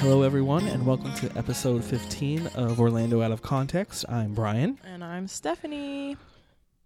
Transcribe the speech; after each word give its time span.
Hello, 0.00 0.22
everyone, 0.22 0.66
and 0.66 0.86
welcome 0.86 1.12
to 1.16 1.30
episode 1.36 1.84
15 1.84 2.46
of 2.54 2.80
Orlando 2.80 3.20
Out 3.20 3.32
of 3.32 3.42
Context. 3.42 4.06
I'm 4.08 4.32
Brian. 4.32 4.78
And 4.82 5.04
I'm 5.04 5.28
Stephanie. 5.28 5.89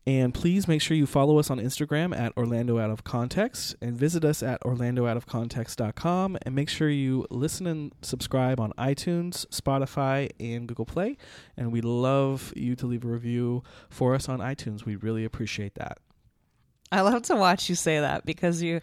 And 0.06 0.34
please 0.34 0.68
make 0.68 0.82
sure 0.82 0.96
you 0.96 1.06
follow 1.06 1.38
us 1.38 1.50
on 1.50 1.58
Instagram 1.58 2.14
at 2.16 2.36
Orlando 2.36 2.78
Out 2.78 2.90
of 2.90 3.04
Context 3.04 3.74
and 3.80 3.96
visit 3.96 4.24
us 4.24 4.42
at 4.42 4.60
orlandooutofcontext.com. 4.62 6.38
And 6.42 6.54
make 6.54 6.68
sure 6.68 6.90
you 6.90 7.26
listen 7.30 7.66
and 7.66 7.92
subscribe 8.02 8.60
on 8.60 8.72
iTunes, 8.72 9.46
Spotify, 9.46 10.30
and 10.38 10.68
Google 10.68 10.84
Play. 10.84 11.16
And 11.56 11.72
we 11.72 11.80
love 11.80 12.52
you 12.54 12.76
to 12.76 12.86
leave 12.86 13.04
a 13.04 13.08
review 13.08 13.62
for 13.88 14.14
us 14.14 14.28
on 14.28 14.40
iTunes. 14.40 14.84
We 14.84 14.96
really 14.96 15.24
appreciate 15.24 15.74
that. 15.76 15.98
I 16.94 17.00
love 17.00 17.22
to 17.24 17.36
watch 17.36 17.68
you 17.68 17.74
say 17.74 18.00
that 18.00 18.24
because 18.24 18.62
you 18.62 18.80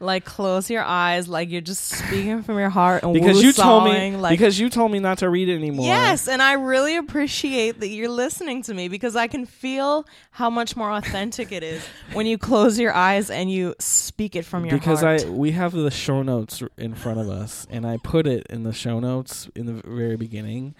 like 0.00 0.24
close 0.24 0.68
your 0.70 0.82
eyes 0.82 1.28
like 1.28 1.50
you're 1.50 1.60
just 1.60 1.84
speaking 1.84 2.42
from 2.42 2.58
your 2.58 2.68
heart 2.68 3.02
and 3.02 3.14
Because 3.14 3.42
you 3.42 3.52
told 3.52 3.84
me 3.84 4.16
like 4.16 4.32
because 4.32 4.58
you 4.58 4.68
told 4.68 4.90
me 4.92 4.98
not 4.98 5.18
to 5.18 5.30
read 5.30 5.48
it 5.48 5.56
anymore. 5.56 5.86
Yes, 5.86 6.28
and 6.28 6.42
I 6.42 6.54
really 6.54 6.96
appreciate 6.96 7.80
that 7.80 7.88
you're 7.88 8.08
listening 8.08 8.62
to 8.64 8.74
me 8.74 8.88
because 8.88 9.16
I 9.16 9.28
can 9.28 9.46
feel 9.46 10.06
how 10.30 10.50
much 10.50 10.76
more 10.76 10.90
authentic 10.90 11.52
it 11.52 11.62
is 11.62 11.84
when 12.12 12.26
you 12.26 12.38
close 12.38 12.78
your 12.78 12.92
eyes 12.92 13.30
and 13.30 13.50
you 13.50 13.74
speak 13.78 14.36
it 14.36 14.44
from 14.44 14.64
your 14.64 14.78
because 14.78 15.00
heart. 15.00 15.18
Because 15.20 15.30
I 15.30 15.34
we 15.34 15.52
have 15.52 15.72
the 15.72 15.90
show 15.90 16.22
notes 16.22 16.62
in 16.76 16.94
front 16.94 17.20
of 17.20 17.28
us, 17.28 17.66
and 17.70 17.86
I 17.86 17.96
put 17.96 18.26
it 18.26 18.46
in 18.50 18.64
the 18.64 18.72
show 18.72 19.00
notes 19.00 19.48
in 19.54 19.66
the 19.66 19.80
very 19.84 20.16
beginning, 20.16 20.74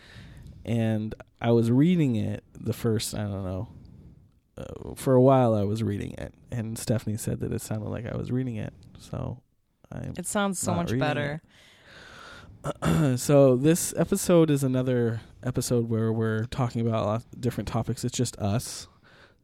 and 0.64 1.14
I 1.40 1.52
was 1.52 1.70
reading 1.70 2.16
it 2.16 2.44
the 2.54 2.72
first 2.72 3.14
I 3.14 3.22
don't 3.22 3.44
know. 3.44 3.68
Uh, 4.56 4.94
for 4.94 5.14
a 5.14 5.20
while, 5.20 5.54
I 5.54 5.64
was 5.64 5.82
reading 5.82 6.12
it, 6.18 6.32
and 6.52 6.78
Stephanie 6.78 7.16
said 7.16 7.40
that 7.40 7.52
it 7.52 7.60
sounded 7.60 7.88
like 7.88 8.06
I 8.06 8.16
was 8.16 8.30
reading 8.30 8.56
it. 8.56 8.72
So, 8.98 9.40
I 9.90 10.10
it 10.16 10.26
sounds 10.26 10.58
so 10.58 10.74
much 10.74 10.96
better. 10.98 11.42
so 13.16 13.56
this 13.56 13.92
episode 13.96 14.50
is 14.50 14.62
another 14.62 15.20
episode 15.42 15.88
where 15.88 16.12
we're 16.12 16.44
talking 16.46 16.86
about 16.86 17.02
a 17.02 17.06
lot 17.06 17.16
of 17.16 17.40
different 17.40 17.68
topics. 17.68 18.04
It's 18.04 18.16
just 18.16 18.38
us. 18.38 18.88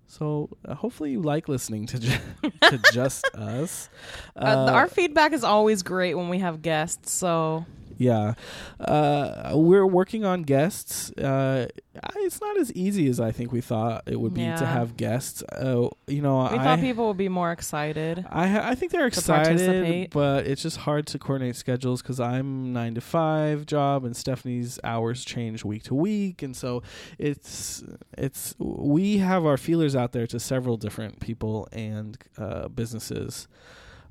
So 0.06 0.48
uh, 0.64 0.74
hopefully 0.74 1.12
you 1.12 1.22
like 1.22 1.48
listening 1.48 1.86
to 1.86 1.98
ju- 1.98 2.18
to 2.62 2.80
just 2.92 3.24
us. 3.34 3.88
Uh, 4.34 4.70
our 4.72 4.88
feedback 4.88 5.32
is 5.32 5.44
always 5.44 5.82
great 5.82 6.14
when 6.14 6.28
we 6.28 6.38
have 6.38 6.62
guests, 6.62 7.12
so 7.12 7.64
Yeah. 8.00 8.32
Uh, 8.80 9.52
we're 9.56 9.86
working 9.86 10.24
on 10.24 10.42
guests. 10.42 11.12
Uh, 11.12 11.68
it's 12.16 12.40
not 12.40 12.56
as 12.56 12.72
easy 12.72 13.08
as 13.08 13.20
I 13.20 13.30
think 13.30 13.52
we 13.52 13.60
thought 13.60 14.04
it 14.06 14.18
would 14.18 14.32
be 14.32 14.40
to 14.40 14.64
have 14.64 14.96
guests. 14.96 15.42
Uh, 15.42 15.88
you 16.06 16.22
know, 16.22 16.48
we 16.50 16.58
I, 16.58 16.64
thought 16.64 16.80
people 16.80 17.08
would 17.08 17.18
be 17.18 17.28
more 17.28 17.52
excited. 17.52 18.24
I, 18.30 18.70
I 18.70 18.74
think 18.74 18.92
they're 18.92 19.06
excited, 19.06 20.10
but 20.12 20.46
it's 20.46 20.62
just 20.62 20.78
hard 20.78 21.08
to 21.08 21.18
coordinate 21.18 21.56
schedules 21.56 22.00
because 22.00 22.20
I'm 22.20 22.72
nine 22.72 22.94
to 22.94 23.02
five 23.02 23.66
job 23.66 24.06
and 24.06 24.16
Stephanie's 24.16 24.80
hours 24.82 25.22
change 25.22 25.62
week 25.62 25.82
to 25.84 25.94
week, 25.94 26.42
and 26.42 26.56
so 26.56 26.82
it's 27.18 27.84
it's 28.16 28.54
we 28.58 29.18
have 29.18 29.44
our 29.44 29.58
feelers 29.58 29.94
out 29.94 30.12
there 30.12 30.26
to 30.28 30.40
several 30.40 30.78
different 30.78 31.20
people 31.20 31.68
and 31.70 32.16
uh, 32.38 32.68
businesses 32.68 33.46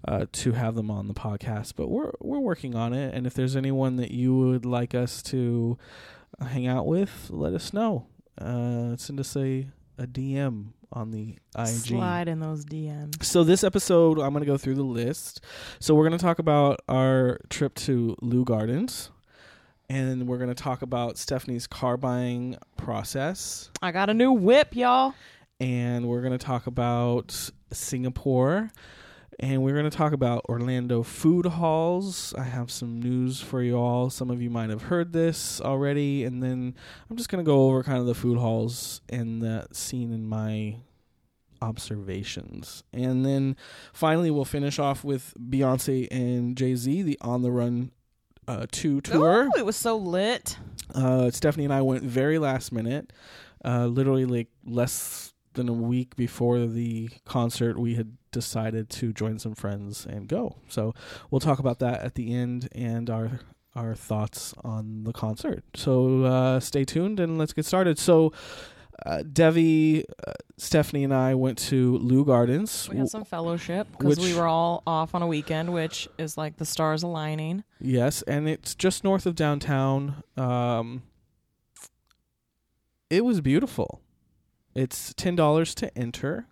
uh, 0.07 0.25
to 0.31 0.53
have 0.53 0.75
them 0.75 0.89
on 0.89 1.07
the 1.07 1.13
podcast, 1.13 1.73
but 1.75 1.89
we're 1.89 2.11
we're 2.21 2.39
working 2.39 2.75
on 2.75 2.93
it. 2.93 3.13
And 3.13 3.27
if 3.27 3.33
there's 3.33 3.55
anyone 3.55 3.97
that 3.97 4.11
you 4.11 4.35
would 4.37 4.65
like 4.65 4.95
us 4.95 5.21
to 5.23 5.77
hang 6.41 6.67
out 6.67 6.85
with, 6.87 7.27
let 7.29 7.53
us 7.53 7.73
know. 7.73 8.07
Uh, 8.39 8.95
send 8.97 9.19
us 9.19 9.35
a 9.35 9.67
a 9.97 10.07
DM 10.07 10.67
on 10.93 11.11
the 11.11 11.37
IG. 11.57 11.67
Slide 11.67 12.27
in 12.29 12.39
those 12.39 12.65
DMs. 12.65 13.23
So 13.23 13.43
this 13.43 13.63
episode, 13.63 14.17
I'm 14.19 14.31
going 14.31 14.41
to 14.41 14.47
go 14.47 14.57
through 14.57 14.75
the 14.75 14.83
list. 14.83 15.41
So 15.79 15.93
we're 15.93 16.07
going 16.07 16.17
to 16.17 16.23
talk 16.23 16.39
about 16.39 16.79
our 16.87 17.37
trip 17.49 17.75
to 17.75 18.15
Leu 18.21 18.45
Gardens, 18.45 19.11
and 19.89 20.25
we're 20.27 20.37
going 20.37 20.49
to 20.49 20.55
talk 20.55 20.81
about 20.81 21.17
Stephanie's 21.17 21.67
car 21.67 21.97
buying 21.97 22.57
process, 22.77 23.69
I 23.81 23.91
got 23.91 24.09
a 24.09 24.13
new 24.13 24.31
whip, 24.31 24.75
y'all. 24.75 25.13
and 25.59 26.07
we're 26.07 26.21
going 26.21 26.31
to 26.37 26.43
talk 26.43 26.65
about 26.65 27.51
Singapore, 27.71 28.71
and 29.39 29.63
we're 29.63 29.73
going 29.73 29.89
to 29.89 29.97
talk 29.97 30.11
about 30.11 30.45
Orlando 30.49 31.01
food 31.01 31.45
halls. 31.45 32.33
I 32.37 32.43
have 32.43 32.69
some 32.69 33.01
news 33.01 33.39
for 33.39 33.61
you 33.61 33.77
all. 33.77 34.09
Some 34.09 34.29
of 34.29 34.41
you 34.41 34.49
might 34.49 34.69
have 34.69 34.83
heard 34.83 35.13
this 35.13 35.61
already, 35.61 36.25
and 36.25 36.43
then 36.43 36.75
I'm 37.09 37.15
just 37.15 37.29
going 37.29 37.43
to 37.43 37.49
go 37.49 37.67
over 37.67 37.81
kind 37.81 37.99
of 37.99 38.05
the 38.05 38.13
food 38.13 38.37
halls 38.37 39.01
and 39.07 39.41
that 39.41 39.75
scene 39.75 40.11
in 40.11 40.27
my 40.27 40.75
observations. 41.61 42.83
And 42.91 43.25
then 43.25 43.55
finally, 43.93 44.29
we'll 44.29 44.45
finish 44.45 44.77
off 44.77 45.03
with 45.05 45.33
Beyonce 45.39 46.07
and 46.11 46.57
Jay 46.57 46.75
Z, 46.75 47.01
the 47.03 47.17
On 47.21 47.41
the 47.41 47.51
Run 47.51 47.91
uh, 48.47 48.65
2 48.71 49.01
tour. 49.01 49.45
Ooh, 49.45 49.51
it 49.57 49.65
was 49.65 49.75
so 49.77 49.95
lit. 49.95 50.57
Uh, 50.93 51.31
Stephanie 51.31 51.65
and 51.65 51.73
I 51.73 51.81
went 51.81 52.03
very 52.03 52.39
last 52.39 52.71
minute, 52.71 53.13
uh, 53.63 53.85
literally 53.85 54.25
like 54.25 54.49
less 54.65 55.33
than 55.53 55.69
a 55.69 55.73
week 55.73 56.15
before 56.15 56.65
the 56.65 57.09
concert. 57.25 57.77
We 57.77 57.95
had 57.95 58.17
decided 58.31 58.89
to 58.91 59.13
join 59.13 59.39
some 59.39 59.55
friends 59.55 60.05
and 60.05 60.27
go. 60.27 60.57
So 60.67 60.93
we'll 61.29 61.39
talk 61.39 61.59
about 61.59 61.79
that 61.79 62.01
at 62.01 62.15
the 62.15 62.33
end 62.33 62.69
and 62.73 63.09
our 63.09 63.39
our 63.75 63.95
thoughts 63.95 64.53
on 64.63 65.03
the 65.03 65.13
concert. 65.13 65.63
So 65.75 66.23
uh, 66.23 66.59
stay 66.59 66.85
tuned 66.85 67.19
and 67.19 67.37
let's 67.37 67.53
get 67.53 67.65
started. 67.65 67.97
So. 67.99 68.33
Uh, 69.05 69.23
Devi, 69.23 70.03
uh, 70.27 70.33
Stephanie, 70.57 71.05
and 71.05 71.13
I 71.13 71.33
went 71.33 71.57
to 71.69 71.97
Leu 71.99 72.25
Gardens. 72.25 72.89
We 72.89 72.97
had 72.97 73.07
some 73.07 73.23
fellowship 73.23 73.87
because 73.97 74.19
we 74.19 74.33
were 74.33 74.45
all 74.45 74.83
off 74.85 75.15
on 75.15 75.21
a 75.21 75.27
weekend, 75.27 75.71
which 75.71 76.09
is 76.17 76.37
like 76.37 76.57
the 76.57 76.65
stars 76.65 77.01
aligning. 77.01 77.63
Yes, 77.79 78.23
and 78.23 78.49
it's 78.49 78.75
just 78.75 79.05
north 79.05 79.25
of 79.25 79.35
downtown. 79.35 80.21
Um, 80.35 81.03
it 83.09 83.23
was 83.23 83.39
beautiful. 83.39 84.01
It's 84.75 85.13
ten 85.13 85.33
dollars 85.33 85.73
to 85.75 85.97
enter, 85.97 86.47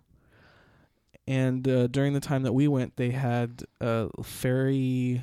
and 1.28 1.68
uh, 1.68 1.86
during 1.88 2.14
the 2.14 2.20
time 2.20 2.42
that 2.44 2.54
we 2.54 2.68
went, 2.68 2.96
they 2.96 3.10
had 3.10 3.62
a 3.82 4.08
ferry. 4.22 5.22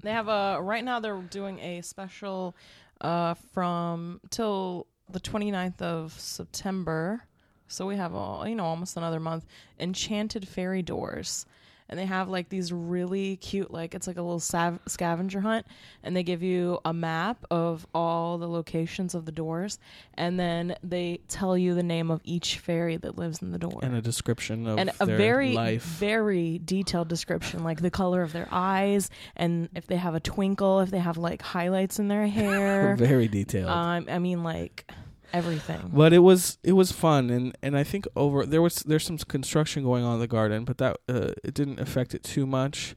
They 0.00 0.12
have 0.12 0.28
a 0.28 0.62
right 0.62 0.84
now. 0.84 1.00
They're 1.00 1.20
doing 1.20 1.58
a 1.58 1.80
special 1.82 2.54
uh, 3.00 3.34
from 3.52 4.20
till 4.30 4.86
the 5.10 5.18
29th 5.18 5.82
of 5.82 6.12
September. 6.12 7.24
So 7.66 7.84
we 7.84 7.96
have 7.96 8.14
all 8.14 8.46
you 8.46 8.54
know 8.54 8.64
almost 8.64 8.96
another 8.96 9.18
month. 9.18 9.44
Enchanted 9.80 10.46
fairy 10.46 10.82
doors. 10.82 11.46
And 11.90 11.98
they 11.98 12.06
have 12.06 12.28
like 12.28 12.48
these 12.48 12.72
really 12.72 13.36
cute, 13.36 13.70
like 13.70 13.94
it's 13.94 14.06
like 14.06 14.16
a 14.16 14.22
little 14.22 14.40
sav- 14.40 14.78
scavenger 14.86 15.40
hunt, 15.40 15.66
and 16.02 16.16
they 16.16 16.22
give 16.22 16.42
you 16.42 16.78
a 16.84 16.92
map 16.94 17.44
of 17.50 17.86
all 17.92 18.38
the 18.38 18.48
locations 18.48 19.14
of 19.14 19.26
the 19.26 19.32
doors, 19.32 19.78
and 20.14 20.38
then 20.40 20.76
they 20.82 21.20
tell 21.28 21.58
you 21.58 21.74
the 21.74 21.82
name 21.82 22.10
of 22.10 22.20
each 22.24 22.58
fairy 22.60 22.96
that 22.96 23.18
lives 23.18 23.42
in 23.42 23.50
the 23.50 23.58
door 23.58 23.80
and 23.82 23.94
a 23.96 24.00
description 24.00 24.66
of 24.68 24.78
and 24.78 24.90
a 25.00 25.04
very 25.06 25.52
life. 25.52 25.82
very 25.82 26.60
detailed 26.64 27.08
description 27.08 27.64
like 27.64 27.80
the 27.82 27.90
color 27.90 28.22
of 28.22 28.32
their 28.32 28.46
eyes 28.52 29.10
and 29.36 29.68
if 29.74 29.86
they 29.88 29.96
have 29.96 30.14
a 30.14 30.20
twinkle 30.20 30.78
if 30.80 30.90
they 30.90 30.98
have 30.98 31.16
like 31.18 31.42
highlights 31.42 31.98
in 31.98 32.06
their 32.08 32.26
hair 32.38 32.94
very 32.96 33.26
detailed. 33.28 33.68
um 33.68 34.06
i 34.08 34.18
mean 34.18 34.44
like 34.44 34.88
everything 35.32 35.90
but 35.92 36.12
it 36.12 36.18
was 36.18 36.58
it 36.64 36.72
was 36.72 36.90
fun 36.92 37.30
and 37.30 37.56
and 37.62 37.76
I 37.76 37.84
think 37.84 38.06
over 38.16 38.44
there 38.46 38.60
was 38.62 38.76
there's 38.82 39.04
some 39.06 39.18
construction 39.18 39.82
going 39.84 40.04
on 40.04 40.14
in 40.14 40.20
the 40.20 40.26
garden, 40.26 40.64
but 40.64 40.78
that 40.78 40.98
uh, 41.08 41.32
it 41.44 41.54
didn't 41.54 41.78
affect 41.80 42.14
it 42.14 42.22
too 42.22 42.46
much. 42.46 42.94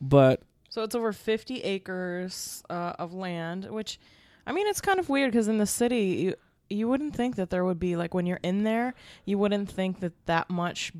But 0.00 0.42
so 0.68 0.82
it's 0.82 0.94
over 0.94 1.12
50 1.12 1.62
acres 1.62 2.62
uh, 2.70 2.92
of 2.98 3.14
land 3.14 3.64
which 3.70 3.98
i 4.46 4.52
mean 4.52 4.66
it's 4.66 4.80
kind 4.82 5.00
of 5.00 5.08
weird 5.08 5.30
because 5.32 5.48
in 5.48 5.58
the 5.58 5.66
city 5.66 6.04
you 6.22 6.34
you 6.70 6.86
wouldn't 6.86 7.16
think 7.16 7.36
that 7.36 7.48
there 7.50 7.64
would 7.64 7.78
be 7.80 7.96
like 7.96 8.12
when 8.14 8.26
you're 8.26 8.38
in 8.42 8.62
there 8.64 8.94
you 9.24 9.38
wouldn't 9.38 9.68
think 9.70 10.00
that 10.00 10.12
that 10.26 10.48
much 10.50 10.92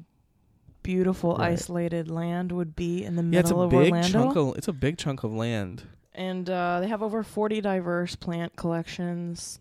beautiful 0.82 1.36
Right. 1.36 1.52
isolated 1.52 2.10
land 2.10 2.50
would 2.52 2.74
be 2.74 3.04
in 3.04 3.16
the 3.16 3.22
yeah, 3.22 3.40
it's 3.40 3.50
middle 3.50 3.62
a 3.62 3.64
of 3.66 3.70
big 3.70 3.92
Orlando. 3.92 4.08
chunk 4.10 4.36
of 4.36 4.56
it's 4.56 4.68
a 4.68 4.72
big 4.72 4.96
chunk 4.96 5.22
of 5.22 5.32
land. 5.34 5.82
and 6.14 6.48
uh, 6.48 6.80
they 6.80 6.88
have 6.88 7.02
over 7.02 7.22
40 7.22 7.60
diverse 7.60 8.16
plant 8.16 8.56
collections 8.56 9.60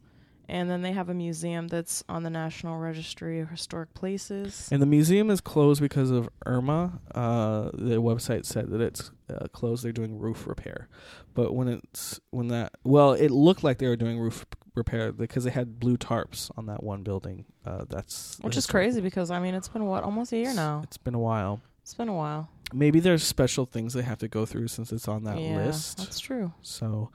and 0.50 0.70
then 0.70 0.82
they 0.82 0.92
have 0.94 1.10
a 1.10 1.14
museum 1.14 1.68
that's 1.68 2.04
on 2.08 2.24
the 2.24 2.30
national 2.30 2.78
registry 2.80 3.40
of 3.40 3.50
historic 3.50 3.94
places 3.94 4.70
And 4.72 4.82
the 4.82 4.86
museum 4.86 5.30
is 5.30 5.42
closed 5.42 5.82
because 5.82 6.10
of 6.12 6.30
Irma. 6.46 7.00
Uh, 7.14 7.70
the 7.74 8.02
website 8.02 8.46
said 8.46 8.70
that 8.70 8.82
it's 8.82 9.12
uh, 9.30 9.48
closed. 9.52 9.84
They're 9.84 9.92
doing 9.92 10.18
roof 10.20 10.48
repair, 10.48 10.88
but 11.34 11.54
when 11.54 11.68
it's 11.68 12.20
when 12.32 12.48
that 12.50 12.72
well, 12.84 13.14
it 13.14 13.30
looked 13.32 13.64
like 13.64 13.78
they 13.80 13.88
were 13.88 13.96
doing 13.98 14.20
roof 14.20 14.46
repair 14.76 15.12
because 15.12 15.44
they 15.44 15.52
had 15.52 15.80
blue 15.80 15.98
tarps 15.98 16.52
on 16.58 16.68
that 16.68 16.84
one 16.84 17.04
building. 17.04 17.46
Uh, 17.66 17.84
that's 17.90 18.38
which 18.42 18.56
is 18.56 18.66
crazy 18.66 19.02
because 19.02 19.30
i 19.30 19.40
mean 19.40 19.54
it's 19.54 19.68
been 19.68 19.84
what 19.86 20.02
almost 20.04 20.32
a 20.32 20.38
year 20.38 20.54
now 20.54 20.80
It's 20.86 20.96
been 20.98 21.16
a 21.16 21.20
while. 21.20 21.60
it's 21.82 21.94
been 21.94 22.08
a 22.08 22.14
while 22.14 22.50
maybe 22.74 23.00
there's 23.02 23.24
special 23.24 23.66
things 23.66 23.94
they 23.94 24.02
have 24.04 24.20
to 24.20 24.28
go 24.28 24.46
through 24.46 24.68
since 24.68 24.92
it's 24.92 25.08
on 25.08 25.24
that 25.24 25.40
yeah, 25.40 25.58
list. 25.58 25.98
That's 25.98 26.20
true. 26.20 26.54
So, 26.62 27.12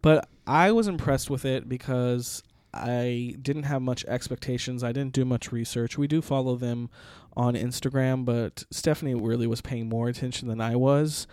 but 0.00 0.28
I 0.46 0.72
was 0.72 0.86
impressed 0.88 1.30
with 1.30 1.44
it 1.44 1.68
because 1.68 2.42
I 2.74 3.36
didn't 3.40 3.64
have 3.64 3.82
much 3.82 4.04
expectations. 4.06 4.82
I 4.82 4.92
didn't 4.92 5.12
do 5.12 5.24
much 5.24 5.52
research. 5.52 5.98
We 5.98 6.06
do 6.06 6.22
follow 6.22 6.56
them 6.56 6.90
on 7.36 7.54
Instagram, 7.54 8.24
but 8.24 8.64
Stephanie 8.70 9.14
really 9.14 9.46
was 9.46 9.60
paying 9.60 9.88
more 9.88 10.08
attention 10.08 10.48
than 10.48 10.60
I 10.60 10.76
was. 10.76 11.26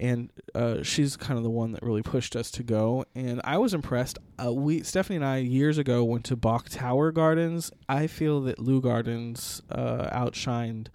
And 0.00 0.30
uh, 0.54 0.82
she's 0.82 1.16
kind 1.16 1.38
of 1.38 1.44
the 1.44 1.50
one 1.50 1.72
that 1.72 1.82
really 1.82 2.02
pushed 2.02 2.34
us 2.34 2.50
to 2.52 2.64
go, 2.64 3.04
and 3.14 3.40
I 3.44 3.58
was 3.58 3.72
impressed. 3.74 4.18
Uh, 4.44 4.52
we 4.52 4.82
Stephanie 4.82 5.16
and 5.16 5.24
I 5.24 5.36
years 5.36 5.78
ago 5.78 6.02
went 6.02 6.24
to 6.24 6.36
Bok 6.36 6.68
Tower 6.68 7.12
Gardens. 7.12 7.70
I 7.88 8.08
feel 8.08 8.40
that 8.42 8.58
Leu 8.58 8.80
Gardens 8.80 9.62
uh, 9.70 10.08
outshined 10.10 10.88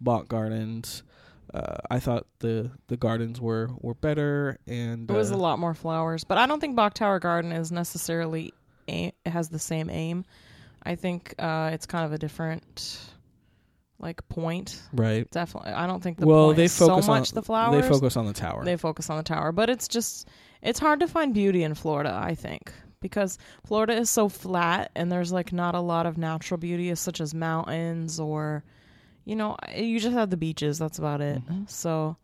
Bok 0.00 0.28
Gardens. 0.28 1.02
Uh, 1.52 1.76
I 1.90 1.98
thought 1.98 2.26
the 2.38 2.70
the 2.86 2.96
gardens 2.96 3.40
were 3.40 3.70
were 3.80 3.94
better, 3.94 4.58
and 4.68 5.10
It 5.10 5.14
was 5.14 5.32
uh, 5.32 5.34
a 5.34 5.38
lot 5.38 5.58
more 5.58 5.74
flowers, 5.74 6.22
but 6.22 6.38
I 6.38 6.46
don't 6.46 6.60
think 6.60 6.76
Bok 6.76 6.94
Tower 6.94 7.18
Garden 7.18 7.50
is 7.50 7.72
necessarily 7.72 8.52
aim, 8.88 9.12
it 9.24 9.30
has 9.30 9.48
the 9.48 9.58
same 9.58 9.90
aim. 9.90 10.24
I 10.82 10.94
think 10.94 11.34
uh, 11.38 11.70
it's 11.72 11.86
kind 11.86 12.04
of 12.04 12.12
a 12.12 12.18
different 12.18 12.98
like 13.98 14.26
point. 14.28 14.80
right. 14.92 15.28
Definitely, 15.30 15.72
I 15.72 15.86
don't 15.86 16.02
think 16.02 16.18
the 16.18 16.26
well, 16.26 16.52
they 16.52 16.64
is 16.64 16.72
so 16.72 16.88
focus 16.88 17.08
much 17.08 17.30
on 17.30 17.34
the 17.34 17.42
flowers. 17.42 17.82
They 17.82 17.88
focus 17.88 18.16
on 18.16 18.26
the 18.26 18.32
tower. 18.32 18.64
They 18.64 18.76
focus 18.76 19.10
on 19.10 19.16
the 19.16 19.22
tower, 19.22 19.52
but 19.52 19.70
it's 19.70 19.88
just 19.88 20.28
it's 20.62 20.78
hard 20.78 21.00
to 21.00 21.08
find 21.08 21.32
beauty 21.32 21.62
in 21.62 21.74
Florida. 21.74 22.18
I 22.22 22.34
think 22.34 22.72
because 23.00 23.38
Florida 23.64 23.94
is 23.94 24.10
so 24.10 24.28
flat 24.28 24.90
and 24.94 25.10
there's 25.10 25.32
like 25.32 25.52
not 25.52 25.74
a 25.74 25.80
lot 25.80 26.06
of 26.06 26.18
natural 26.18 26.58
beauty, 26.58 26.94
such 26.94 27.20
as 27.20 27.34
mountains 27.34 28.20
or 28.20 28.64
you 29.24 29.34
know 29.34 29.56
you 29.74 29.98
just 29.98 30.14
have 30.14 30.30
the 30.30 30.36
beaches. 30.36 30.78
That's 30.78 30.98
about 30.98 31.20
it. 31.20 31.42
Mhm. 31.46 31.68
So 31.70 32.16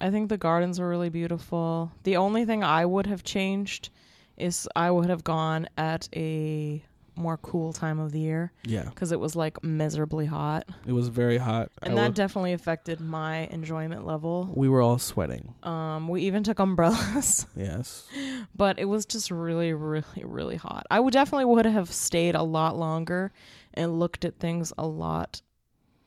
I 0.00 0.10
think 0.10 0.28
the 0.28 0.38
gardens 0.38 0.80
were 0.80 0.88
really 0.88 1.10
beautiful. 1.10 1.92
The 2.04 2.16
only 2.16 2.44
thing 2.44 2.64
I 2.64 2.86
would 2.86 3.06
have 3.06 3.22
changed 3.24 3.90
is 4.38 4.68
I 4.76 4.90
would 4.90 5.08
have 5.10 5.24
gone 5.24 5.68
at 5.76 6.08
a 6.14 6.82
more 7.16 7.36
cool 7.38 7.72
time 7.72 7.98
of 7.98 8.12
the 8.12 8.20
year 8.20 8.52
yeah, 8.62 8.84
because 8.84 9.10
it 9.10 9.18
was 9.18 9.34
like 9.34 9.64
miserably 9.64 10.24
hot, 10.26 10.68
it 10.86 10.92
was 10.92 11.08
very 11.08 11.36
hot. 11.36 11.68
and 11.82 11.98
I 11.98 12.04
that 12.04 12.14
definitely 12.14 12.52
affected 12.52 13.00
my 13.00 13.48
enjoyment 13.50 14.06
level. 14.06 14.52
we 14.54 14.68
were 14.68 14.80
all 14.80 14.98
sweating. 15.00 15.52
Um, 15.64 16.06
we 16.06 16.22
even 16.22 16.44
took 16.44 16.60
umbrellas, 16.60 17.44
Yes. 17.56 18.06
but 18.54 18.78
it 18.78 18.84
was 18.84 19.04
just 19.04 19.32
really, 19.32 19.72
really, 19.72 20.04
really 20.22 20.54
hot. 20.56 20.86
I 20.92 21.00
would 21.00 21.12
definitely 21.12 21.46
would 21.46 21.66
have 21.66 21.92
stayed 21.92 22.36
a 22.36 22.42
lot 22.44 22.76
longer 22.78 23.32
and 23.74 23.98
looked 23.98 24.24
at 24.24 24.38
things 24.38 24.72
a 24.78 24.86
lot 24.86 25.42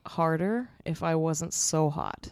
harder 0.05 0.69
if 0.85 1.03
I 1.03 1.15
wasn't 1.15 1.53
so 1.53 1.89
hot. 1.89 2.29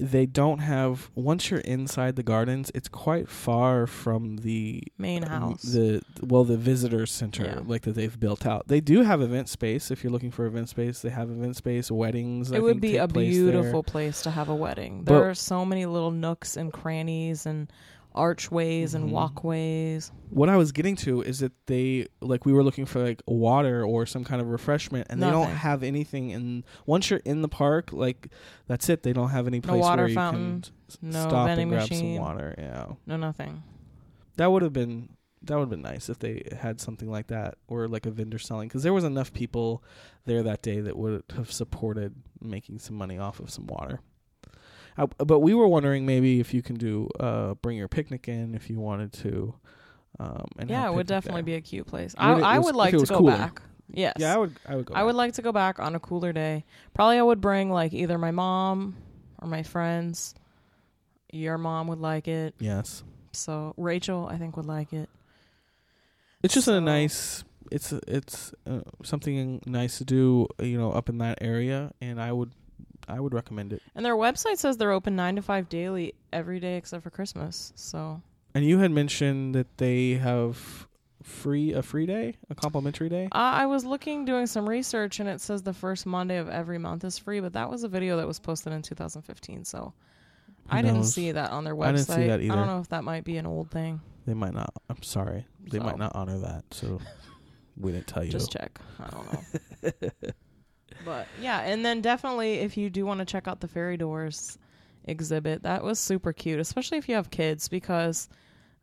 They 0.00 0.26
don't 0.26 0.58
have 0.58 1.10
once 1.14 1.50
you're 1.50 1.60
inside 1.60 2.16
the 2.16 2.22
gardens, 2.22 2.70
it's 2.74 2.88
quite 2.88 3.28
far 3.28 3.86
from 3.86 4.38
the 4.38 4.82
Main 4.98 5.24
um, 5.24 5.30
house. 5.30 5.62
the 5.62 6.02
well 6.20 6.44
the 6.44 6.56
visitor 6.56 7.06
center 7.06 7.44
Yeah. 7.44 7.60
like 7.64 7.82
that 7.82 7.94
they've 7.94 8.18
built 8.18 8.44
out. 8.46 8.68
They 8.68 8.80
do 8.80 9.02
have 9.02 9.20
event 9.22 9.48
space 9.48 9.90
if 9.90 10.02
you're 10.02 10.12
looking 10.12 10.30
for 10.30 10.46
event 10.46 10.68
space. 10.68 11.00
They 11.00 11.10
have 11.10 11.30
event 11.30 11.56
space, 11.56 11.90
weddings. 11.90 12.52
I 12.52 12.56
it 12.56 12.62
would 12.62 12.72
think, 12.74 12.82
be 12.82 12.96
a 12.96 13.08
place 13.08 13.34
beautiful 13.34 13.82
there. 13.82 13.92
place 13.92 14.22
to 14.22 14.30
have 14.30 14.48
a 14.48 14.54
wedding. 14.54 15.02
But- 15.04 15.14
There 15.14 15.30
are 15.30 15.34
so 15.34 15.64
many 15.64 15.86
little 15.86 16.10
nooks 16.10 16.56
and 16.56 16.72
crannies 16.72 17.46
and 17.46 17.70
archways 18.18 18.94
and 18.94 19.04
mm-hmm. 19.04 19.14
walkways. 19.14 20.12
What 20.30 20.48
I 20.48 20.56
was 20.56 20.72
getting 20.72 20.96
to 20.96 21.22
is 21.22 21.38
that 21.40 21.52
they 21.66 22.08
like 22.20 22.44
we 22.44 22.52
were 22.52 22.62
looking 22.62 22.84
for 22.84 23.02
like 23.02 23.22
water 23.26 23.84
or 23.84 24.04
some 24.04 24.24
kind 24.24 24.42
of 24.42 24.48
refreshment, 24.48 25.06
and 25.08 25.22
they 25.22 25.30
don't 25.30 25.50
have 25.50 25.82
anything. 25.82 26.32
And 26.32 26.64
once 26.84 27.08
you're 27.08 27.20
in 27.24 27.42
the 27.42 27.48
park, 27.48 27.92
like 27.92 28.28
that's 28.66 28.88
it. 28.88 29.02
They 29.02 29.12
don't 29.12 29.30
have 29.30 29.46
any 29.46 29.60
place 29.60 29.80
water 29.80 30.02
where 30.02 30.08
you 30.08 30.14
fountain, 30.14 30.62
can 30.62 30.72
s- 30.90 30.98
no 31.00 31.28
stop 31.28 31.46
vending 31.46 31.64
and 31.64 31.70
grab 31.72 31.90
machine. 31.90 32.16
some 32.16 32.24
water. 32.24 32.54
Yeah, 32.58 32.86
No, 33.06 33.16
nothing. 33.16 33.62
that 34.36 34.50
would 34.50 34.62
have 34.62 34.72
been 34.72 35.10
that 35.42 35.54
would 35.54 35.62
have 35.62 35.70
been 35.70 35.82
nice 35.82 36.08
if 36.08 36.18
they 36.18 36.42
had 36.60 36.80
something 36.80 37.10
like 37.10 37.28
that 37.28 37.56
or 37.68 37.86
like 37.86 38.06
a 38.06 38.10
vendor 38.10 38.38
selling 38.38 38.68
because 38.68 38.82
there 38.82 38.92
was 38.92 39.04
enough 39.04 39.32
people 39.32 39.84
there 40.26 40.42
that 40.42 40.62
day 40.62 40.80
that 40.80 40.96
would 40.96 41.22
have 41.36 41.50
supported 41.52 42.14
making 42.40 42.78
some 42.78 42.96
money 42.96 43.18
off 43.18 43.40
of 43.40 43.50
some 43.50 43.66
water. 43.66 44.00
Uh, 44.98 45.06
but 45.24 45.38
we 45.40 45.54
were 45.54 45.68
wondering 45.68 46.04
maybe 46.04 46.40
if 46.40 46.52
you 46.52 46.60
can 46.62 46.76
do 46.76 47.08
uh, 47.20 47.54
bring 47.54 47.76
your 47.76 47.88
picnic 47.88 48.28
in 48.28 48.54
if 48.54 48.68
you 48.68 48.80
wanted 48.80 49.12
to. 49.14 49.54
Um, 50.18 50.46
and 50.58 50.68
yeah, 50.68 50.88
it 50.88 50.94
would 50.94 51.06
definitely 51.06 51.42
there. 51.42 51.46
be 51.46 51.54
a 51.54 51.60
cute 51.60 51.86
place. 51.86 52.14
I, 52.18 52.32
it- 52.38 52.42
I 52.42 52.54
it 52.54 52.58
was- 52.58 52.66
would 52.66 52.76
like 52.76 52.90
to 52.96 53.04
go 53.06 53.18
cooler. 53.18 53.36
back. 53.36 53.62
Yes. 53.90 54.14
Yeah, 54.18 54.34
I 54.34 54.38
would. 54.38 54.56
I 54.66 54.76
would 54.76 54.84
go. 54.86 54.94
I 54.94 55.02
would 55.02 55.14
like 55.14 55.32
to 55.34 55.42
go 55.42 55.50
back 55.52 55.78
on 55.78 55.94
a 55.94 56.00
cooler 56.00 56.32
day. 56.32 56.64
Probably 56.92 57.18
I 57.18 57.22
would 57.22 57.40
bring 57.40 57.70
like 57.70 57.94
either 57.94 58.18
my 58.18 58.30
mom 58.32 58.96
or 59.40 59.48
my 59.48 59.62
friends. 59.62 60.34
Your 61.32 61.56
mom 61.58 61.86
would 61.88 62.00
like 62.00 62.26
it. 62.28 62.54
Yes, 62.58 63.02
So 63.32 63.74
Rachel, 63.76 64.26
I 64.30 64.36
think, 64.38 64.56
would 64.56 64.66
like 64.66 64.92
it. 64.92 65.08
it's 66.42 66.54
just 66.54 66.66
So- 66.66 66.76
a 66.76 66.80
nice. 66.80 67.44
It's 67.70 67.92
it's 67.92 68.54
uh, 68.66 68.80
something 69.04 69.60
nice 69.66 69.98
to 69.98 70.04
do. 70.04 70.48
uh, 70.60 70.64
You 70.64 70.78
know, 70.78 70.90
up 70.92 71.08
in 71.10 71.18
that 71.18 71.38
area, 71.42 71.92
and 72.00 72.18
I 72.20 72.32
would, 72.32 72.52
I 73.08 73.20
would 73.20 73.34
recommend 73.34 73.72
it. 73.72 73.82
And 73.94 74.04
their 74.04 74.16
website 74.16 74.58
says 74.58 74.76
they're 74.76 74.92
open 74.92 75.16
nine 75.16 75.36
to 75.36 75.42
five 75.42 75.68
daily 75.68 76.14
every 76.32 76.60
day 76.60 76.76
except 76.76 77.02
for 77.02 77.10
Christmas. 77.10 77.72
So 77.76 78.20
And 78.54 78.64
you 78.64 78.78
had 78.78 78.90
mentioned 78.90 79.54
that 79.54 79.78
they 79.78 80.12
have 80.14 80.86
free 81.22 81.72
a 81.72 81.82
free 81.82 82.06
day, 82.06 82.36
a 82.48 82.54
complimentary 82.54 83.08
day. 83.08 83.26
uh, 83.26 83.38
I 83.38 83.66
was 83.66 83.84
looking, 83.84 84.24
doing 84.24 84.46
some 84.46 84.68
research, 84.68 85.20
and 85.20 85.28
it 85.28 85.40
says 85.40 85.62
the 85.62 85.72
first 85.74 86.06
Monday 86.06 86.36
of 86.38 86.48
every 86.48 86.78
month 86.78 87.04
is 87.04 87.18
free. 87.18 87.40
But 87.40 87.52
that 87.54 87.68
was 87.70 87.82
a 87.84 87.88
video 87.88 88.16
that 88.18 88.26
was 88.26 88.38
posted 88.38 88.72
in 88.72 88.82
2015, 88.82 89.64
so 89.64 89.92
Who 90.70 90.76
I 90.76 90.82
didn't 90.82 91.04
see 91.04 91.32
that 91.32 91.50
on 91.50 91.64
their 91.64 91.74
website. 91.74 91.86
I 91.86 91.92
didn't 91.92 92.06
see 92.06 92.26
that 92.28 92.40
either. 92.40 92.52
I 92.52 92.56
don't 92.56 92.66
know 92.66 92.80
if 92.80 92.88
that 92.88 93.04
might 93.04 93.24
be 93.24 93.36
an 93.36 93.46
old 93.46 93.70
thing. 93.70 94.00
They 94.26 94.34
might 94.34 94.54
not. 94.54 94.72
I'm 94.88 95.02
sorry. 95.02 95.46
They 95.70 95.78
So, 95.78 95.84
might 95.84 95.98
not 95.98 96.12
honor 96.14 96.38
that. 96.38 96.64
So 96.70 97.00
we 97.78 97.92
didn't 97.92 98.06
tell 98.06 98.24
you. 98.24 98.30
Just 98.30 98.52
check. 98.52 98.78
I 99.00 99.08
don't 99.10 99.32
know. 99.32 99.90
but 101.08 101.26
yeah, 101.40 101.60
and 101.60 101.84
then 101.84 102.00
definitely 102.00 102.54
if 102.60 102.76
you 102.76 102.90
do 102.90 103.04
want 103.06 103.18
to 103.20 103.24
check 103.24 103.48
out 103.48 103.60
the 103.60 103.68
fairy 103.68 103.96
doors 103.96 104.58
exhibit, 105.04 105.62
that 105.62 105.82
was 105.82 105.98
super 105.98 106.32
cute, 106.32 106.60
especially 106.60 106.98
if 106.98 107.08
you 107.08 107.14
have 107.14 107.30
kids 107.30 107.68
because 107.68 108.28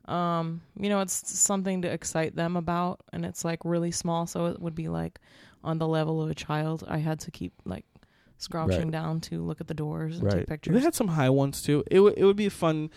um, 0.06 0.60
you 0.78 0.88
know, 0.88 1.00
it's 1.00 1.36
something 1.38 1.82
to 1.82 1.88
excite 1.88 2.36
them 2.36 2.56
about 2.56 3.00
and 3.12 3.24
it's 3.24 3.44
like 3.44 3.58
really 3.64 3.90
small 3.90 4.26
so 4.26 4.46
it 4.46 4.60
would 4.60 4.74
be 4.74 4.88
like 4.88 5.18
on 5.64 5.78
the 5.78 5.86
level 5.88 6.22
of 6.22 6.30
a 6.30 6.34
child. 6.34 6.84
I 6.86 6.98
had 6.98 7.18
to 7.20 7.30
keep 7.32 7.52
like 7.64 7.84
scrouching 8.38 8.82
Right. 8.82 8.90
down 8.92 9.20
to 9.22 9.42
look 9.42 9.60
at 9.60 9.66
the 9.66 9.74
doors 9.74 10.16
and 10.18 10.24
right. 10.26 10.38
take 10.38 10.46
pictures. 10.46 10.74
They 10.74 10.80
had 10.80 10.94
some 10.94 11.08
high 11.08 11.30
ones 11.30 11.60
too. 11.62 11.82
It 11.90 11.96
w- 11.96 12.14
it 12.16 12.24
would 12.24 12.36
be 12.36 12.46
a 12.46 12.50
fun 12.50 12.90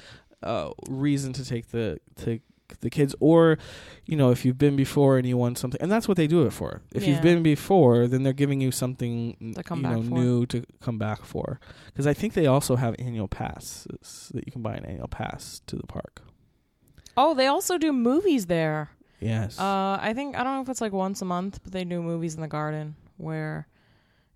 uh, 0.43 0.69
reason 0.87 1.33
to 1.33 1.43
take 1.45 1.69
the 1.71 1.99
take 2.15 2.41
the 2.81 2.89
kids, 2.89 3.15
or 3.19 3.57
you 4.05 4.15
know, 4.15 4.31
if 4.31 4.43
you've 4.45 4.57
been 4.57 4.75
before 4.75 5.17
and 5.17 5.27
you 5.27 5.37
want 5.37 5.57
something, 5.57 5.79
and 5.81 5.91
that's 5.91 6.07
what 6.07 6.17
they 6.17 6.27
do 6.27 6.45
it 6.45 6.51
for. 6.53 6.81
If 6.93 7.03
Yeah. 7.03 7.09
you've 7.09 7.21
been 7.21 7.43
before, 7.43 8.07
then 8.07 8.23
they're 8.23 8.33
giving 8.33 8.61
you 8.61 8.71
something 8.71 9.53
To 9.55 9.63
come 9.63 9.79
you 9.81 9.87
know 9.89 10.01
new 10.01 10.45
to 10.47 10.63
come 10.81 10.97
back 10.97 11.23
for. 11.25 11.59
Because 11.87 12.07
I 12.07 12.13
think 12.13 12.33
they 12.33 12.47
also 12.47 12.75
have 12.75 12.95
annual 12.99 13.27
passes 13.27 14.31
that 14.33 14.45
you 14.45 14.51
can 14.51 14.61
buy 14.61 14.75
an 14.75 14.85
annual 14.85 15.07
pass 15.07 15.61
to 15.67 15.75
the 15.75 15.87
park. 15.87 16.21
oh, 17.17 17.33
they 17.33 17.47
also 17.47 17.77
do 17.77 17.91
movies 17.91 18.45
there. 18.45 18.89
Yes. 19.19 19.59
Uh, 19.59 19.97
I 20.01 20.13
think 20.13 20.37
I 20.37 20.43
don't 20.43 20.55
know 20.55 20.61
if 20.61 20.69
it's 20.69 20.79
like 20.81 20.93
once 20.93 21.21
a 21.21 21.25
month, 21.25 21.59
but 21.63 21.73
they 21.73 21.83
do 21.83 22.01
movies 22.01 22.35
in 22.35 22.41
the 22.41 22.47
garden 22.47 22.95
where. 23.17 23.67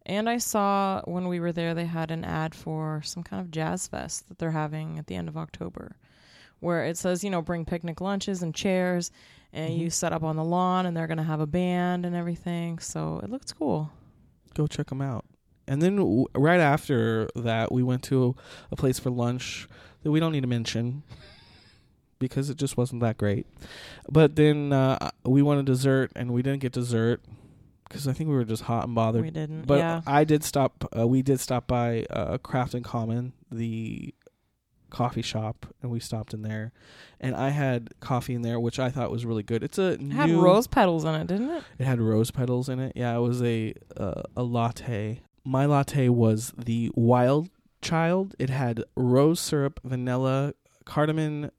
And 0.05 0.29
I 0.29 0.37
saw 0.37 1.01
when 1.05 1.29
we 1.29 1.39
were 1.39 1.53
there, 1.53 1.73
they 1.73 1.85
had 1.85 2.11
an 2.11 2.25
ad 2.25 2.53
for 2.53 3.01
some 3.05 3.23
kind 3.23 3.39
of 3.41 3.51
jazz 3.51 3.87
fest 3.87 4.27
that 4.27 4.37
they're 4.37 4.51
having 4.51 4.99
at 4.99 5.07
the 5.07 5.15
end 5.15 5.29
of 5.29 5.37
October, 5.37 5.95
where 6.63 6.85
it 6.85 6.97
says, 6.97 7.23
you 7.23 7.29
know, 7.29 7.41
bring 7.41 7.65
picnic 7.65 8.01
lunches 8.01 8.41
and 8.41 8.55
chairs, 8.55 9.11
and 9.51 9.75
you 9.75 9.87
Mhm. 9.87 9.91
set 9.93 10.13
up 10.13 10.23
on 10.23 10.35
the 10.35 10.43
lawn, 10.43 10.85
and 10.85 10.95
they're 10.97 11.07
gonna 11.07 11.23
have 11.23 11.39
a 11.39 11.45
band 11.47 12.05
and 12.05 12.15
everything. 12.15 12.79
So 12.79 13.19
it 13.23 13.29
looks 13.29 13.51
cool. 13.53 13.91
go 14.55 14.67
check 14.67 14.87
them 14.87 15.01
out. 15.01 15.25
And 15.67 15.81
then 15.81 15.95
w- 15.95 16.27
right 16.35 16.59
after 16.59 17.27
that, 17.35 17.71
we 17.71 17.81
went 17.81 18.03
to 18.03 18.35
a 18.71 18.75
place 18.75 18.99
for 18.99 19.09
lunch 19.09 19.67
that 20.03 20.11
we 20.11 20.19
don't 20.19 20.31
need 20.31 20.41
to 20.41 20.47
mention 20.47 21.01
because 22.19 22.49
it 22.49 22.57
just 22.57 22.77
wasn't 22.77 23.01
that 23.01 23.17
great. 23.17 23.47
But 24.09 24.35
then 24.35 24.71
uh, 24.71 25.09
we 25.25 25.41
wanted 25.41 25.65
dessert, 25.65 26.11
and 26.15 26.31
we 26.31 26.41
didn't 26.43 26.59
get 26.61 26.71
dessert 26.71 27.21
because 27.87 28.07
I 28.07 28.13
think 28.13 28.29
we 28.29 28.35
were 28.35 28.43
just 28.45 28.63
hot 28.63 28.85
and 28.85 28.95
bothered. 28.95 29.23
we 29.23 29.31
didn't. 29.31 29.65
But 29.65 29.79
yeah. 29.79 30.01
I 30.05 30.23
did 30.23 30.43
stop. 30.43 30.87
Uh, 30.97 31.07
we 31.07 31.21
did 31.21 31.39
stop 31.39 31.67
by 31.67 32.05
uh, 32.09 32.37
Craft 32.37 32.73
and 32.75 32.83
Common, 32.85 33.33
the 33.51 34.13
coffee 34.93 35.21
shop, 35.23 35.65
and 35.81 35.91
we 35.91 35.99
stopped 35.99 36.33
in 36.33 36.43
there. 36.43 36.71
And 37.19 37.35
I 37.35 37.49
had 37.49 37.89
coffee 37.99 38.35
in 38.35 38.43
there, 38.43 38.59
which 38.59 38.79
I 38.79 38.89
thought 38.89 39.11
was 39.11 39.25
really 39.25 39.43
good. 39.43 39.63
It's 39.63 39.77
a 39.79 39.93
It 39.93 40.11
had 40.11 40.29
rose 40.29 40.67
petals 40.67 41.03
in 41.03 41.15
it, 41.15 41.27
didn't 41.27 41.49
it? 41.49 41.63
it 41.79 41.85
had 41.85 41.99
rose 41.99 42.31
petals 42.31 42.69
in 42.69 42.79
it. 42.79 42.93
Yeah, 42.95 43.15
it 43.17 43.19
was 43.19 43.41
a 43.41 43.73
uh, 43.97 44.21
a 44.37 44.43
latte. 44.43 45.21
My 45.43 45.65
latte 45.65 46.07
was 46.07 46.53
the 46.57 46.89
wild 46.95 47.49
child. 47.81 48.35
It 48.39 48.49
had 48.49 48.83
rose 48.95 49.39
syrup, 49.41 49.79
vanilla, 49.83 50.53
cardamom, 50.85 51.49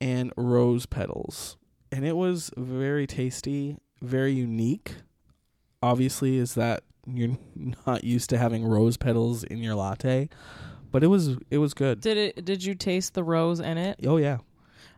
and 0.00 0.32
rose 0.36 0.86
petals, 0.86 1.56
and 1.90 2.04
it 2.06 2.16
was 2.16 2.50
very 2.56 3.06
tasty, 3.06 3.78
very 4.00 4.32
unique. 4.32 4.96
Obviously, 5.82 6.36
is 6.36 6.54
that 6.54 6.82
you're 7.06 7.38
not 7.86 8.04
used 8.04 8.28
to 8.30 8.38
having 8.38 8.64
rose 8.64 8.96
petals 8.98 9.44
in 9.44 9.58
your 9.58 9.74
latte. 9.74 10.28
But 10.92 11.04
it 11.04 11.08
was 11.08 11.36
it 11.50 11.58
was 11.58 11.74
good. 11.74 12.00
Did 12.00 12.16
it? 12.16 12.44
Did 12.44 12.64
you 12.64 12.74
taste 12.74 13.14
the 13.14 13.22
rose 13.24 13.60
in 13.60 13.78
it? 13.78 14.00
Oh 14.06 14.16
yeah. 14.16 14.38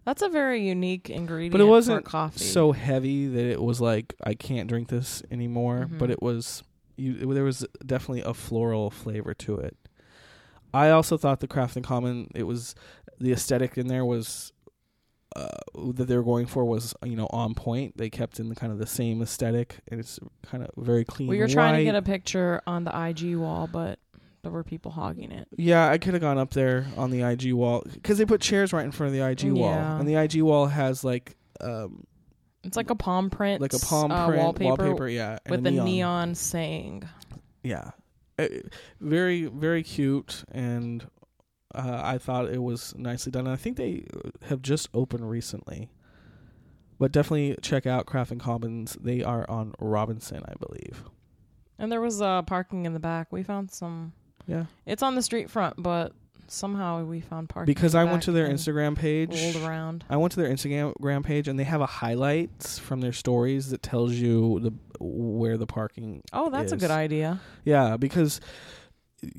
That's 0.05 0.23
a 0.23 0.29
very 0.29 0.67
unique 0.67 1.11
ingredient. 1.11 1.53
But 1.53 1.61
it 1.61 1.67
wasn't 1.67 2.05
for 2.05 2.11
coffee. 2.11 2.43
so 2.45 2.73
heavy 2.73 3.29
that 3.29 3.45
it 3.45 3.63
was 3.63 3.81
like 3.81 4.15
I 4.25 4.35
can't 4.35 4.69
drink 4.69 4.89
this 4.89 5.23
anymore. 5.31 5.89
But 5.99 6.09
Mhm. 6.09 6.13
it 6.13 6.23
was 6.23 6.63
you. 6.97 7.17
It, 7.21 7.35
there 7.35 7.45
was 7.45 7.65
definitely 7.87 8.23
a 8.23 8.35
floral 8.35 8.91
flavor 8.91 9.33
to 9.35 9.57
it. 9.59 9.77
I 10.75 10.91
also 10.91 11.17
thought 11.17 11.41
the 11.41 11.47
Craft 11.47 11.77
and 11.77 11.85
Common. 11.85 12.31
It 12.35 12.45
was 12.45 12.75
the 13.21 13.33
aesthetic 13.33 13.77
in 13.79 13.87
there 13.89 14.05
was 14.05 14.53
uh, 15.37 15.49
that 15.95 16.05
they 16.09 16.17
were 16.17 16.23
going 16.23 16.47
for 16.47 16.65
was 16.65 16.95
you 17.05 17.15
know 17.17 17.29
on 17.31 17.55
point. 17.55 17.97
They 17.97 18.11
kept 18.11 18.41
in 18.41 18.49
the 18.49 18.55
kind 18.55 18.73
of 18.73 18.79
the 18.79 18.87
same 18.87 19.23
aesthetic, 19.23 19.81
and 19.89 20.01
it's 20.01 20.19
kind 20.43 20.65
of 20.65 20.71
very 20.77 21.05
clean. 21.05 21.29
we 21.29 21.39
were 21.39 21.49
trying 21.49 21.77
to 21.77 21.85
get 21.85 21.95
a 21.95 22.03
picture 22.03 22.61
on 22.67 22.85
the 22.85 23.07
IG 23.09 23.37
wall, 23.37 23.69
but 23.71 23.99
there 24.43 24.53
were 24.53 24.65
people 24.65 24.91
hogging 24.91 25.31
it. 25.33 25.49
Yeah, 25.57 25.89
I 25.89 25.99
could 25.99 26.15
have 26.15 26.21
gone 26.21 26.39
up 26.39 26.51
there 26.53 26.87
on 26.97 27.11
the 27.11 27.23
IG 27.23 27.53
wall 27.53 27.83
because 27.93 28.19
they 28.19 28.25
put 28.25 28.41
chairs 28.41 28.73
right 28.73 28.85
in 28.85 28.91
front 28.93 29.15
of 29.15 29.19
the 29.19 29.27
IG 29.29 29.53
wall, 29.53 29.71
Yeah. 29.71 29.99
and 29.99 30.09
the 30.09 30.17
IG 30.17 30.43
wall 30.43 30.67
has 30.67 31.05
like 31.05 31.37
um 31.61 32.05
It's 32.65 32.77
like 32.77 32.91
a 32.91 32.95
palm 32.97 33.31
print, 33.31 33.61
like 33.61 33.73
a 33.73 33.79
palm 33.79 34.11
uh, 34.11 34.27
print 34.27 34.43
wallpaper, 34.61 35.09
yeah, 35.09 35.39
with 35.49 35.67
a 35.67 35.71
neon. 35.71 35.85
neon. 35.87 36.35
saying. 36.35 37.03
Yeah, 37.63 37.91
Uh, 38.39 38.49
very 39.01 39.47
very 39.47 39.83
cute, 39.85 40.43
and 40.51 41.07
uh, 41.75 42.01
I 42.05 42.19
thought 42.19 42.51
it 42.51 42.63
was 42.63 42.95
nicely 42.99 43.31
done. 43.33 43.47
And 43.47 43.53
I 43.55 43.57
think 43.57 43.77
they 43.77 44.05
have 44.49 44.61
just 44.61 44.89
opened 44.93 45.31
recently, 45.31 45.91
but 46.99 47.13
definitely 47.13 47.57
check 47.63 47.87
out 47.87 48.07
Craft 48.07 48.33
and 48.33 48.41
Commons. 48.41 48.97
They 49.01 49.23
are 49.23 49.49
on 49.49 49.73
Robinson, 49.79 50.43
I 50.47 50.55
believe. 50.61 51.05
And 51.79 51.91
there 51.91 52.01
was 52.01 52.21
uh, 52.21 52.43
parking 52.43 52.85
in 52.87 52.93
the 52.93 53.01
back. 53.01 53.33
We 53.33 53.43
found 53.43 53.71
some. 53.71 54.13
Yeah, 54.47 54.67
It's 54.87 55.03
on 55.03 55.15
the 55.15 55.23
street 55.23 55.51
front, 55.51 55.75
but 55.81 56.13
somehow 56.49 57.05
we 57.05 57.21
found 57.21 57.49
parking. 57.49 57.73
because 57.73 57.95
I 57.95 58.05
went 58.05 58.25
to 58.25 58.33
their 58.33 58.49
Instagram 58.49 58.97
page. 58.97 59.31
Rolled 59.55 59.65
around. 59.67 60.05
I 60.11 60.17
went 60.17 60.33
to 60.33 60.41
their 60.43 60.51
Instagram 60.51 61.25
page 61.25 61.49
and 61.49 61.59
they 61.59 61.65
have 61.65 61.81
a 61.81 61.87
highlights 61.87 62.79
from 62.79 63.01
their 63.01 63.13
stories 63.13 63.71
that 63.71 63.83
tells 63.83 64.13
you 64.13 64.61
the 64.61 64.73
where 65.01 65.57
the 65.57 65.67
parking. 65.67 66.23
Oh, 66.33 66.51
that's 66.51 66.73
a 66.73 66.77
good 66.77 66.91
idea. 66.91 67.41
Yeah, 67.65 67.97
because 67.97 68.41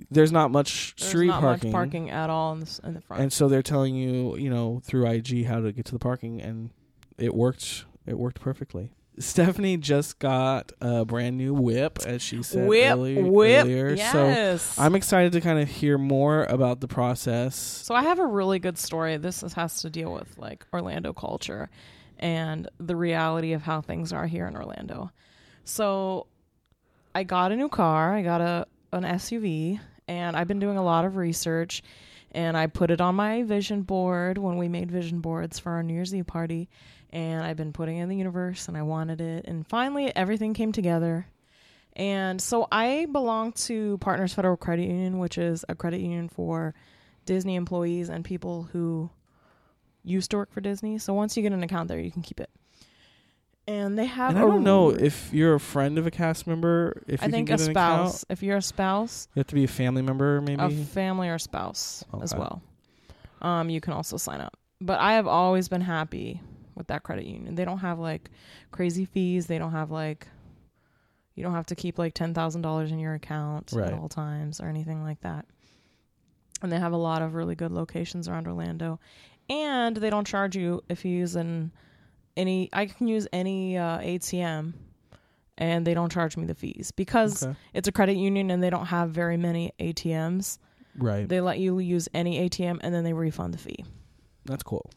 there's 0.09 0.31
not 0.31 0.49
much 0.51 0.95
There's 0.97 1.09
street 1.09 1.27
not 1.27 1.41
parking, 1.41 1.71
much 1.71 1.75
parking 1.75 2.09
at 2.09 2.29
all 2.29 2.53
in 2.53 2.61
the, 2.61 2.79
in 2.85 2.93
the 2.95 3.01
front. 3.01 3.21
and 3.21 3.33
so 3.33 3.47
they're 3.49 3.61
telling 3.61 3.95
you, 3.95 4.37
you 4.37 4.49
know, 4.49 4.81
through 4.83 5.05
IG 5.07 5.45
how 5.45 5.59
to 5.59 5.71
get 5.73 5.85
to 5.85 5.91
the 5.91 5.99
parking, 5.99 6.41
and 6.41 6.69
it 7.17 7.33
worked. 7.35 7.85
It 8.05 8.17
worked 8.17 8.39
perfectly. 8.39 8.91
Stephanie 9.19 9.77
just 9.77 10.19
got 10.19 10.71
a 10.81 11.05
brand 11.05 11.37
new 11.37 11.53
whip, 11.53 11.99
as 12.05 12.21
she 12.21 12.41
said 12.41 12.67
whip, 12.67 12.91
early- 12.91 13.21
whip. 13.21 13.65
earlier. 13.65 13.97
So 13.97 14.81
I'm 14.81 14.95
excited 14.95 15.33
to 15.33 15.41
kind 15.41 15.59
of 15.59 15.69
hear 15.69 15.97
more 15.97 16.43
about 16.45 16.79
the 16.81 16.87
process. 16.87 17.55
So 17.55 17.93
I 17.93 18.03
have 18.03 18.19
a 18.19 18.25
really 18.25 18.59
good 18.59 18.77
story. 18.77 19.17
This 19.17 19.43
is, 19.43 19.53
has 19.53 19.81
to 19.81 19.89
deal 19.89 20.13
with 20.13 20.37
like 20.37 20.65
Orlando 20.73 21.13
culture 21.13 21.69
and 22.19 22.67
the 22.79 22.95
reality 22.95 23.53
of 23.53 23.61
how 23.61 23.81
things 23.81 24.13
are 24.13 24.25
here 24.25 24.47
in 24.47 24.55
Orlando. 24.55 25.11
So 25.63 26.27
I 27.13 27.23
got 27.23 27.51
a 27.51 27.55
new 27.55 27.69
car. 27.69 28.13
I 28.15 28.21
got 28.23 28.41
a 28.41 28.67
an 28.91 29.03
SUV 29.03 29.79
and 30.07 30.37
I've 30.37 30.47
been 30.47 30.59
doing 30.59 30.77
a 30.77 30.83
lot 30.83 31.05
of 31.05 31.15
research 31.15 31.81
and 32.31 32.55
I 32.57 32.67
put 32.67 32.91
it 32.91 33.01
on 33.01 33.15
my 33.15 33.43
vision 33.43 33.81
board 33.81 34.37
when 34.37 34.57
we 34.57 34.67
made 34.67 34.91
vision 34.91 35.19
boards 35.19 35.59
for 35.59 35.71
our 35.71 35.83
New 35.83 35.93
Year's 35.93 36.13
Eve 36.13 36.27
party 36.27 36.69
and 37.13 37.43
I've 37.43 37.55
been 37.55 37.71
putting 37.71 37.97
it 37.99 38.03
in 38.03 38.09
the 38.09 38.17
universe 38.17 38.67
and 38.67 38.75
I 38.75 38.81
wanted 38.81 39.21
it 39.21 39.45
and 39.47 39.65
finally 39.65 40.13
everything 40.15 40.53
came 40.53 40.71
together. 40.73 41.27
And 41.95 42.41
so 42.41 42.67
I 42.71 43.05
belong 43.11 43.51
to 43.53 43.99
Partners 43.99 44.33
Federal 44.33 44.57
Credit 44.57 44.87
Union, 44.87 45.19
which 45.19 45.37
is 45.37 45.63
a 45.69 45.75
credit 45.75 46.01
union 46.01 46.27
for 46.27 46.73
Disney 47.25 47.55
employees 47.55 48.09
and 48.09 48.25
people 48.25 48.63
who 48.73 49.11
used 50.03 50.31
to 50.31 50.37
work 50.37 50.51
for 50.51 50.59
Disney. 50.59 50.97
So 50.97 51.13
once 51.13 51.37
you 51.37 51.43
get 51.43 51.53
an 51.53 51.61
account 51.61 51.87
there, 51.87 51.99
you 51.99 52.09
can 52.11 52.23
keep 52.23 52.39
it. 52.39 52.49
And 53.67 53.97
they 53.97 54.07
have. 54.07 54.31
And 54.31 54.39
I 54.39 54.41
don't 54.41 54.63
know 54.63 54.89
if 54.89 55.31
you're 55.31 55.53
a 55.53 55.59
friend 55.59 55.97
of 55.99 56.07
a 56.07 56.11
cast 56.11 56.47
member. 56.47 57.03
If 57.07 57.21
you 57.21 57.27
I 57.27 57.31
think 57.31 57.47
can 57.47 57.53
a 57.53 57.57
get 57.57 57.65
an 57.67 57.71
account. 57.71 58.09
spouse. 58.09 58.25
If 58.27 58.43
you're 58.43 58.57
a 58.57 58.61
spouse, 58.61 59.27
You 59.35 59.39
have 59.41 59.47
to 59.47 59.55
be 59.55 59.63
a 59.63 59.67
family 59.69 60.01
member, 60.01 60.41
maybe. 60.41 60.61
a 60.61 60.69
family 60.69 61.29
or 61.29 61.37
spouse 61.37 62.03
as 62.21 62.33
well, 62.35 62.61
um, 63.41 63.69
you 63.69 63.79
can 63.79 63.93
also 63.93 64.17
sign 64.17 64.41
up. 64.41 64.57
But 64.81 64.99
I 64.99 65.13
have 65.13 65.27
always 65.27 65.69
been 65.69 65.79
happy 65.79 66.41
with 66.75 66.87
that 66.87 67.03
credit 67.03 67.25
union. 67.25 67.55
They 67.55 67.65
don't 67.65 67.79
have 67.79 67.99
like 67.99 68.29
crazy 68.71 69.05
fees. 69.05 69.47
They 69.47 69.57
don't 69.57 69.71
have 69.71 69.91
like. 69.91 70.27
You 71.35 71.41
don't 71.43 71.53
have 71.53 71.65
to 71.67 71.75
keep 71.75 71.97
like 71.97 72.13
ten 72.13 72.33
thousand 72.33 72.61
dollars 72.61 72.91
in 72.91 72.99
your 72.99 73.13
account 73.15 73.71
Right. 73.73 73.87
at 73.87 73.93
all 73.93 74.07
times 74.09 74.59
or 74.61 74.67
anything 74.67 75.01
like 75.03 75.21
that. 75.21 75.45
And 76.61 76.71
they 76.71 76.77
have 76.79 76.93
a 76.93 76.97
lot 76.97 77.21
of 77.21 77.33
really 77.33 77.55
good 77.55 77.71
locations 77.71 78.27
around 78.29 78.47
Orlando, 78.47 78.99
and 79.49 79.97
they 79.97 80.09
don't 80.09 80.27
charge 80.27 80.55
you 80.55 80.81
if 80.89 81.03
you 81.03 81.11
use 81.11 81.35
an 81.35 81.71
any. 82.37 82.69
I 82.71 82.85
can 82.85 83.07
use 83.07 83.27
any 83.33 83.77
uh, 83.77 83.97
ATM, 83.99 84.73
and 85.57 85.85
they 85.87 85.93
don't 85.93 86.11
charge 86.11 86.37
me 86.37 86.45
the 86.45 86.55
fees 86.55 86.91
because 86.95 87.43
Okay. 87.43 87.55
it's 87.73 87.87
a 87.87 87.91
credit 87.91 88.15
union 88.15 88.49
and 88.51 88.61
they 88.63 88.69
don't 88.69 88.85
have 88.85 89.09
very 89.09 89.35
many 89.37 89.71
ATMs. 89.79 90.57
Right. 90.97 91.27
They 91.27 91.41
let 91.41 91.57
you 91.59 91.79
use 91.79 92.07
any 92.13 92.47
ATM 92.47 92.77
and 92.81 92.93
then 92.93 93.03
they 93.03 93.13
refund 93.13 93.53
the 93.55 93.57
fee. 93.57 93.83
That's 94.45 94.61
cool. 94.63 94.89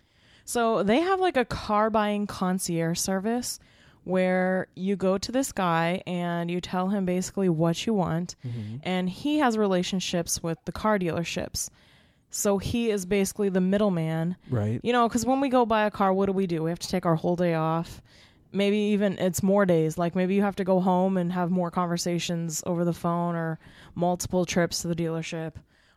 So 0.47 0.83
they 0.85 1.00
have 1.00 1.21
like 1.21 1.37
a 1.37 1.45
car 1.45 1.91
buying 1.91 2.26
concierge 2.26 2.99
service 2.99 3.59
where 4.05 4.69
you 4.76 4.95
go 4.95 5.19
to 5.19 5.33
this 5.33 5.50
guy 5.50 6.00
and 6.07 6.49
you 6.49 6.61
tell 6.61 6.88
him 6.91 7.05
basically 7.05 7.49
what 7.49 7.85
you 7.85 7.93
want 7.93 8.37
Mm-hmm. 8.47 8.76
and 8.85 9.11
he 9.11 9.38
has 9.38 9.59
relationships 9.59 10.41
with 10.43 10.59
the 10.65 10.71
car 10.73 10.99
dealerships. 10.99 11.69
So 12.31 12.59
he 12.59 12.91
is 12.91 13.07
basically 13.07 13.49
the 13.49 13.61
middleman. 13.61 14.37
Right. 14.49 14.81
You 14.85 14.93
know, 14.93 15.09
cuz 15.09 15.26
when 15.26 15.41
we 15.41 15.49
go 15.49 15.67
buy 15.67 15.85
a 15.85 15.91
car, 15.91 16.12
what 16.15 16.26
do 16.26 16.33
we 16.33 16.47
do? 16.47 16.62
We 16.62 16.71
have 16.71 16.79
to 16.79 16.88
take 16.88 17.05
our 17.07 17.17
whole 17.17 17.35
day 17.37 17.55
off. 17.55 18.00
Maybe 18.53 18.79
even 18.95 19.19
it's 19.19 19.43
more 19.43 19.67
days. 19.67 19.99
Like 19.99 20.15
maybe 20.15 20.37
you 20.37 20.43
have 20.43 20.57
to 20.57 20.65
go 20.65 20.79
home 20.81 21.17
and 21.17 21.33
have 21.33 21.50
more 21.50 21.73
conversations 21.73 22.62
over 22.65 22.85
the 22.85 22.93
phone 22.93 23.35
or 23.35 23.59
multiple 23.97 24.45
trips 24.45 24.83
to 24.83 24.88
the 24.88 24.95
dealership, 24.95 25.55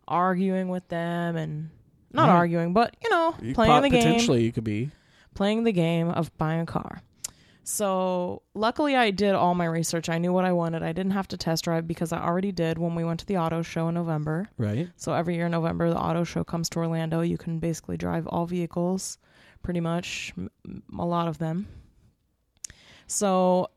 arguing 0.07 0.69
with 0.69 0.87
them 0.87 1.35
and 1.35 1.69
not 2.13 2.27
Right. 2.29 2.35
arguing, 2.35 2.73
but 2.73 2.95
you 3.03 3.09
know, 3.09 3.35
You 3.41 3.53
playing 3.53 3.71
pot- 3.71 3.81
the 3.83 3.89
game 3.89 4.01
Potentially, 4.03 4.43
you 4.43 4.51
could 4.51 4.63
be. 4.63 4.91
playing 5.35 5.63
the 5.63 5.71
game 5.71 6.09
of 6.09 6.35
buying 6.37 6.61
a 6.61 6.65
car. 6.65 7.01
So, 7.63 8.41
luckily, 8.55 8.95
I 8.95 9.11
did 9.11 9.35
all 9.35 9.53
my 9.53 9.65
research. 9.65 10.09
I 10.09 10.17
knew 10.17 10.33
what 10.33 10.43
I 10.43 10.51
wanted. 10.53 10.81
I 10.81 10.91
didn't 10.91 11.11
have 11.11 11.27
to 11.27 11.37
test 11.37 11.65
drive 11.65 11.87
because 11.87 12.11
I 12.11 12.19
already 12.19 12.51
did 12.51 12.79
when 12.79 12.95
we 12.95 13.03
went 13.03 13.19
to 13.19 13.27
the 13.27 13.37
auto 13.37 13.61
show 13.61 13.89
in 13.89 13.93
November. 13.93 14.49
Right. 14.57 14.89
So, 14.95 15.13
every 15.13 15.35
year 15.35 15.45
in 15.45 15.51
November, 15.51 15.87
the 15.91 15.99
auto 15.99 16.23
show 16.23 16.43
comes 16.43 16.67
to 16.69 16.79
Orlando. 16.79 17.21
You 17.21 17.37
can 17.37 17.59
basically 17.59 17.95
drive 17.95 18.25
all 18.25 18.47
vehicles, 18.47 19.19
pretty 19.61 19.81
much, 19.81 20.33
m- 20.35 20.49
m- 20.65 20.81
a 20.97 21.05
lot 21.05 21.27
of 21.27 21.37
them. 21.37 21.67
So, 23.07 23.69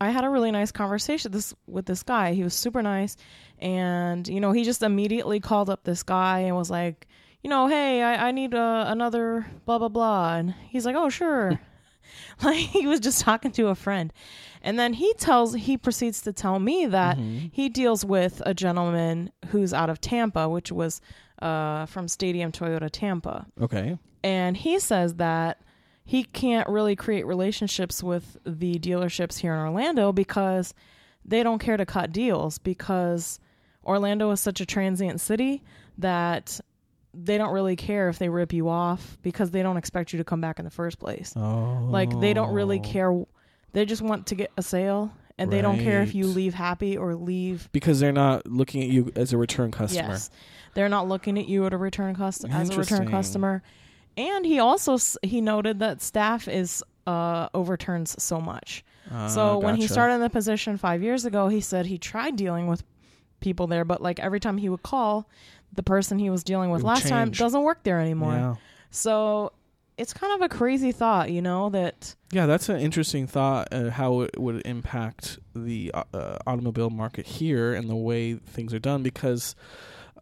I 0.00 0.10
had 0.10 0.24
a 0.24 0.28
really 0.28 0.50
nice 0.50 0.72
conversation 0.72 1.32
this 1.32 1.54
with 1.66 1.86
this 1.86 2.02
guy. 2.02 2.34
He 2.34 2.42
was 2.42 2.54
super 2.54 2.82
nice, 2.82 3.16
and 3.58 4.26
you 4.28 4.40
know, 4.40 4.52
he 4.52 4.64
just 4.64 4.82
immediately 4.82 5.40
called 5.40 5.70
up 5.70 5.84
this 5.84 6.02
guy 6.02 6.40
and 6.40 6.56
was 6.56 6.70
like, 6.70 7.06
you 7.46 7.50
know, 7.50 7.68
hey, 7.68 8.02
I, 8.02 8.26
I 8.26 8.30
need 8.32 8.56
uh, 8.56 8.86
another 8.88 9.46
blah 9.66 9.78
blah 9.78 9.86
blah, 9.88 10.34
and 10.34 10.52
he's 10.68 10.84
like, 10.84 10.96
oh 10.96 11.08
sure, 11.08 11.60
like 12.42 12.56
he 12.56 12.88
was 12.88 12.98
just 12.98 13.20
talking 13.20 13.52
to 13.52 13.68
a 13.68 13.76
friend, 13.76 14.12
and 14.62 14.76
then 14.80 14.94
he 14.94 15.14
tells 15.14 15.54
he 15.54 15.76
proceeds 15.76 16.20
to 16.22 16.32
tell 16.32 16.58
me 16.58 16.86
that 16.86 17.16
Mhm. 17.16 17.50
he 17.52 17.68
deals 17.68 18.04
with 18.04 18.42
a 18.44 18.52
gentleman 18.52 19.30
who's 19.50 19.72
out 19.72 19.88
of 19.90 20.00
Tampa, 20.00 20.48
which 20.48 20.72
was 20.72 21.00
uh, 21.40 21.86
from 21.86 22.08
Stadium 22.08 22.50
Toyota 22.50 22.90
Tampa, 22.90 23.46
Okay. 23.60 23.96
and 24.24 24.56
he 24.56 24.80
says 24.80 25.14
that 25.14 25.60
he 26.04 26.24
can't 26.24 26.68
really 26.68 26.96
create 26.96 27.26
relationships 27.26 28.02
with 28.02 28.38
the 28.44 28.74
dealerships 28.80 29.38
here 29.38 29.52
in 29.54 29.60
Orlando 29.60 30.10
because 30.10 30.74
they 31.24 31.44
don't 31.44 31.60
care 31.60 31.76
to 31.76 31.86
cut 31.86 32.10
deals 32.10 32.58
because 32.58 33.38
Orlando 33.84 34.32
is 34.32 34.40
such 34.40 34.60
a 34.60 34.66
transient 34.66 35.20
city 35.20 35.62
that 35.96 36.60
they 37.24 37.38
don't 37.38 37.52
really 37.52 37.76
care 37.76 38.08
if 38.08 38.18
they 38.18 38.28
rip 38.28 38.52
you 38.52 38.68
off 38.68 39.16
because 39.22 39.50
they 39.50 39.62
don't 39.62 39.76
expect 39.76 40.12
you 40.12 40.18
to 40.18 40.24
come 40.24 40.40
back 40.40 40.58
in 40.58 40.64
the 40.64 40.70
first 40.70 40.98
place. 40.98 41.32
Oh. 41.36 41.86
Like 41.90 42.18
they 42.20 42.34
don't 42.34 42.52
really 42.52 42.78
care. 42.80 43.24
They 43.72 43.84
just 43.84 44.02
want 44.02 44.26
to 44.28 44.34
get 44.34 44.50
a 44.56 44.62
sale 44.62 45.12
and 45.38 45.50
they 45.52 45.60
don't 45.62 45.78
care 45.80 46.02
if 46.02 46.14
you 46.14 46.26
leave 46.26 46.54
happy 46.54 46.96
or 46.96 47.14
leave 47.14 47.68
because 47.72 48.00
they're 48.00 48.12
not 48.12 48.46
looking 48.46 48.82
at 48.82 48.88
you 48.88 49.12
as 49.16 49.32
a 49.32 49.36
return 49.38 49.70
customer. 49.70 50.08
Yes, 50.10 50.30
they're 50.74 50.88
not 50.88 51.08
looking 51.08 51.38
at 51.38 51.46
you 51.48 51.66
at 51.66 51.72
a 51.72 51.76
return 51.78 52.14
customer 52.14 52.54
as 52.54 52.70
a 52.70 52.76
return 52.78 53.10
customer. 53.10 53.62
And 54.16 54.46
he 54.46 54.58
also 54.58 54.94
s- 54.94 55.18
he 55.22 55.40
noted 55.42 55.78
that 55.80 56.00
staff 56.00 56.48
is 56.48 56.82
uh, 57.06 57.48
overturns 57.54 58.20
so 58.22 58.40
much. 58.40 58.82
Ah, 59.12 59.28
so 59.28 59.58
when 59.58 59.76
he 59.76 59.86
started 59.86 60.14
in 60.14 60.20
the 60.22 60.30
position 60.30 60.76
five 60.78 61.02
years 61.02 61.24
ago, 61.26 61.48
he 61.48 61.60
said 61.60 61.86
he 61.86 61.98
tried 61.98 62.34
dealing 62.36 62.66
with 62.66 62.82
people 63.40 63.66
there, 63.66 63.84
but 63.84 64.00
like 64.00 64.18
every 64.18 64.40
time 64.40 64.56
he 64.56 64.68
would 64.70 64.82
call, 64.82 65.28
the 65.76 65.82
person 65.82 66.18
he 66.18 66.30
was 66.30 66.42
dealing 66.42 66.70
with 66.70 66.82
last 66.82 67.06
time 67.08 67.30
doesn't 67.30 67.62
work 67.62 67.82
there 67.82 68.00
anymore. 68.00 68.32
Yeah. 68.32 68.54
So 68.90 69.52
it's 69.98 70.12
kind 70.12 70.32
of 70.34 70.42
a 70.42 70.48
crazy 70.48 70.92
thought, 70.92 71.30
you 71.30 71.40
know, 71.40 71.70
that 71.70 72.14
Yeah, 72.32 72.46
that's 72.46 72.68
an 72.68 72.80
interesting 72.80 73.26
thought. 73.26 73.68
Uh, 73.72 73.90
how 73.90 74.22
it 74.22 74.38
would 74.38 74.62
impact 74.66 75.38
the 75.54 75.90
uh, 75.94 76.04
uh, 76.12 76.38
automobile 76.46 76.90
market 76.90 77.26
here 77.26 77.72
and 77.74 77.88
the 77.88 77.96
way 77.96 78.34
things 78.34 78.74
are 78.74 78.78
done. 78.78 79.02
Because 79.02 79.54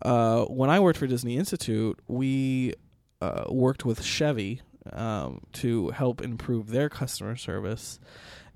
uh, 0.03 0.45
when 0.45 0.71
I 0.71 0.81
worked 0.81 0.99
for 0.99 1.07
Disney 1.07 1.37
Institute, 1.37 1.99
we 2.07 2.75
uh, 3.21 3.45
worked 3.49 3.85
with 3.85 4.03
Chevy 4.03 4.61
um, 4.93 5.41
to 5.55 5.91
help 5.91 6.21
improve 6.21 6.69
their 6.69 6.89
customer 6.89 7.37
service. 7.37 7.99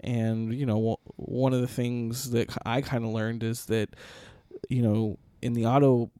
And 0.01 0.55
you 0.55 0.67
know, 0.67 0.75
w- 0.75 0.97
one 1.17 1.53
of 1.53 1.61
the 1.61 1.69
things 1.69 2.31
that 2.31 2.57
I 2.65 2.81
kind 2.81 3.05
of 3.05 3.11
learned 3.11 3.43
is 3.43 3.67
that 3.67 3.91
you 4.69 4.83
know, 4.83 5.19
in 5.43 5.53
the 5.55 5.67
auto 5.67 6.11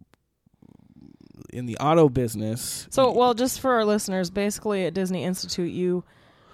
in 1.53 1.67
the 1.67 1.77
auto 1.79 2.09
business. 2.09 2.87
So, 2.91 3.13
well, 3.13 3.35
just 3.35 3.61
for 3.61 3.73
our 3.73 3.85
listeners, 3.85 4.31
basically 4.31 4.85
at 4.87 4.95
Disney 4.95 5.25
Institute, 5.25 5.73
you 5.73 6.05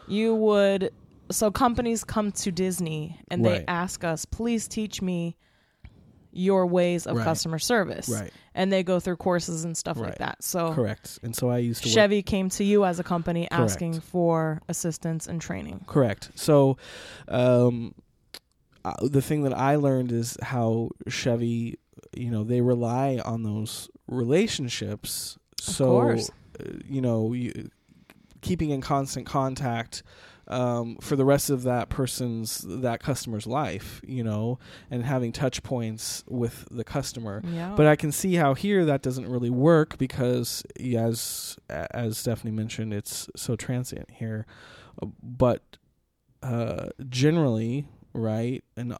you 0.06 0.34
would 0.34 0.90
so 1.30 1.50
companies 1.50 2.04
come 2.04 2.30
to 2.32 2.52
Disney 2.52 3.18
and 3.30 3.44
they 3.44 3.50
Right. 3.50 3.64
ask 3.66 4.04
us, 4.04 4.26
"Please 4.26 4.68
teach 4.68 5.00
me 5.00 5.36
your 6.32 6.66
ways 6.66 7.06
of 7.06 7.16
Right. 7.16 7.24
customer 7.24 7.58
service." 7.58 8.08
right, 8.08 8.30
And 8.54 8.70
they 8.72 8.82
go 8.82 9.00
through 9.00 9.16
courses 9.16 9.64
and 9.64 9.76
stuff 9.76 9.98
like 9.98 10.18
that. 10.18 10.42
So, 10.44 10.72
correct. 10.74 11.18
And 11.22 11.34
so 11.34 11.48
I 11.48 11.58
used 11.58 11.82
to 11.82 11.88
work 11.88 11.94
Chevy 11.94 12.22
came 12.22 12.50
to 12.50 12.64
you 12.64 12.84
as 12.84 12.98
a 12.98 13.02
company 13.04 13.48
Correct. 13.50 13.72
asking 13.72 14.00
for 14.00 14.60
assistance 14.68 15.26
and 15.26 15.40
training. 15.40 15.84
Correct. 15.86 16.30
So, 16.34 16.76
um, 17.28 17.94
uh, 18.84 18.92
the 19.02 19.22
thing 19.22 19.42
that 19.44 19.54
I 19.56 19.76
learned 19.76 20.12
is 20.12 20.36
how 20.42 20.90
Chevy, 21.08 21.78
you 22.14 22.30
know, 22.30 22.44
they 22.44 22.60
rely 22.60 23.20
on 23.24 23.42
those 23.44 23.88
relationships. 24.06 25.38
so, 25.58 25.84
course. 25.84 26.30
uh, 26.60 26.64
you 26.86 27.00
know, 27.00 27.32
you, 27.32 27.70
keeping 28.40 28.70
in 28.70 28.80
constant 28.80 29.26
contact 29.26 30.02
um, 30.46 30.96
for 31.00 31.16
the 31.16 31.24
rest 31.24 31.48
of 31.50 31.62
that 31.62 31.88
person's 31.88 32.64
that 32.68 33.00
customer's 33.00 33.46
life, 33.46 34.00
you 34.06 34.22
know, 34.22 34.58
and 34.90 35.02
having 35.04 35.32
touch 35.32 35.62
points 35.62 36.22
with 36.28 36.68
the 36.70 36.84
customer. 36.84 37.42
Yeah. 37.44 37.72
But 37.76 37.86
I 37.86 37.96
can 37.96 38.12
see 38.12 38.34
how 38.34 38.54
here 38.54 38.84
that 38.84 39.02
doesn't 39.02 39.26
really 39.28 39.50
work 39.50 39.96
because, 39.98 40.62
as 40.78 41.56
as 41.70 42.18
Stephanie 42.18 42.52
mentioned, 42.52 42.92
it's 42.92 43.28
so 43.36 43.56
transient 43.56 44.10
here. 44.10 44.46
Uh, 45.02 45.06
But 45.22 45.62
uh, 46.42 46.88
generally, 47.08 47.88
right, 48.12 48.62
and 48.76 48.96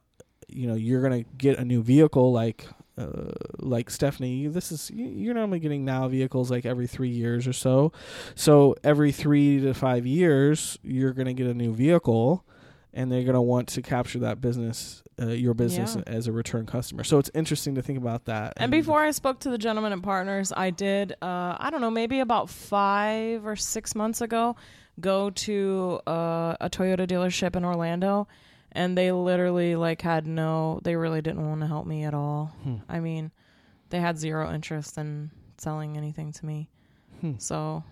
you 0.47 0.67
know, 0.67 0.75
you're 0.75 1.01
gonna 1.01 1.23
get 1.37 1.59
a 1.59 1.65
new 1.65 1.81
vehicle 1.83 2.31
like. 2.31 2.67
Uh, 2.97 3.31
like 3.59 3.89
Stephanie, 3.89 4.47
this 4.47 4.71
is 4.71 4.89
you- 4.89 5.05
you're 5.05 5.33
normally 5.33 5.59
getting 5.59 5.83
now 5.83 6.07
vehicles 6.07 6.49
like 6.49 6.65
every 6.65 6.87
three 6.87 7.09
years 7.09 7.45
or 7.45 7.51
so. 7.53 7.91
So 8.35 8.75
every 8.85 9.11
three 9.11 9.59
to 9.59 9.73
five 9.73 10.05
years, 10.07 10.79
you're 10.81 11.11
gonna 11.11 11.33
get 11.33 11.47
a 11.47 11.53
new 11.53 11.73
vehicle, 11.73 12.45
and 12.93 13.11
they're 13.11 13.25
gonna 13.25 13.41
want 13.41 13.67
to 13.69 13.81
capture 13.81 14.19
that 14.19 14.39
business, 14.39 15.03
uh, 15.21 15.27
your 15.27 15.53
business, 15.53 15.95
Yeah. 15.97 16.03
as 16.07 16.27
a 16.27 16.31
return 16.31 16.65
customer. 16.65 17.03
So 17.03 17.17
it's 17.19 17.29
interesting 17.33 17.75
to 17.75 17.81
think 17.81 17.97
about 17.99 18.23
that. 18.25 18.53
And 18.55 18.71
before 18.71 19.01
I 19.03 19.11
spoke 19.11 19.39
to 19.39 19.49
the 19.49 19.57
gentleman 19.57 19.91
at 19.91 20.01
Partners, 20.01 20.53
I 20.55 20.69
did, 20.69 21.11
uh, 21.21 21.57
I 21.59 21.67
don't 21.71 21.81
know, 21.81 21.91
maybe 21.91 22.21
about 22.21 22.49
five 22.49 23.45
or 23.45 23.57
six 23.57 23.93
months 23.93 24.21
ago, 24.21 24.55
go 25.01 25.29
to 25.31 25.99
uh, 26.07 26.55
a 26.61 26.69
Toyota 26.69 27.05
dealership 27.05 27.57
in 27.57 27.65
Orlando, 27.65 28.29
and 28.75 28.97
they 28.97 29.11
literally 29.11 29.75
like 29.75 30.01
had 30.01 30.27
no, 30.27 30.79
they 30.83 30.95
really 30.95 31.21
didn't 31.21 31.47
want 31.47 31.61
to 31.61 31.67
help 31.67 31.87
me 31.87 32.03
at 32.03 32.13
all. 32.13 32.53
Hmm. 32.63 32.75
I 32.87 32.99
mean, 32.99 33.31
they 33.89 33.99
had 33.99 34.17
zero 34.19 34.53
interest 34.53 34.97
in 34.97 35.31
selling 35.57 35.97
anything 35.97 36.31
to 36.33 36.45
me. 36.45 36.69
Hmm. 37.21 37.33
So 37.37 37.83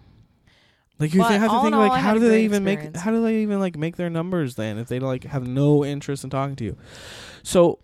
Like 0.99 1.13
you 1.13 1.21
But 1.21 1.31
have 1.31 1.49
to 1.49 1.61
think 1.61 1.75
like 1.75 1.99
how 1.99 2.13
do 2.13 2.19
they 2.19 2.43
even 2.43 2.63
make 2.63 2.95
how 2.95 3.11
do 3.11 3.23
they 3.23 3.37
even 3.37 3.59
like 3.59 3.77
make 3.77 3.95
their 3.95 4.09
numbers 4.09 4.55
then 4.55 4.77
if 4.77 4.87
they 4.89 4.99
like 4.99 5.23
have 5.23 5.47
no 5.47 5.83
interest 5.83 6.23
in 6.23 6.29
talking 6.29 6.55
to 6.57 6.63
you? 6.65 6.77
So 7.41 7.79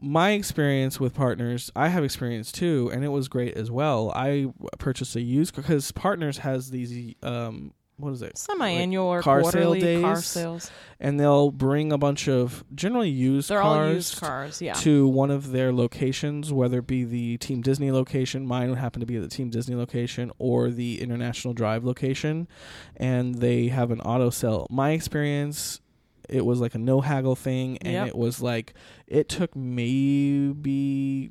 my 0.00 0.30
experience 0.30 1.00
with 1.00 1.14
partners, 1.14 1.72
I 1.74 1.88
have 1.88 2.04
experience 2.04 2.52
too, 2.52 2.90
and 2.92 3.04
it 3.04 3.08
was 3.08 3.26
great 3.26 3.56
as 3.56 3.70
well. 3.70 4.12
I 4.14 4.46
purchased 4.78 5.16
a 5.16 5.20
used 5.20 5.56
because 5.56 5.90
partners 5.92 6.38
has 6.38 6.70
these 6.70 7.14
um 7.22 7.72
what 7.98 8.12
is 8.12 8.22
it? 8.22 8.38
semi-annual 8.38 9.06
or 9.06 9.22
car 9.22 9.42
sale 9.42 9.72
quarterly 9.74 10.00
car 10.00 10.20
sales. 10.22 10.70
And 11.00 11.18
they'll 11.20 11.50
bring 11.50 11.92
a 11.92 11.98
bunch 11.98 12.28
of 12.28 12.64
generally 12.74 13.10
used 13.10 13.50
They're 13.50 13.60
cars 13.60 13.88
all 13.88 13.94
used 13.94 14.20
cars, 14.20 14.62
yeah. 14.62 14.72
to 14.74 15.06
one 15.06 15.30
of 15.30 15.52
their 15.52 15.72
locations, 15.72 16.52
whether 16.52 16.78
it 16.78 16.86
be 16.86 17.04
the 17.04 17.36
Team 17.38 17.60
Disney 17.60 17.90
location, 17.90 18.46
mine 18.46 18.70
would 18.70 18.78
happen 18.78 19.00
to 19.00 19.06
be 19.06 19.16
at 19.16 19.22
the 19.22 19.28
Team 19.28 19.50
Disney 19.50 19.74
location, 19.74 20.32
or 20.38 20.70
the 20.70 21.00
International 21.00 21.54
Drive 21.54 21.84
location, 21.84 22.48
and 22.96 23.36
they 23.36 23.68
have 23.68 23.90
an 23.90 24.00
auto 24.00 24.30
sale. 24.30 24.66
My 24.70 24.90
experience, 24.90 25.80
it 26.28 26.44
was 26.44 26.60
like 26.60 26.74
a 26.74 26.78
no 26.78 27.00
haggle 27.00 27.36
thing, 27.36 27.78
and 27.78 27.92
Yep. 27.92 28.08
it 28.08 28.16
was 28.16 28.40
like 28.40 28.74
it 29.06 29.28
took 29.28 29.54
maybe 29.54 31.30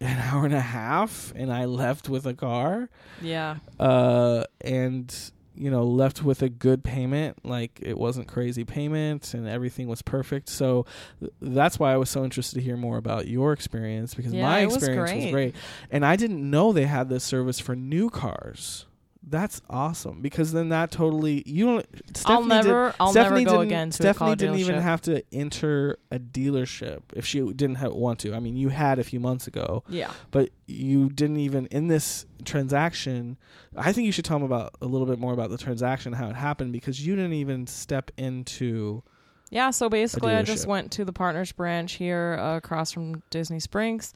an 0.00 0.18
hour 0.18 0.44
and 0.44 0.54
a 0.54 0.60
half, 0.60 1.32
and 1.34 1.52
I 1.52 1.64
left 1.64 2.08
with 2.08 2.24
a 2.26 2.34
car, 2.34 2.88
yeah. 3.20 3.56
uh, 3.80 4.44
and 4.60 5.12
you 5.58 5.70
know 5.70 5.84
left 5.84 6.22
with 6.22 6.42
a 6.42 6.48
good 6.48 6.84
payment 6.84 7.36
like 7.44 7.78
it 7.82 7.98
wasn't 7.98 8.28
crazy 8.28 8.64
payment 8.64 9.34
and 9.34 9.48
everything 9.48 9.88
was 9.88 10.02
perfect. 10.02 10.48
So 10.48 10.86
th- 11.20 11.32
that's 11.40 11.78
why 11.78 11.92
i 11.92 11.96
was 11.96 12.08
so 12.10 12.24
interested 12.24 12.56
to 12.56 12.62
hear 12.62 12.76
more 12.76 12.96
about 12.96 13.26
your 13.28 13.52
experience 13.52 14.14
because 14.14 14.32
Yeah, 14.32 14.42
my 14.42 14.66
was 14.66 14.76
experience 14.76 15.12
was 15.12 15.24
great. 15.24 15.32
great. 15.32 15.54
And 15.90 16.04
i 16.06 16.16
didn't 16.16 16.48
know 16.48 16.72
they 16.72 16.86
had 16.86 17.08
this 17.08 17.24
service 17.24 17.58
for 17.60 17.74
new 17.76 18.08
cars 18.10 18.86
that's 19.30 19.60
awesome 19.68 20.20
because 20.20 20.52
then 20.52 20.70
that 20.70 20.90
totally 20.90 21.42
you 21.46 21.66
don't 21.66 21.86
I'll 22.26 22.42
Stephanie 22.42 22.48
did- 22.48 22.64
never, 22.66 22.94
I'll 22.98 23.10
Stephanie 23.10 23.44
never 23.44 23.56
go 23.56 23.60
again 23.62 23.90
to 23.90 23.96
Stephanie 23.96 24.36
didn't 24.36 24.58
even 24.58 24.76
have 24.76 25.00
to 25.02 25.22
enter 25.32 25.98
a 26.10 26.18
dealership 26.18 27.02
if 27.14 27.26
she 27.26 27.40
didn't 27.40 27.76
have, 27.76 27.92
want 27.92 28.20
to. 28.20 28.34
I 28.34 28.40
mean, 28.40 28.56
you 28.56 28.68
had 28.68 28.98
a 28.98 29.04
few 29.04 29.20
months 29.20 29.46
ago, 29.46 29.84
yeah. 29.88 30.10
but 30.30 30.50
you 30.66 31.08
didn't 31.10 31.38
even 31.38 31.66
in 31.66 31.88
this 31.88 32.26
transaction 32.44 33.36
i 33.76 33.92
think 33.92 34.06
you 34.06 34.12
should 34.12 34.24
tell 34.24 34.38
them 34.38 34.44
about 34.44 34.74
a 34.80 34.86
little 34.86 35.06
bit 35.06 35.18
more 35.18 35.32
about 35.32 35.50
the 35.50 35.58
transaction 35.58 36.12
how 36.12 36.28
it 36.28 36.36
happened 36.36 36.72
because 36.72 37.04
you 37.04 37.16
didn't 37.16 37.32
even 37.32 37.66
step 37.66 38.10
into 38.16 39.02
Yeah, 39.50 39.70
so 39.70 39.88
basically, 39.88 40.34
I 40.34 40.42
just 40.42 40.66
went 40.66 40.92
to 40.92 41.04
the 41.04 41.12
partners 41.12 41.52
branch 41.52 41.94
here 41.94 42.36
uh, 42.38 42.58
across 42.58 42.92
from 42.92 43.22
Disney 43.30 43.60
Springs, 43.60 44.12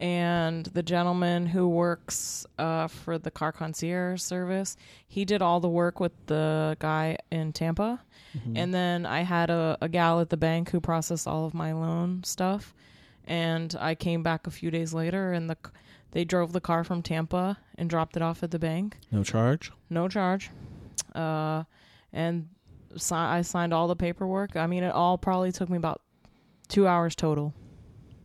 and 0.00 0.66
the 0.66 0.82
gentleman 0.82 1.46
who 1.46 1.68
works 1.68 2.44
uh, 2.58 2.88
for 2.88 3.18
the 3.18 3.30
car 3.30 3.52
concierge 3.52 4.20
service, 4.20 4.76
he 5.06 5.24
did 5.24 5.40
all 5.42 5.60
the 5.60 5.68
work 5.68 6.00
with 6.00 6.12
the 6.26 6.76
guy 6.80 7.18
in 7.30 7.52
Tampa, 7.52 8.00
Mm-hmm. 8.36 8.56
and 8.56 8.74
then 8.74 9.06
I 9.06 9.20
had 9.20 9.48
a, 9.48 9.78
a 9.80 9.88
gal 9.88 10.18
at 10.18 10.28
the 10.28 10.36
bank 10.36 10.70
who 10.70 10.80
processed 10.80 11.28
all 11.28 11.46
of 11.46 11.54
my 11.54 11.72
loan 11.72 12.24
stuff, 12.24 12.74
and 13.28 13.72
I 13.78 13.94
came 13.94 14.24
back 14.24 14.48
a 14.48 14.50
few 14.50 14.72
days 14.72 14.92
later, 14.92 15.32
and 15.32 15.48
the 15.48 15.56
they 16.10 16.24
drove 16.24 16.52
the 16.52 16.60
car 16.60 16.82
from 16.82 17.00
Tampa 17.00 17.58
and 17.78 17.88
dropped 17.88 18.16
it 18.16 18.22
off 18.22 18.42
at 18.42 18.50
the 18.50 18.58
bank 18.58 18.98
no 19.12 19.22
charge 19.22 19.70
no 19.88 20.08
charge. 20.08 20.50
Uh, 21.14 21.62
and 22.12 22.48
si- 22.96 23.14
I 23.14 23.42
signed 23.42 23.72
all 23.72 23.86
the 23.86 23.94
paperwork. 23.96 24.56
I 24.56 24.66
mean, 24.66 24.82
it 24.82 24.92
all 24.92 25.16
probably 25.16 25.52
took 25.52 25.68
me 25.70 25.76
about 25.76 26.00
two 26.66 26.88
hours 26.88 27.14
total. 27.14 27.54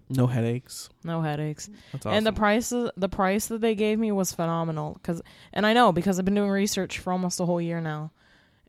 No 0.09 0.27
headaches 0.27 0.89
No 1.03 1.21
headaches. 1.21 1.69
that's 1.91 2.05
awesome 2.05 2.17
And 2.17 2.25
the 2.25 2.33
price, 2.33 2.69
the 2.69 3.09
price 3.09 3.47
that 3.47 3.61
they 3.61 3.75
gave 3.75 3.99
me 3.99 4.11
was 4.11 4.33
phenomenal. 4.33 4.99
Cause, 5.03 5.21
and 5.53 5.65
I 5.65 5.73
know 5.73 5.91
because 5.91 6.17
I've 6.17 6.25
been 6.25 6.35
doing 6.35 6.49
research 6.49 6.99
for 6.99 7.13
almost 7.13 7.39
a 7.39 7.45
whole 7.45 7.61
year 7.61 7.79
now, 7.79 8.11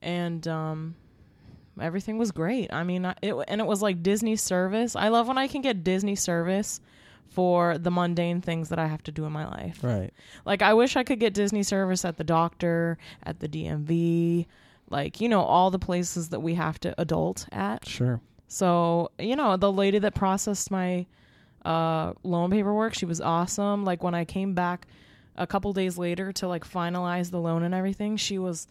and 0.02 0.46
um, 0.46 0.94
everything 1.80 2.18
was 2.18 2.30
great. 2.30 2.72
I 2.72 2.84
mean, 2.84 3.04
it 3.22 3.34
and 3.48 3.60
it 3.60 3.66
was 3.66 3.80
like 3.82 4.02
Disney 4.02 4.36
service. 4.36 4.94
I 4.96 5.08
love 5.08 5.28
when 5.28 5.38
I 5.38 5.48
can 5.48 5.62
get 5.62 5.82
Disney 5.84 6.14
service 6.14 6.80
for 7.28 7.78
the 7.78 7.90
mundane 7.90 8.40
things 8.40 8.68
that 8.70 8.78
I 8.78 8.86
have 8.88 9.02
to 9.04 9.12
do 9.12 9.24
in 9.24 9.32
my 9.32 9.46
life. 9.46 9.82
right 9.84 10.12
Like 10.44 10.62
I 10.62 10.74
wish 10.74 10.96
I 10.96 11.04
could 11.04 11.20
get 11.20 11.32
Disney 11.32 11.62
service 11.62 12.04
at 12.04 12.16
the 12.16 12.24
doctor, 12.24 12.98
at 13.22 13.40
the 13.40 13.48
DMV, 13.48 14.46
like 14.90 15.20
you 15.20 15.28
know 15.28 15.42
all 15.42 15.70
the 15.70 15.78
places 15.78 16.30
that 16.30 16.40
we 16.40 16.54
have 16.54 16.78
to 16.80 16.94
adult 17.00 17.46
at. 17.52 17.86
sure 17.86 18.20
So, 18.48 19.12
you 19.18 19.36
know, 19.36 19.56
the 19.56 19.70
lady 19.70 20.00
that 20.00 20.14
processed 20.14 20.70
my 20.72 21.06
uh 21.64 22.12
loan 22.22 22.50
paperwork, 22.50 22.94
she 22.94 23.06
was 23.06 23.20
awesome. 23.20 23.84
Like 23.84 24.02
when 24.02 24.14
I 24.14 24.24
came 24.24 24.54
back 24.54 24.86
a 25.36 25.46
couple 25.46 25.72
days 25.72 25.96
later 25.98 26.32
to 26.34 26.48
like 26.48 26.64
finalize 26.68 27.30
the 27.30 27.40
loan 27.40 27.62
and 27.62 27.74
everything, 27.74 28.16
she 28.16 28.38
was 28.38 28.66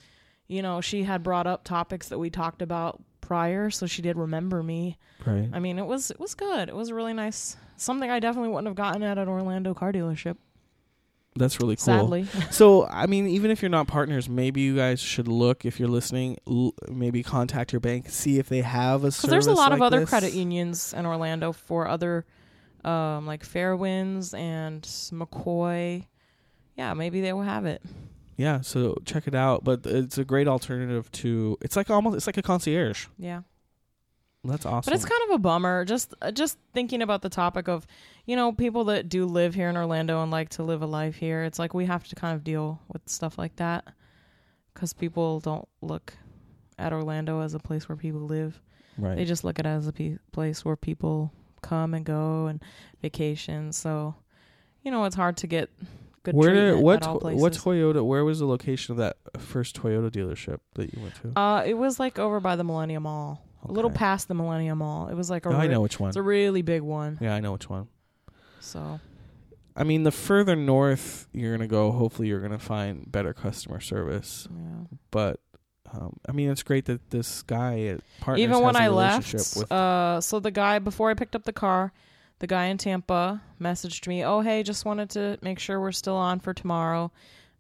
you 0.47 0.61
know, 0.63 0.81
she 0.81 1.03
had 1.03 1.21
brought 1.21 1.45
up 1.45 1.63
topics 1.63 2.09
that 2.09 2.17
we 2.17 2.31
talked 2.31 2.63
about 2.63 2.99
prior, 3.21 3.69
so 3.69 3.85
she 3.85 4.01
did 4.01 4.17
remember 4.17 4.63
me. 4.63 4.97
right 5.25 5.47
I 5.53 5.59
mean, 5.59 5.77
it 5.77 5.85
was 5.85 6.09
it 6.11 6.19
was 6.19 6.33
good. 6.33 6.69
It 6.69 6.75
was 6.75 6.91
really 6.91 7.13
nice. 7.13 7.55
Something 7.77 8.09
I 8.09 8.19
definitely 8.19 8.49
wouldn't 8.49 8.67
have 8.67 8.75
gotten 8.75 9.03
at 9.03 9.17
an 9.19 9.27
Orlando 9.29 9.73
car 9.75 9.93
dealership, 9.93 10.37
that's 11.35 11.59
really 11.59 11.75
cool 11.75 11.83
sadly. 11.85 12.25
so 12.51 12.87
i 12.87 13.05
mean 13.05 13.27
even 13.27 13.51
if 13.51 13.61
you're 13.61 13.69
not 13.69 13.87
partners 13.87 14.27
maybe 14.27 14.61
you 14.61 14.75
guys 14.75 14.99
should 14.99 15.27
look 15.27 15.63
if 15.63 15.79
you're 15.79 15.87
listening 15.87 16.35
l- 16.47 16.73
maybe 16.89 17.21
contact 17.21 17.71
your 17.71 17.79
bank 17.79 18.09
see 18.09 18.39
if 18.39 18.49
they 18.49 18.61
have 18.61 19.03
a 19.03 19.07
Because 19.07 19.29
there's 19.29 19.47
a 19.47 19.53
lot 19.53 19.71
of 19.71 19.81
other 19.81 19.99
this. 20.01 20.09
credit 20.09 20.33
unions 20.33 20.91
in 20.93 21.05
Orlando 21.05 21.51
for 21.53 21.87
other, 21.87 22.25
um, 22.85 23.25
like 23.25 23.45
Fairwinds 23.45 24.37
and 24.37 24.81
McCoy. 24.83 26.05
Yeah, 26.77 26.93
maybe 26.93 27.21
they 27.21 27.33
will 27.33 27.41
have 27.43 27.65
it. 27.65 27.81
yeah, 28.37 28.61
so 28.61 28.97
check 29.05 29.27
it 29.27 29.35
out. 29.35 29.63
But 29.63 29.85
it's 29.85 30.17
a 30.17 30.23
great 30.25 30.47
alternative 30.47 31.11
to. 31.13 31.57
It's 31.61 31.75
like 31.75 31.89
almost. 31.89 32.15
It's 32.17 32.27
like 32.27 32.37
a 32.37 32.41
concierge. 32.41 33.07
Yeah. 33.17 33.41
That's 34.45 34.65
awesome. 34.65 34.89
But 34.89 34.95
it's 34.95 35.03
kind 35.03 35.21
of 35.29 35.35
a 35.35 35.39
bummer. 35.39 35.83
Just 35.83 36.13
uh, 36.21 36.31
just 36.31 36.57
thinking 36.73 37.01
about 37.01 37.21
the 37.21 37.27
topic 37.29 37.67
of, 37.67 37.85
you 38.25 38.37
know, 38.37 38.53
people 38.53 38.85
that 38.85 39.09
do 39.09 39.25
live 39.25 39.53
here 39.53 39.67
in 39.67 39.75
Orlando 39.75 40.21
and 40.23 40.31
like 40.31 40.47
to 40.51 40.63
live 40.63 40.81
a 40.81 40.85
life 40.85 41.15
here. 41.17 41.43
It's 41.43 41.59
like 41.59 41.73
we 41.73 41.85
have 41.87 42.07
to 42.07 42.15
kind 42.15 42.33
of 42.35 42.45
deal 42.45 42.79
with 42.87 43.01
stuff 43.09 43.37
like 43.37 43.57
that 43.57 43.85
because 44.73 44.93
people 44.93 45.41
don't 45.41 45.67
look 45.81 46.13
at 46.77 46.93
Orlando 46.93 47.41
as 47.41 47.53
a 47.53 47.59
place 47.59 47.89
where 47.89 47.97
people 47.97 48.21
live. 48.21 48.61
right. 48.97 49.17
They 49.17 49.25
just 49.25 49.43
look 49.43 49.59
at 49.59 49.65
it 49.65 49.69
as 49.69 49.87
a 49.87 49.91
pe- 49.91 50.19
place 50.31 50.63
where 50.63 50.77
people 50.77 51.33
come 51.61 51.93
and 51.93 52.05
go 52.05 52.47
and 52.47 52.61
vacation. 53.01 53.71
So, 53.71 54.15
you 54.83 54.91
know, 54.91 55.05
it's 55.05 55.15
hard 55.15 55.37
to 55.37 55.47
get 55.47 55.69
good 56.23 56.35
where 56.35 56.53
did 56.53 56.79
what 56.83 57.03
at 57.03 57.07
all 57.07 57.19
to- 57.19 57.35
what. 57.35 57.53
Toyota? 57.53 58.05
Where 58.05 58.25
was 58.25 58.39
the 58.39 58.45
location 58.45 58.93
of 58.93 58.97
that 58.97 59.17
first 59.39 59.79
Toyota 59.81 60.09
dealership 60.09 60.59
that 60.75 60.93
you 60.93 61.01
went 61.01 61.15
to? 61.15 61.39
uh, 61.39 61.63
it 61.65 61.75
was 61.75 61.99
like 61.99 62.19
over 62.19 62.39
by 62.39 62.55
the 62.55 62.63
Millennium 62.63 63.03
Mall, 63.03 63.41
a 63.67 63.71
little 63.71 63.91
past 63.91 64.27
the 64.27 64.33
Millennium 64.33 64.79
Mall. 64.79 65.07
It 65.09 65.15
was 65.15 65.29
like 65.29 65.45
a 65.45 65.49
Oh, 65.49 65.53
I 65.53 65.67
know 65.67 65.81
which 65.81 65.99
one. 65.99 66.09
it's 66.09 66.17
a 66.17 66.21
really 66.21 66.61
big 66.61 66.81
one. 66.81 67.17
Yeah, 67.21 67.35
I 67.35 67.39
know 67.39 67.53
which 67.53 67.69
one. 67.69 67.87
So 68.59 68.99
I 69.75 69.83
mean, 69.85 70.03
the 70.03 70.11
further 70.11 70.55
north 70.57 71.27
you're 71.31 71.55
gonna 71.55 71.67
go, 71.67 71.91
hopefully 71.91 72.27
you're 72.27 72.41
gonna 72.41 72.59
find 72.59 73.09
better 73.09 73.33
customer 73.33 73.79
service. 73.79 74.47
yeah. 74.51 74.97
But 75.11 75.39
um, 75.93 76.15
I 76.27 76.31
mean, 76.31 76.49
it's 76.49 76.63
great 76.63 76.85
that 76.85 77.09
this 77.09 77.41
guy 77.43 77.79
at 77.81 78.01
Partners 78.21 78.43
even 78.43 78.61
when 78.61 78.75
has 78.75 78.81
a 78.81 78.85
I 78.85 78.89
left, 78.89 79.33
with 79.33 79.71
uh, 79.71 80.21
so 80.21 80.39
the 80.39 80.51
guy 80.51 80.79
before 80.79 81.09
I 81.09 81.13
picked 81.13 81.35
up 81.35 81.43
the 81.43 81.53
car, 81.53 81.91
the 82.39 82.47
guy 82.47 82.65
in 82.65 82.77
Tampa 82.77 83.41
messaged 83.59 84.07
me, 84.07 84.23
"Oh 84.23 84.41
hey, 84.41 84.63
just 84.63 84.85
wanted 84.85 85.09
to 85.11 85.37
make 85.41 85.59
sure 85.59 85.79
we're 85.79 85.91
still 85.91 86.15
on 86.15 86.39
for 86.39 86.53
tomorrow. 86.53 87.11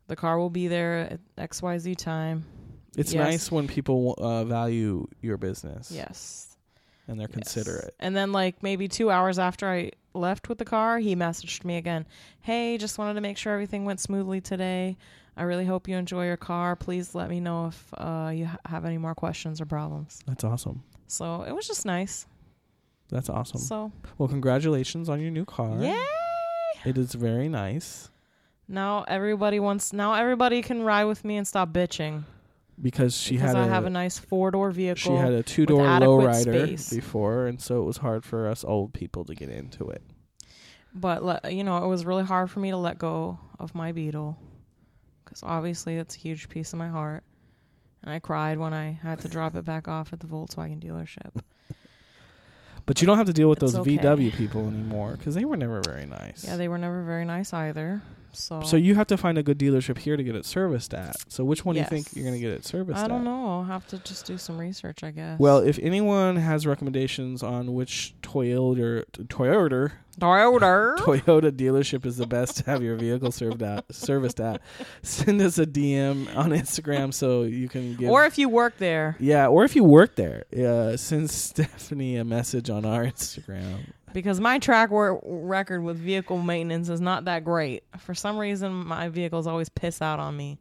The 0.07 0.15
car 0.15 0.37
will 0.37 0.49
be 0.49 0.67
there 0.67 0.99
at 1.11 1.19
X 1.37 1.61
Y 1.61 1.77
Z 1.77 1.95
time." 1.95 2.45
It's 2.97 3.13
Yes. 3.13 3.23
nice 3.23 3.51
when 3.51 3.67
people 3.67 4.15
uh, 4.17 4.43
value 4.45 5.07
your 5.21 5.37
business. 5.37 5.91
Yes, 5.91 6.57
and 7.07 7.19
they're 7.19 7.27
yes. 7.29 7.33
considerate. 7.35 7.93
And 7.99 8.15
then 8.15 8.31
like 8.31 8.61
maybe 8.63 8.87
two 8.87 9.11
hours 9.11 9.37
after 9.39 9.67
I 9.69 9.91
left 10.13 10.49
with 10.49 10.57
the 10.57 10.65
car, 10.65 10.99
he 10.99 11.15
messaged 11.15 11.63
me 11.63 11.77
again. 11.77 12.05
Hey, 12.41 12.77
just 12.77 12.97
wanted 12.97 13.13
to 13.13 13.21
make 13.21 13.37
sure 13.37 13.53
everything 13.53 13.85
went 13.85 13.99
smoothly 13.99 14.41
today. 14.41 14.97
I 15.39 15.43
really 15.43 15.65
hope 15.65 15.87
you 15.87 15.95
enjoy 15.95 16.25
your 16.25 16.37
car. 16.37 16.75
Please 16.75 17.15
let 17.15 17.29
me 17.29 17.39
know 17.39 17.67
if 17.67 17.93
uh, 17.97 18.31
you 18.35 18.45
ha- 18.45 18.57
have 18.65 18.83
any 18.83 18.97
more 18.97 19.15
questions 19.15 19.61
or 19.61 19.65
problems. 19.65 20.19
That's 20.27 20.43
awesome. 20.43 20.83
So 21.07 21.43
it 21.43 21.53
was 21.55 21.65
just 21.65 21.85
nice. 21.85 22.27
That's 23.09 23.29
awesome. 23.29 23.61
So 23.61 23.91
well, 24.17 24.27
congratulations 24.29 25.07
on 25.09 25.21
your 25.21 25.31
new 25.31 25.45
car. 25.45 25.77
yay! 25.81 25.95
It 26.85 26.97
is 26.97 27.13
very 27.13 27.49
nice 27.49 28.09
Now 28.67 29.03
everybody 29.07 29.59
wants. 29.59 29.93
Now 29.93 30.13
everybody 30.13 30.61
can 30.61 30.83
ride 30.83 31.05
with 31.05 31.23
me 31.25 31.37
and 31.37 31.47
stop 31.47 31.71
bitching 31.73 32.25
because 32.81 33.15
she 33.17 33.35
because 33.35 33.53
had 33.53 33.57
I 33.57 33.65
a, 33.65 33.69
have 33.69 33.85
a 33.85 33.89
nice 33.89 34.19
four 34.19 34.51
door 34.51 34.71
vehicle. 34.71 35.15
she 35.15 35.17
had 35.17 35.33
a 35.33 35.41
two 35.43 35.65
door 35.65 35.81
lowrider 35.85 36.89
before, 36.93 37.47
and 37.47 37.59
so 37.61 37.81
it 37.81 37.85
was 37.85 37.97
hard 37.97 38.23
for 38.25 38.47
us 38.47 38.63
old 38.63 38.93
people 38.93 39.23
to 39.25 39.33
get 39.35 39.49
into 39.49 39.89
it. 39.89 40.03
but 40.93 41.23
le- 41.23 41.41
you 41.49 41.63
know, 41.63 41.83
it 41.83 41.87
was 41.87 42.05
really 42.05 42.23
hard 42.25 42.51
for 42.51 42.59
me 42.59 42.71
to 42.71 42.77
let 42.77 42.97
go 42.99 43.39
of 43.57 43.73
my 43.73 43.91
Beetle 43.91 44.37
because 45.29 45.43
obviously 45.43 45.95
that's 45.95 46.15
a 46.15 46.19
huge 46.19 46.49
piece 46.49 46.73
of 46.73 46.79
my 46.79 46.87
heart, 46.89 47.23
and 48.03 48.11
I 48.11 48.19
cried 48.19 48.57
when 48.57 48.73
I 48.73 48.91
had 49.01 49.19
to 49.19 49.27
drop 49.27 49.55
it 49.55 49.63
back 49.65 49.87
off 49.87 50.11
at 50.11 50.19
the 50.19 50.27
Volkswagen 50.27 50.83
dealership. 50.83 51.31
But 52.85 53.01
you 53.01 53.05
don't 53.05 53.19
have 53.19 53.27
to 53.27 53.33
deal 53.33 53.49
with 53.49 53.61
It's 53.61 53.73
those 53.73 53.87
okay. 53.87 53.99
VW 53.99 54.33
people 54.33 54.67
anymore 54.67 55.11
because 55.15 55.35
they 55.35 55.45
were 55.45 55.55
never 55.55 55.79
very 55.85 56.07
nice. 56.07 56.43
Yeah, 56.43 56.55
they 56.55 56.67
were 56.67 56.79
never 56.79 57.03
very 57.03 57.23
nice 57.23 57.53
either. 57.53 58.01
So, 58.31 58.63
so 58.63 58.77
you 58.77 58.95
have 58.95 59.05
to 59.07 59.17
find 59.17 59.37
a 59.37 59.43
good 59.43 59.59
dealership 59.59 59.99
here 59.99 60.17
to 60.17 60.23
get 60.23 60.35
it 60.35 60.43
serviced 60.43 60.95
at. 60.95 61.15
So 61.31 61.43
which 61.43 61.63
one 61.63 61.75
do 61.75 61.81
you 61.81 61.87
think 61.87 62.07
you're 62.15 62.25
going 62.25 62.33
to 62.33 62.39
get 62.39 62.49
it 62.49 62.65
serviced 62.65 62.97
I 62.97 63.07
don't 63.07 63.21
at? 63.21 63.25
know. 63.25 63.47
I'll 63.47 63.63
have 63.63 63.85
to 63.89 63.99
just 63.99 64.25
do 64.25 64.39
some 64.39 64.57
research, 64.57 65.03
I 65.03 65.11
guess. 65.11 65.39
Well, 65.39 65.59
if 65.59 65.77
anyone 65.79 66.37
has 66.37 66.65
recommendations 66.65 67.43
on 67.43 67.75
which 67.75 68.15
Toyota 68.23 69.05
Toyota 69.27 69.91
Toyota. 70.19 70.95
Toyota 70.99 71.51
dealership 71.51 72.05
is 72.05 72.17
the 72.17 72.27
best 72.27 72.57
to 72.57 72.65
have 72.65 72.81
your 72.83 72.95
vehicle 72.95 73.31
served 73.31 73.63
at 73.63 73.85
serviced 73.93 74.39
at, 74.39 74.61
send 75.01 75.41
us 75.41 75.57
a 75.57 75.65
DM 75.65 76.35
on 76.35 76.49
Instagram 76.51 77.13
so 77.13 77.43
you 77.43 77.67
can 77.69 77.95
give 77.95 78.09
or 78.09 78.25
if 78.25 78.37
you 78.37 78.49
work 78.49 78.77
there, 78.77 79.15
yeah, 79.19 79.47
or 79.47 79.63
if 79.63 79.75
you 79.75 79.83
work 79.83 80.15
there, 80.15 80.43
uh, 80.57 80.95
send 80.97 81.29
Stephanie 81.29 82.17
a 82.17 82.23
message 82.25 82.69
on 82.69 82.85
our 82.85 83.05
Instagram. 83.05 83.79
because 84.13 84.39
my 84.39 84.59
track 84.59 84.89
record 84.91 85.81
with 85.83 85.97
vehicle 85.97 86.37
maintenance 86.39 86.89
is 86.89 86.99
not 87.01 87.25
that 87.25 87.43
great. 87.43 87.83
For 87.99 88.13
some 88.15 88.37
reason, 88.37 88.73
my 88.73 89.09
vehicles 89.09 89.47
always 89.47 89.69
piss 89.69 90.01
out 90.01 90.19
on 90.19 90.35
me. 90.35 90.57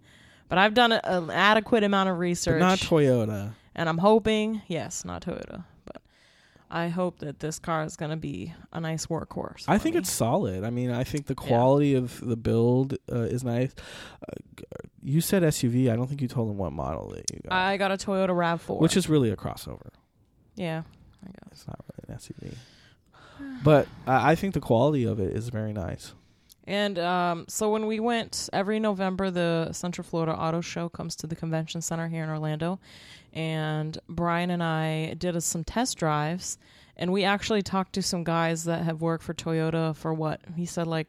But 0.51 0.57
I've 0.59 0.73
done 0.75 0.93
a, 0.93 1.01
an 1.05 1.31
adequate 1.31 1.85
amount 1.85 2.09
of 2.09 2.17
But 2.17 2.21
research, 2.21 2.61
not 2.61 2.79
Toyota. 2.79 3.53
and 3.75 3.87
I'm 3.89 3.99
hoping, 3.99 4.63
yes, 4.67 5.05
not 5.05 5.21
Toyota, 5.23 5.65
but 5.78 5.78
I 6.71 6.89
hope 6.89 7.21
that 7.21 7.41
this 7.41 7.59
car 7.59 7.83
is 7.85 7.97
going 7.97 8.11
to 8.11 8.17
be 8.17 8.53
a 8.73 8.81
nice 8.81 9.07
workhorse. 9.07 9.65
I 9.67 9.79
think 9.79 9.95
me. 9.95 10.01
it's 10.01 10.11
solid. 10.11 10.65
I 10.65 10.71
mean, 10.71 10.91
I 10.91 11.05
think 11.05 11.27
the 11.27 11.35
quality 11.35 11.95
of 11.95 12.21
the 12.21 12.37
build 12.37 12.95
uh, 13.11 13.21
is 13.21 13.43
nice. 13.43 13.75
Uh, 14.23 14.35
you 15.03 15.21
said 15.21 15.43
SUV. 15.43 15.91
I 15.91 15.97
don't 15.97 16.07
think 16.07 16.21
you 16.21 16.29
told 16.29 16.51
them 16.51 16.59
what 16.59 16.73
model 16.73 17.09
that 17.11 17.25
you 17.33 17.41
got, 17.43 17.53
I 17.53 17.77
got 17.79 17.91
a 17.91 17.97
Toyota 17.97 18.37
Rav 18.37 18.61
Four, 18.61 18.81
which 18.81 18.97
is 18.97 19.09
really 19.09 19.31
a 19.31 19.37
crossover. 19.37 19.91
yeah, 20.57 20.83
I 21.25 21.27
guess. 21.27 21.53
It's 21.53 21.67
not 21.67 21.81
really 21.89 22.15
an 22.15 22.19
SUV. 22.19 22.55
But 23.65 23.89
I 24.07 24.33
I 24.33 24.35
think 24.35 24.55
the 24.55 24.61
quality 24.61 25.05
of 25.05 25.21
it 25.21 25.35
is 25.35 25.49
very 25.49 25.73
nice. 25.73 26.13
And 26.69 26.99
um, 26.99 27.47
so 27.49 27.71
when 27.71 27.87
we 27.87 27.99
went 27.99 28.51
every 28.53 28.79
November, 28.79 29.31
the 29.31 29.73
Central 29.73 30.05
Florida 30.05 30.35
Auto 30.37 30.61
Show 30.61 30.91
comes 30.91 31.17
to 31.17 31.27
the 31.27 31.35
convention 31.35 31.81
center 31.81 32.09
here 32.09 32.23
in 32.23 32.29
Orlando, 32.29 32.79
and 33.33 33.97
Brian 34.07 34.51
and 34.51 34.63
I 34.63 35.15
did 35.15 35.43
some 35.43 35.65
test 35.65 35.97
drives, 35.97 36.59
and 36.97 37.11
we 37.11 37.25
actually 37.25 37.63
talked 37.63 37.95
to 37.95 38.03
some 38.03 38.23
guys 38.23 38.65
that 38.65 38.83
have 38.85 39.01
worked 39.01 39.25
for 39.25 39.33
Toyota 39.33 39.97
for 39.97 40.13
what 40.13 40.41
he 40.57 40.67
said 40.67 40.87
like 40.87 41.09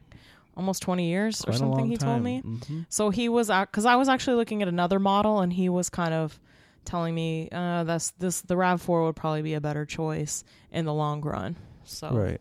almost 0.56 0.80
twenty 0.80 1.08
years 1.10 1.42
or 1.42 1.52
Quite 1.52 1.54
a 1.56 1.58
something. 1.58 1.86
He 1.86 1.96
told 1.98 2.16
time. 2.16 2.22
me. 2.22 2.42
Mhm. 2.42 2.86
So 2.88 3.10
he 3.10 3.28
was 3.28 3.48
because 3.48 3.84
I 3.84 3.96
was 3.96 4.08
actually 4.08 4.36
looking 4.36 4.62
at 4.62 4.68
another 4.68 4.98
model, 4.98 5.40
and 5.40 5.52
he 5.52 5.68
was 5.68 5.90
kind 5.90 6.14
of 6.14 6.40
telling 6.86 7.14
me 7.14 7.50
uh, 7.52 7.84
that's 7.84 8.12
this 8.12 8.40
the 8.40 8.56
Rav 8.56 8.80
Four 8.80 9.04
would 9.04 9.16
probably 9.16 9.42
be 9.42 9.52
a 9.52 9.60
better 9.60 9.84
choice 9.84 10.42
in 10.72 10.86
the 10.86 10.94
long 10.94 11.20
run. 11.20 11.56
So 11.84 12.10
Right. 12.14 12.40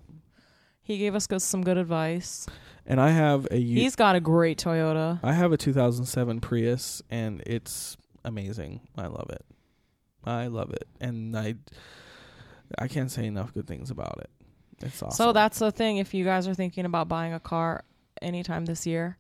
He 0.90 0.98
gave 0.98 1.14
us 1.14 1.28
good, 1.28 1.42
some 1.42 1.64
good 1.64 1.78
advice. 1.78 2.48
And 2.86 3.00
I 3.00 3.12
have 3.12 3.48
a 3.52 3.58
U- 3.60 3.80
He's 3.80 3.96
got 3.96 4.16
a 4.16 4.20
great 4.20 4.58
Toyota. 4.58 5.20
I 5.22 5.34
have 5.34 5.52
a 5.52 5.58
2007 5.58 6.42
Prius, 6.42 7.04
and 7.12 7.42
it's 7.46 7.96
amazing. 8.26 8.82
I 8.98 9.06
love 9.06 9.30
it. 9.30 9.46
I 10.26 10.48
love 10.48 10.72
it, 10.72 10.88
and 11.00 11.38
I 11.38 11.56
I 12.78 12.88
can't 12.88 13.12
say 13.12 13.26
enough 13.26 13.54
good 13.54 13.68
things 13.68 13.92
about 13.92 14.18
it. 14.20 14.30
It's 14.82 15.02
awesome. 15.04 15.16
So 15.16 15.32
that's 15.32 15.60
the 15.60 15.72
thing. 15.72 15.98
If 15.98 16.14
you 16.16 16.26
guys 16.26 16.48
are 16.48 16.56
thinking 16.56 16.86
about 16.86 17.08
buying 17.08 17.34
a 17.34 17.40
car 17.40 17.84
anytime 18.22 18.66
this 18.66 18.88
year, 18.88 19.18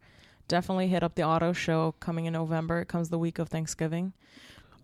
definitely 0.47 0.87
hit 0.87 1.03
up 1.03 1.13
the 1.15 1.23
auto 1.23 1.53
show 1.53 1.93
coming 1.99 2.25
in 2.25 2.33
November. 2.33 2.81
It 2.81 2.87
comes 2.87 3.09
the 3.09 3.19
week 3.19 3.37
of 3.39 3.47
Thanksgiving. 3.49 4.13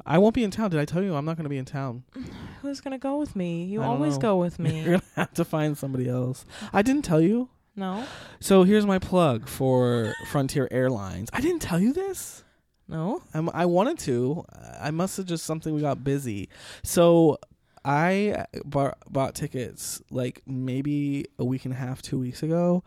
I 0.05 0.17
won't 0.17 0.33
be 0.35 0.43
in 0.43 0.51
town. 0.51 0.71
Did 0.71 0.79
I 0.79 0.85
tell 0.85 1.03
you 1.03 1.15
I'm 1.15 1.25
not 1.25 1.35
going 1.37 1.43
to 1.45 1.49
be 1.49 1.57
in 1.57 1.65
town? 1.65 2.03
Who's 2.61 2.81
gonna 2.81 2.97
go 2.97 3.17
with 3.19 3.35
me? 3.35 3.65
You 3.65 3.81
always 3.83 4.15
know. 4.15 4.21
go 4.21 4.37
with 4.37 4.57
me. 4.65 4.77
You're 4.81 4.91
gonna 4.93 5.03
have 5.15 5.33
to 5.35 5.45
find 5.45 5.77
somebody 5.77 6.09
else. 6.09 6.45
I 6.73 6.81
didn't 6.81 7.03
tell 7.05 7.21
you. 7.21 7.49
no, 7.75 8.03
So 8.39 8.63
here's 8.63 8.85
my 8.85 8.97
plug 8.99 9.47
for 9.47 10.13
Frontier 10.31 10.67
Airlines. 10.71 11.29
I 11.33 11.41
didn't 11.41 11.61
tell 11.61 11.79
you 11.79 11.93
this. 11.93 12.43
no. 12.87 13.21
I'm, 13.33 13.49
I 13.49 13.65
wanted 13.65 13.99
to. 13.99 14.45
I 14.81 14.89
must 14.91 15.17
have 15.17 15.25
just 15.27 15.45
something 15.45 15.73
we 15.75 15.81
got 15.81 16.03
busy. 16.03 16.49
So 16.83 17.37
I 17.83 18.45
bought, 18.63 18.97
bought 19.09 19.35
tickets 19.35 20.01
like 20.09 20.41
maybe 20.47 21.25
a 21.37 21.45
week 21.45 21.65
and 21.65 21.73
a 21.73 21.77
half, 21.77 22.01
two 22.01 22.17
weeks 22.19 22.41
ago, 22.41 22.83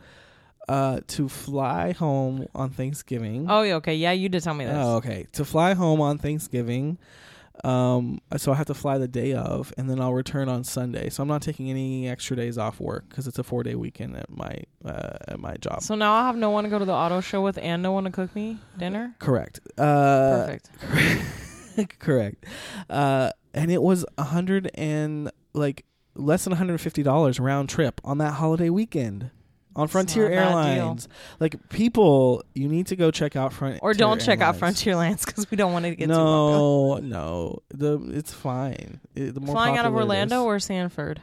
uh, 0.68 1.00
to 1.08 1.28
fly 1.28 1.92
home 1.92 2.46
on 2.54 2.70
Thanksgiving. 2.70 3.46
Oh, 3.48 3.62
yeah, 3.62 3.76
okay. 3.76 3.94
Yeah, 3.94 4.12
you 4.12 4.28
did 4.28 4.42
tell 4.42 4.54
me 4.54 4.64
this. 4.64 4.76
Oh, 4.76 4.96
okay. 4.96 5.26
To 5.32 5.44
fly 5.44 5.74
home 5.74 6.00
on 6.00 6.18
Thanksgiving. 6.18 6.98
Um, 7.64 8.20
so 8.36 8.52
I 8.52 8.54
have 8.54 8.66
to 8.66 8.74
fly 8.74 8.98
the 8.98 9.08
day 9.08 9.32
of, 9.32 9.72
and 9.76 9.90
then 9.90 10.00
I'll 10.00 10.12
return 10.12 10.48
on 10.48 10.62
Sunday. 10.62 11.08
So 11.10 11.22
I'm 11.22 11.28
not 11.28 11.42
taking 11.42 11.70
any 11.70 12.08
extra 12.08 12.36
days 12.36 12.56
off 12.56 12.78
work 12.78 13.08
because 13.08 13.26
it's 13.26 13.38
a 13.38 13.42
four 13.42 13.62
day 13.62 13.74
weekend 13.74 14.16
at 14.16 14.30
my 14.30 14.62
uh, 14.84 15.16
at 15.26 15.40
my 15.40 15.56
job. 15.56 15.82
So 15.82 15.96
now 15.96 16.12
I 16.12 16.26
have 16.26 16.36
no 16.36 16.50
one 16.50 16.64
to 16.64 16.70
go 16.70 16.78
to 16.78 16.84
the 16.84 16.92
auto 16.92 17.20
show 17.20 17.42
with, 17.42 17.58
and 17.58 17.82
no 17.82 17.90
one 17.90 18.04
to 18.04 18.10
cook 18.10 18.34
me 18.36 18.58
dinner. 18.78 19.14
Correct. 19.18 19.58
Uh, 19.76 20.56
Perfect. 20.78 21.98
correct. 21.98 22.44
Uh, 22.88 23.30
and 23.54 23.72
it 23.72 23.82
was 23.82 24.04
a 24.16 24.24
hundred 24.24 24.70
and 24.74 25.30
like 25.52 25.84
less 26.14 26.44
than 26.44 26.52
one 26.52 26.58
hundred 26.58 26.74
and 26.74 26.80
fifty 26.80 27.02
dollars 27.02 27.40
round 27.40 27.68
trip 27.68 28.00
on 28.04 28.18
that 28.18 28.34
holiday 28.34 28.70
weekend 28.70 29.30
on 29.78 29.88
Frontier 29.88 30.28
not 30.28 30.32
a 30.32 30.36
bad 30.36 30.74
deal. 30.74 30.82
Airlines. 30.84 31.08
Like 31.40 31.68
people, 31.68 32.42
you 32.54 32.68
need 32.68 32.88
to 32.88 32.96
go 32.96 33.10
check 33.10 33.36
out 33.36 33.52
Frontier. 33.52 33.80
Or 33.82 33.94
don't 33.94 34.20
check 34.20 34.40
out 34.40 34.54
Airlines. 34.56 34.82
Frontierlands 34.84 35.26
because 35.26 35.50
we 35.50 35.56
don't 35.56 35.72
want 35.72 35.84
to 35.86 35.94
get. 35.94 36.08
No, 36.08 36.96
no, 36.96 37.60
the 37.70 37.98
it's 38.12 38.32
fine. 38.32 39.00
It- 39.14 39.34
the 39.34 39.40
more 39.40 39.54
Flying 39.54 39.76
out 39.76 39.86
of 39.86 39.94
Orlando 39.94 40.44
or 40.44 40.58
Sanford. 40.58 41.22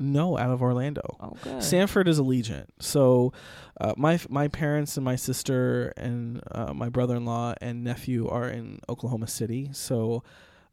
No, 0.00 0.38
out 0.38 0.50
of 0.50 0.62
Orlando. 0.62 1.16
Oh, 1.18 1.36
good. 1.42 1.60
Sanford 1.62 2.06
is 2.06 2.20
Allegiant. 2.20 2.66
So, 2.78 3.32
uh, 3.80 3.94
my 3.96 4.20
my 4.28 4.46
parents 4.46 4.96
and 4.96 5.04
my 5.04 5.16
sister 5.16 5.92
and 5.96 6.40
uh, 6.52 6.72
my 6.72 6.88
brother 6.88 7.16
in 7.16 7.24
law 7.24 7.54
and 7.60 7.82
nephew 7.82 8.28
are 8.28 8.48
in 8.48 8.78
Oklahoma 8.88 9.26
City. 9.26 9.70
So, 9.72 10.22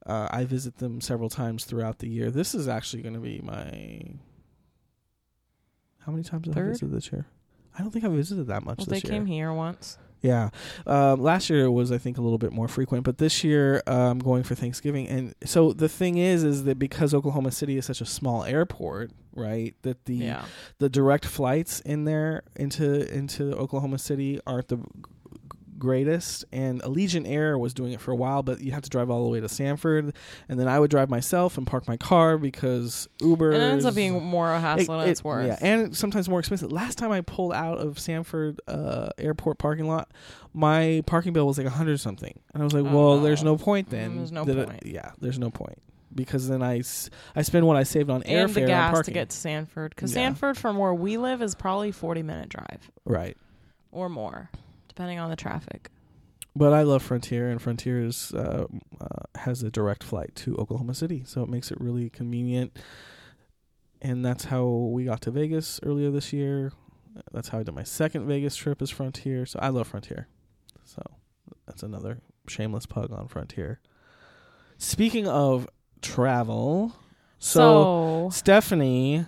uh, 0.06 0.28
I 0.30 0.46
visit 0.46 0.78
them 0.78 1.02
several 1.02 1.30
times 1.30 1.66
throughout 1.66 1.98
the 2.00 2.08
year. 2.08 2.30
This 2.30 2.54
is 2.54 2.68
actually 2.68 3.02
going 3.02 3.16
to 3.16 3.20
be 3.20 3.42
my. 3.42 4.20
How 6.06 6.12
many 6.12 6.24
times 6.24 6.48
have 6.48 6.56
I 6.56 6.60
Third? 6.60 6.70
visited 6.70 6.92
this 6.92 7.12
year? 7.12 7.26
I 7.78 7.82
don't 7.82 7.92
think 7.92 8.06
I 8.06 8.08
visited 8.10 8.48
that 8.48 8.64
much 8.64 8.78
well, 8.80 8.86
this 8.88 9.02
they 9.02 9.08
year. 9.10 9.18
came 9.20 9.26
here 9.26 9.52
once. 9.52 9.98
Yeah. 10.22 10.50
Um, 10.88 11.22
last 11.22 11.50
year 11.52 11.66
it 11.66 11.70
was, 11.72 11.92
I 11.92 11.98
think, 12.00 12.18
a 12.18 12.22
little 12.22 12.38
bit 12.40 12.52
more 12.52 12.68
frequent, 12.68 13.04
but 13.04 13.18
this 13.20 13.44
year 13.44 13.84
uh, 13.86 14.10
I'm 14.12 14.18
going 14.20 14.44
for 14.44 14.56
Thanksgiving. 14.56 15.08
And 15.08 15.36
so 15.44 15.72
the 15.74 15.90
thing 15.90 16.18
is, 16.18 16.44
is 16.44 16.64
that 16.64 16.80
because 16.80 17.14
Oklahoma 17.14 17.52
City 17.52 17.78
is 17.78 17.86
such 17.86 18.02
a 18.02 18.06
small 18.06 18.44
airport, 18.44 19.12
right? 19.36 19.76
That 19.84 20.06
the 20.06 20.16
Yeah. 20.16 20.46
the 20.80 20.90
direct 20.90 21.26
flights 21.26 21.80
in 21.82 22.06
there 22.06 22.44
into 22.56 23.12
into 23.14 23.54
Oklahoma 23.56 24.00
City 24.00 24.40
aren't 24.48 24.70
the 24.70 24.80
greatest 25.78 26.46
and 26.52 26.82
Allegiant 26.84 27.28
Air 27.30 27.58
was 27.58 27.74
doing 27.74 27.92
it 27.94 28.00
for 28.02 28.12
a 28.12 28.16
while 28.16 28.44
but 28.44 28.62
you 28.62 28.72
have 28.72 28.82
to 28.84 28.90
drive 28.90 29.10
all 29.10 29.24
the 29.24 29.30
way 29.30 29.40
to 29.42 29.50
Sanford 29.50 30.14
and 30.50 30.60
then 30.60 30.68
I 30.68 30.80
would 30.80 30.90
drive 30.90 31.10
myself 31.10 31.58
and 31.58 31.68
park 31.68 31.88
my 31.88 31.98
car 31.98 32.38
because 32.38 33.08
Uber 33.22 33.52
And 33.52 33.62
it 33.62 33.66
ends 33.66 33.86
up 33.86 33.96
being 33.96 34.24
more 34.24 34.52
a 34.52 34.60
hassle 34.60 35.00
than 35.00 35.10
it's 35.10 35.24
worth. 35.24 35.48
yeah 35.48 35.58
and 35.62 35.96
sometimes 35.96 36.30
more 36.30 36.40
expensive 36.40 36.72
last 36.72 36.98
time 36.98 37.12
I 37.12 37.22
pulled 37.22 37.54
out 37.54 37.78
of 37.80 38.00
Sanford 38.00 38.60
uh, 38.68 39.10
airport 39.18 39.58
parking 39.58 39.88
lot 39.88 40.12
my 40.54 41.04
parking 41.06 41.34
bill 41.34 41.48
was 41.48 41.58
like 41.58 41.68
a 41.68 41.72
hundred 41.72 42.00
something 42.00 42.40
and 42.54 42.62
I 42.62 42.64
was 42.64 42.74
like 42.74 42.86
Oh, 42.86 42.96
well 42.96 43.18
no. 43.18 43.24
there's 43.24 43.44
no 43.44 43.58
point 43.58 43.88
Mm, 43.88 43.92
then 43.92 44.16
there's 44.18 44.32
no 44.32 44.46
that 44.46 44.58
it- 44.58 44.68
point. 44.70 44.86
yeah 44.86 45.12
there's 45.20 45.40
no 45.40 45.50
point 45.50 45.82
because 46.14 46.48
then 46.48 46.64
I, 46.64 46.82
I 47.36 47.42
spend 47.42 47.68
what 47.68 47.76
I 47.76 47.84
saved 47.84 48.10
on 48.10 48.24
and 48.24 48.50
airfare 48.50 48.54
the 48.54 48.62
on 48.64 48.68
gas 48.94 49.06
to 49.06 49.12
get 49.12 49.32
to 49.32 49.36
Sanford. 49.36 49.94
Because 49.94 50.12
Yeah. 50.12 50.22
Sanford, 50.30 50.58
from 50.58 50.78
where 50.78 50.94
we 50.94 51.18
live, 51.18 51.42
is 51.42 51.56
probably 51.56 51.92
40 51.92 52.24
minute 52.24 52.48
drive 52.48 52.90
right 53.04 53.36
or 53.92 54.08
more, 54.08 54.50
depending 54.96 55.20
on 55.20 55.30
the 55.30 55.36
traffic. 55.36 55.90
But 56.56 56.72
I 56.72 56.84
love 56.84 57.04
Frontier, 57.04 57.50
and 57.50 57.62
Frontier 57.62 58.06
is, 58.06 58.32
uh, 58.34 58.68
uh, 59.02 59.40
has 59.40 59.62
a 59.62 59.70
direct 59.70 60.04
flight 60.04 60.34
to 60.36 60.56
Oklahoma 60.56 60.94
City, 60.94 61.24
so 61.26 61.44
it 61.44 61.50
makes 61.50 61.70
it 61.70 61.80
really 61.82 62.10
convenient. 62.10 62.78
And 64.02 64.24
that's 64.24 64.46
how 64.46 64.66
we 64.66 65.04
got 65.04 65.22
to 65.22 65.32
Vegas 65.32 65.82
earlier 65.84 66.12
this 66.12 66.32
year. 66.32 66.72
That's 67.34 67.50
how 67.50 67.60
I 67.60 67.64
did 67.64 67.74
my 67.74 67.84
second 67.84 68.28
Vegas 68.28 68.56
trip 68.56 68.82
is 68.82 68.90
Frontier. 68.90 69.46
So 69.46 69.60
I 69.62 69.70
love 69.70 69.88
Frontier. 69.88 70.28
So 70.84 71.02
that's 71.66 71.84
another 71.84 72.20
shameless 72.48 72.86
pug 72.86 73.12
on 73.12 73.28
Frontier. 73.28 73.80
Speaking 74.78 75.28
of 75.28 75.68
travel, 76.02 76.94
so 77.40 78.30
So, 78.30 78.30
Stephanie 78.32 79.26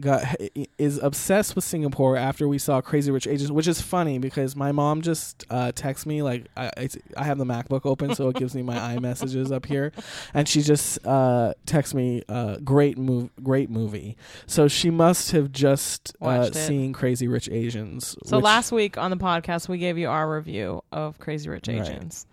got 0.00 0.36
is 0.78 0.98
obsessed 0.98 1.54
with 1.54 1.64
Singapore 1.64 2.16
after 2.16 2.48
we 2.48 2.58
saw 2.58 2.80
Crazy 2.80 3.10
Rich 3.10 3.26
Asians, 3.26 3.52
which 3.52 3.68
is 3.68 3.80
funny 3.80 4.18
because 4.18 4.56
my 4.56 4.72
mom 4.72 5.02
just 5.02 5.44
uh, 5.50 5.72
texts 5.72 6.06
me 6.06 6.22
like 6.22 6.46
I 6.56 6.70
it's, 6.76 6.96
I 7.16 7.24
have 7.24 7.38
the 7.38 7.44
MacBook 7.44 7.82
open, 7.84 8.14
so 8.14 8.28
it 8.28 8.36
gives 8.36 8.54
me 8.54 8.62
my 8.62 8.76
iMessages 8.96 9.52
up 9.52 9.66
here, 9.66 9.92
and 10.34 10.48
she 10.48 10.62
just 10.62 11.04
uh, 11.06 11.54
texts 11.66 11.94
me 11.94 12.22
uh, 12.28 12.56
great 12.64 12.98
move, 12.98 13.30
great 13.42 13.70
movie. 13.70 14.16
So 14.46 14.68
she 14.68 14.90
must 14.90 15.30
have 15.32 15.52
just 15.52 16.16
uh, 16.20 16.50
seen 16.50 16.92
Crazy 16.92 17.28
Rich 17.28 17.48
Asians. 17.50 18.16
so 18.24 18.38
last 18.38 18.72
week 18.72 18.98
on 18.98 19.10
the 19.10 19.16
podcast, 19.16 19.68
we 19.68 19.78
gave 19.78 19.98
you 19.98 20.08
our 20.08 20.30
review 20.30 20.82
of 20.90 21.18
Crazy 21.18 21.48
Rich 21.48 21.68
Right. 21.68 21.80
Asians. 21.80 22.26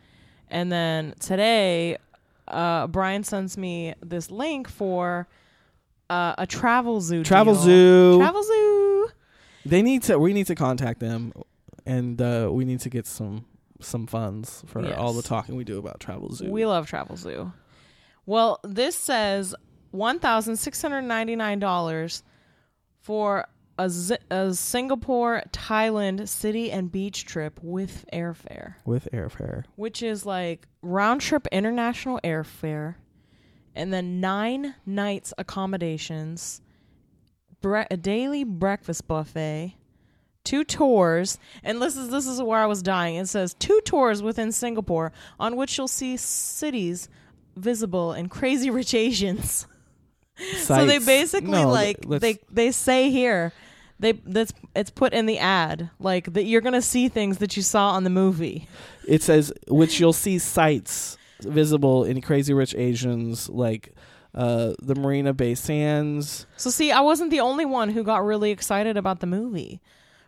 And 0.50 0.72
then 0.72 1.16
today, 1.20 1.98
uh, 2.48 2.88
Brian 2.88 3.24
sends 3.24 3.58
me 3.58 3.94
this 4.02 4.30
link 4.30 4.70
for 4.70 5.28
uh, 6.14 6.36
a 6.38 6.48
travel 6.48 7.02
zoo. 7.02 7.24
Travel 7.24 7.54
deal. 7.56 7.64
Zoo, 7.64 8.18
Travel 8.20 8.44
zoo. 8.44 9.10
they 9.66 9.82
need 9.82 10.04
to 10.04 10.18
we 10.20 10.34
need 10.34 10.48
to 10.48 10.56
contact 10.56 11.00
them, 11.00 11.34
and 11.86 12.22
uh, 12.22 12.50
we 12.52 12.66
need 12.66 12.80
to 12.82 12.90
get 12.90 13.06
some 13.08 13.46
some 13.82 14.08
funds 14.08 14.64
for 14.68 14.86
all 14.94 15.14
the 15.14 15.22
talking 15.24 15.56
we 15.56 15.64
do 15.64 15.78
about 15.78 16.00
Travel 16.00 16.32
Zoo. 16.34 16.50
We 16.52 16.66
love 16.66 16.88
Travel 16.88 17.18
Zoo. 17.18 17.52
Well, 18.26 18.60
this 18.64 18.96
says 18.96 19.54
one 19.92 20.20
thousand 20.20 20.56
six 20.58 20.82
hundred 20.82 21.02
ninety 21.02 21.36
nine 21.36 21.60
dollars 21.60 22.24
for 23.02 23.46
a, 23.78 23.90
Z- 23.90 24.18
a 24.30 24.54
Singapore 24.54 25.44
Thailand 25.52 26.28
city 26.30 26.72
and 26.72 26.92
beach 26.92 27.26
trip 27.26 27.60
with 27.62 28.06
airfare, 28.14 28.76
with 28.86 29.10
airfare. 29.12 29.64
which 29.76 30.02
is 30.04 30.26
like 30.26 30.68
round 30.82 31.20
trip 31.22 31.48
international 31.52 32.20
airfare, 32.24 32.96
and 33.76 33.94
then 33.94 34.20
nine 34.20 34.76
nights 34.86 35.34
accommodations, 35.38 36.62
bre- 37.62 37.84
a 37.90 37.98
daily 37.98 38.44
breakfast 38.44 39.08
buffet. 39.08 39.76
Two 40.44 40.66
tours, 40.66 41.38
and 41.64 41.82
this 41.82 41.96
is 41.96 42.10
this 42.10 42.28
is 42.28 42.42
where 42.42 42.60
I 42.60 42.66
was 42.66 42.82
dying. 42.82 43.16
It 43.16 43.30
says 43.30 43.54
two 43.54 43.80
tours 43.86 44.22
within 44.22 44.52
Singapore 44.52 45.14
on 45.40 45.56
which 45.56 45.78
you'll 45.78 45.88
see 45.88 46.18
cities 46.18 47.08
visible 47.56 48.12
in 48.12 48.28
Crazy 48.28 48.70
Rich 48.70 48.94
Asians. 48.94 49.68
So 50.58 50.88
they 50.88 50.98
basically 50.98 51.52
No, 51.52 51.70
like 51.70 52.02
they 52.02 52.40
they 52.52 52.72
say 52.72 53.12
here 53.12 53.54
they 54.00 54.14
that's 54.14 54.52
it's 54.76 54.90
put 54.90 55.14
in 55.14 55.28
the 55.28 55.38
ad 55.38 55.92
like 56.00 56.34
that 56.34 56.46
you're 56.46 56.62
gonna 56.62 56.82
see 56.82 57.08
things 57.08 57.38
that 57.38 57.56
you 57.56 57.62
saw 57.62 57.92
on 57.92 58.04
the 58.04 58.10
movie. 58.10 58.68
It 59.08 59.22
says 59.22 59.54
which 59.68 60.00
you'll 60.00 60.12
see 60.12 60.40
sites 60.40 61.18
visible 61.46 62.04
in 62.04 62.22
Crazy 62.22 62.54
Rich 62.54 62.76
Asians 62.76 63.50
like 63.50 63.94
uh, 64.34 64.74
the 64.82 64.96
Marina 64.96 65.34
Bay 65.34 65.56
Sands. 65.56 66.46
So 66.58 66.70
see, 66.70 66.92
I 66.92 67.02
wasn't 67.02 67.32
the 67.32 67.40
only 67.40 67.66
one 67.66 67.90
who 67.90 68.04
got 68.04 68.24
really 68.26 68.52
excited 68.52 68.98
about 68.98 69.20
the 69.20 69.28
movie. 69.28 69.82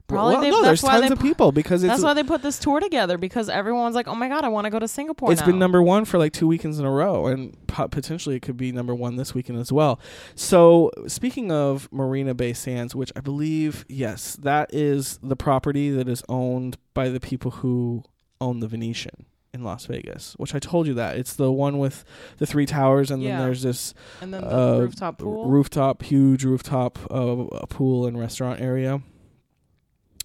Probably 0.07 0.33
well, 0.33 0.41
they, 0.41 0.49
no, 0.51 0.61
there's 0.61 0.81
tons 0.81 1.01
they 1.01 1.07
of 1.07 1.17
pu- 1.17 1.27
people 1.27 1.51
because 1.51 1.81
it's 1.81 1.91
That's 1.91 2.03
why 2.03 2.13
they 2.13 2.21
put 2.21 2.43
this 2.43 2.59
tour 2.59 2.79
together 2.79 3.17
because 3.17 3.49
everyone's 3.49 3.95
like, 3.95 4.07
"Oh 4.07 4.13
my 4.13 4.27
god, 4.29 4.45
I 4.45 4.49
want 4.49 4.65
to 4.65 4.69
go 4.69 4.77
to 4.77 4.87
Singapore." 4.87 5.31
it's 5.31 5.41
now. 5.41 5.47
been 5.47 5.57
number 5.57 5.81
one 5.81 6.05
for 6.05 6.19
like 6.19 6.31
two 6.31 6.45
weekends 6.45 6.77
in 6.77 6.85
a 6.85 6.91
row, 6.91 7.25
and 7.25 7.57
potentially 7.65 8.35
it 8.35 8.43
could 8.43 8.55
be 8.55 8.71
number 8.71 8.93
one 8.93 9.15
this 9.15 9.33
weekend 9.33 9.57
as 9.57 9.71
well. 9.71 9.99
So, 10.35 10.91
speaking 11.07 11.51
of 11.51 11.91
Marina 11.91 12.35
Bay 12.35 12.53
Sands, 12.53 12.93
which 12.93 13.11
I 13.15 13.21
believe, 13.21 13.83
yes, 13.89 14.35
that 14.35 14.71
is 14.71 15.17
the 15.23 15.35
property 15.35 15.89
that 15.89 16.07
is 16.07 16.21
owned 16.29 16.77
by 16.93 17.09
the 17.09 17.19
people 17.19 17.49
who 17.49 18.03
own 18.39 18.59
the 18.59 18.67
Venetian 18.67 19.25
in 19.55 19.63
Las 19.63 19.85
Vegas. 19.87 20.33
Which 20.37 20.53
I 20.53 20.59
told 20.59 20.85
you 20.85 20.93
that 20.95 21.17
it's 21.17 21.33
the 21.33 21.51
one 21.51 21.79
with 21.79 22.05
the 22.37 22.45
three 22.45 22.65
towers, 22.67 23.09
and 23.09 23.23
Yeah. 23.23 23.37
then 23.37 23.45
there's 23.47 23.63
this 23.63 23.93
and 24.21 24.31
then 24.33 24.41
the 24.41 24.55
uh, 24.55 24.79
rooftop 24.81 25.17
pool. 25.17 25.49
rooftop, 25.49 26.03
huge 26.03 26.43
rooftop 26.43 26.99
uh, 27.09 27.65
pool 27.69 28.05
and 28.05 28.19
restaurant 28.19 28.61
area. 28.61 29.01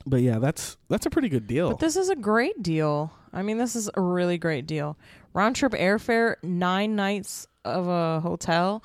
But 0.06 0.20
yeah, 0.22 0.38
that's 0.38 0.76
that's 0.88 1.06
a 1.06 1.10
pretty 1.10 1.28
good 1.28 1.46
deal. 1.46 1.70
But 1.70 1.78
this 1.78 1.96
is 1.96 2.08
a 2.10 2.16
great 2.16 2.62
deal. 2.62 3.12
I 3.32 3.42
mean, 3.42 3.58
this 3.58 3.76
is 3.76 3.88
a 3.94 4.00
really 4.00 4.38
great 4.38 4.66
deal. 4.66 4.98
Round 5.32 5.54
trip 5.54 5.72
airfare, 5.72 6.34
nine 6.42 6.96
nights 6.96 7.46
of 7.64 7.86
a 7.86 8.20
hotel, 8.20 8.82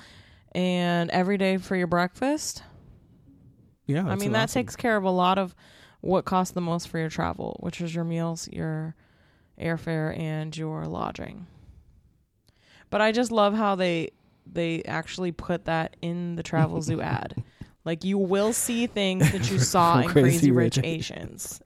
and 0.53 1.09
every 1.09 1.37
day 1.37 1.57
for 1.57 1.75
your 1.75 1.87
breakfast. 1.87 2.61
yeah, 3.87 4.05
I 4.07 4.15
mean, 4.15 4.31
that 4.33 4.43
awesome- 4.43 4.61
takes 4.61 4.75
care 4.75 4.97
of 4.97 5.03
a 5.03 5.09
lot 5.11 5.37
of 5.39 5.55
what 6.01 6.25
costs 6.25 6.53
the 6.53 6.61
most 6.61 6.87
for 6.89 6.99
your 6.99 7.09
travel, 7.09 7.57
which 7.61 7.81
is 7.81 7.95
your 7.95 8.03
meals, 8.03 8.47
your 8.51 8.93
airfare, 9.59 10.17
and 10.17 10.55
your 10.55 10.85
lodging. 10.85 11.47
But 12.89 13.01
I 13.01 13.11
just 13.11 13.31
love 13.31 13.53
how 13.53 13.75
they 13.75 14.11
they 14.51 14.83
actually 14.83 15.31
put 15.31 15.65
that 15.65 15.95
in 16.01 16.35
the 16.35 16.43
travel 16.43 16.81
zoo 16.81 17.01
ad. 17.01 17.35
Like 17.83 18.03
you 18.03 18.17
will 18.17 18.53
see 18.53 18.87
things 18.87 19.31
that 19.31 19.49
you 19.51 19.59
saw 19.73 19.99
in 19.99 20.07
Crazy 20.09 20.21
Crazy 20.37 20.51
Rich 20.51 20.77
Rich 20.77 20.85
Asians. 20.85 21.61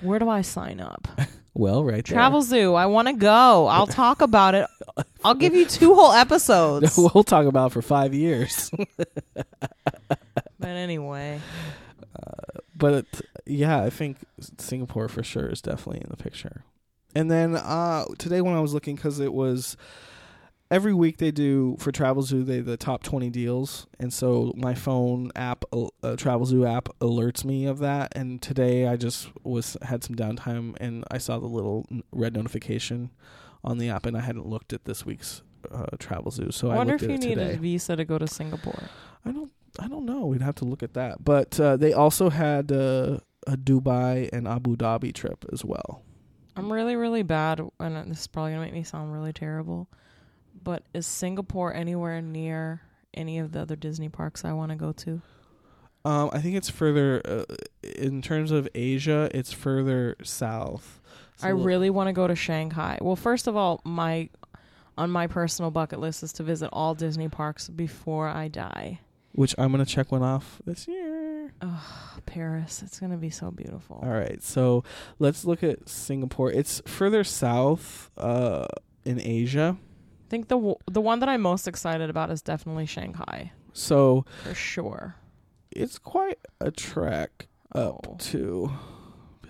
Where 0.00 0.18
do 0.20 0.28
I 0.28 0.42
sign 0.42 0.80
up? 0.80 1.08
well, 1.54 1.82
right 1.82 2.04
there. 2.06 2.14
Travel 2.14 2.40
Zoo. 2.42 2.74
I 2.74 2.86
want 2.86 3.08
to 3.08 3.14
go. 3.14 3.66
I'll 3.66 3.88
talk 3.88 4.20
about 4.22 4.54
it. 4.54 4.66
I'll 5.24 5.34
give 5.34 5.54
you 5.56 5.66
two 5.66 5.92
whole 5.94 6.12
episodes. 6.12 6.96
we'll 6.96 7.24
talk 7.24 7.46
about 7.46 7.72
it 7.72 7.74
for 7.74 7.82
five 7.82 8.14
years. 8.14 8.70
But 10.60 10.68
anyway, 10.68 11.40
Uh, 12.14 12.60
but 12.76 13.06
yeah, 13.48 13.82
I 13.82 13.90
think 13.90 14.18
Singapore 14.58 15.08
for 15.08 15.22
sure 15.22 15.48
is 15.48 15.60
definitely 15.62 16.02
in 16.02 16.10
the 16.10 16.22
picture. 16.22 16.64
And 17.14 17.30
then 17.30 17.56
uh, 17.56 18.04
today 18.18 18.40
when 18.40 18.54
I 18.54 18.60
was 18.60 18.74
looking, 18.74 18.96
because 18.96 19.18
it 19.18 19.32
was 19.32 19.76
every 20.70 20.92
week 20.92 21.16
they 21.16 21.30
do 21.30 21.76
for 21.78 21.90
Travel 21.90 22.22
Zoo 22.22 22.44
they 22.44 22.60
the 22.60 22.76
top 22.76 23.02
twenty 23.02 23.30
deals, 23.30 23.86
and 23.98 24.12
so 24.12 24.52
my 24.56 24.74
phone 24.74 25.30
app, 25.34 25.64
uh, 25.72 26.16
Travel 26.16 26.44
Zoo 26.46 26.66
app, 26.66 26.88
alerts 27.00 27.44
me 27.44 27.64
of 27.66 27.78
that. 27.78 28.12
And 28.14 28.42
today 28.42 28.86
I 28.86 28.96
just 28.96 29.30
was 29.42 29.76
had 29.82 30.04
some 30.04 30.16
downtime 30.16 30.76
and 30.80 31.04
I 31.10 31.18
saw 31.18 31.38
the 31.38 31.46
little 31.46 31.86
red 32.12 32.34
notification 32.34 33.10
on 33.64 33.78
the 33.78 33.88
app, 33.88 34.06
and 34.06 34.16
I 34.16 34.20
hadn't 34.20 34.46
looked 34.46 34.72
at 34.72 34.84
this 34.84 35.04
week's 35.06 35.42
uh, 35.72 35.96
Travel 35.98 36.30
Zoo, 36.30 36.50
so 36.52 36.70
I 36.70 36.74
I, 36.74 36.76
wonder 36.76 36.92
looked 36.92 37.04
if 37.04 37.10
at 37.10 37.22
you 37.22 37.28
need 37.30 37.34
today. 37.36 37.54
a 37.54 37.56
visa 37.56 37.96
to 37.96 38.04
go 38.04 38.18
to 38.18 38.28
Singapore. 38.28 38.84
I 39.24 39.32
don't. 39.32 39.50
I 39.80 39.86
don't 39.86 40.06
know. 40.06 40.26
We'd 40.26 40.42
have 40.42 40.54
to 40.56 40.64
look 40.64 40.82
at 40.82 40.94
that. 40.94 41.24
But 41.24 41.58
uh, 41.60 41.76
they 41.76 41.92
also 41.92 42.30
had 42.30 42.72
uh, 42.72 43.18
a 43.48 43.56
Dubai 43.56 44.28
and 44.32 44.46
Abu 44.46 44.76
Dhabi 44.76 45.12
trip 45.12 45.44
as 45.52 45.64
well. 45.64 46.02
I'm 46.54 46.70
really, 46.70 46.96
really 46.96 47.22
bad, 47.22 47.60
and 47.80 48.10
this 48.10 48.20
is 48.20 48.26
probably 48.26 48.52
gonna 48.52 48.64
make 48.64 48.74
me 48.74 48.82
sound 48.82 49.12
really 49.12 49.32
terrible. 49.32 49.88
But 50.62 50.82
is 50.92 51.06
Singapore 51.06 51.72
anywhere 51.72 52.20
near 52.20 52.82
any 53.14 53.38
of 53.38 53.52
the 53.52 53.60
other 53.60 53.76
Disney 53.76 54.08
parks 54.08 54.44
I 54.44 54.52
want 54.52 54.70
to 54.70 54.76
go 54.76 54.92
to? 54.92 55.22
Um, 56.04 56.30
I 56.32 56.40
think 56.40 56.56
it's 56.56 56.70
further 56.70 57.22
uh, 57.24 57.54
in 57.82 58.22
terms 58.22 58.50
of 58.50 58.68
Asia. 58.74 59.30
It's 59.32 59.52
further 59.52 60.16
south. 60.22 61.00
It's 61.34 61.44
I 61.44 61.50
really 61.50 61.90
want 61.90 62.08
to 62.08 62.12
go 62.12 62.26
to 62.26 62.34
Shanghai. 62.34 62.98
Well, 63.00 63.16
first 63.16 63.46
of 63.46 63.56
all, 63.56 63.80
my 63.84 64.28
on 64.96 65.10
my 65.10 65.28
personal 65.28 65.70
bucket 65.70 66.00
list 66.00 66.22
is 66.22 66.32
to 66.34 66.42
visit 66.42 66.70
all 66.72 66.94
Disney 66.94 67.28
parks 67.28 67.68
before 67.68 68.28
I 68.28 68.48
die. 68.48 69.00
Which 69.38 69.54
I'm 69.56 69.70
gonna 69.70 69.86
check 69.86 70.10
one 70.10 70.24
off 70.24 70.60
this 70.66 70.88
year. 70.88 71.52
Oh, 71.62 71.84
Paris, 72.26 72.82
it's 72.82 72.98
gonna 72.98 73.16
be 73.16 73.30
so 73.30 73.52
beautiful. 73.52 74.00
All 74.02 74.08
right, 74.10 74.42
so 74.42 74.82
let's 75.20 75.44
look 75.44 75.62
at 75.62 75.88
Singapore. 75.88 76.50
It's 76.50 76.82
further 76.86 77.22
south 77.22 78.10
uh, 78.18 78.66
in 79.04 79.20
Asia. 79.20 79.76
I 79.78 80.28
think 80.28 80.48
the 80.48 80.56
w- 80.56 80.74
the 80.90 81.00
one 81.00 81.20
that 81.20 81.28
I'm 81.28 81.40
most 81.40 81.68
excited 81.68 82.10
about 82.10 82.30
is 82.30 82.42
definitely 82.42 82.84
Shanghai 82.86 83.52
So 83.72 84.24
for 84.42 84.54
sure. 84.54 85.14
it's 85.70 85.98
quite 85.98 86.38
a 86.60 86.72
trek 86.72 87.46
up 87.72 88.06
Oh. 88.10 88.16
to. 88.18 88.72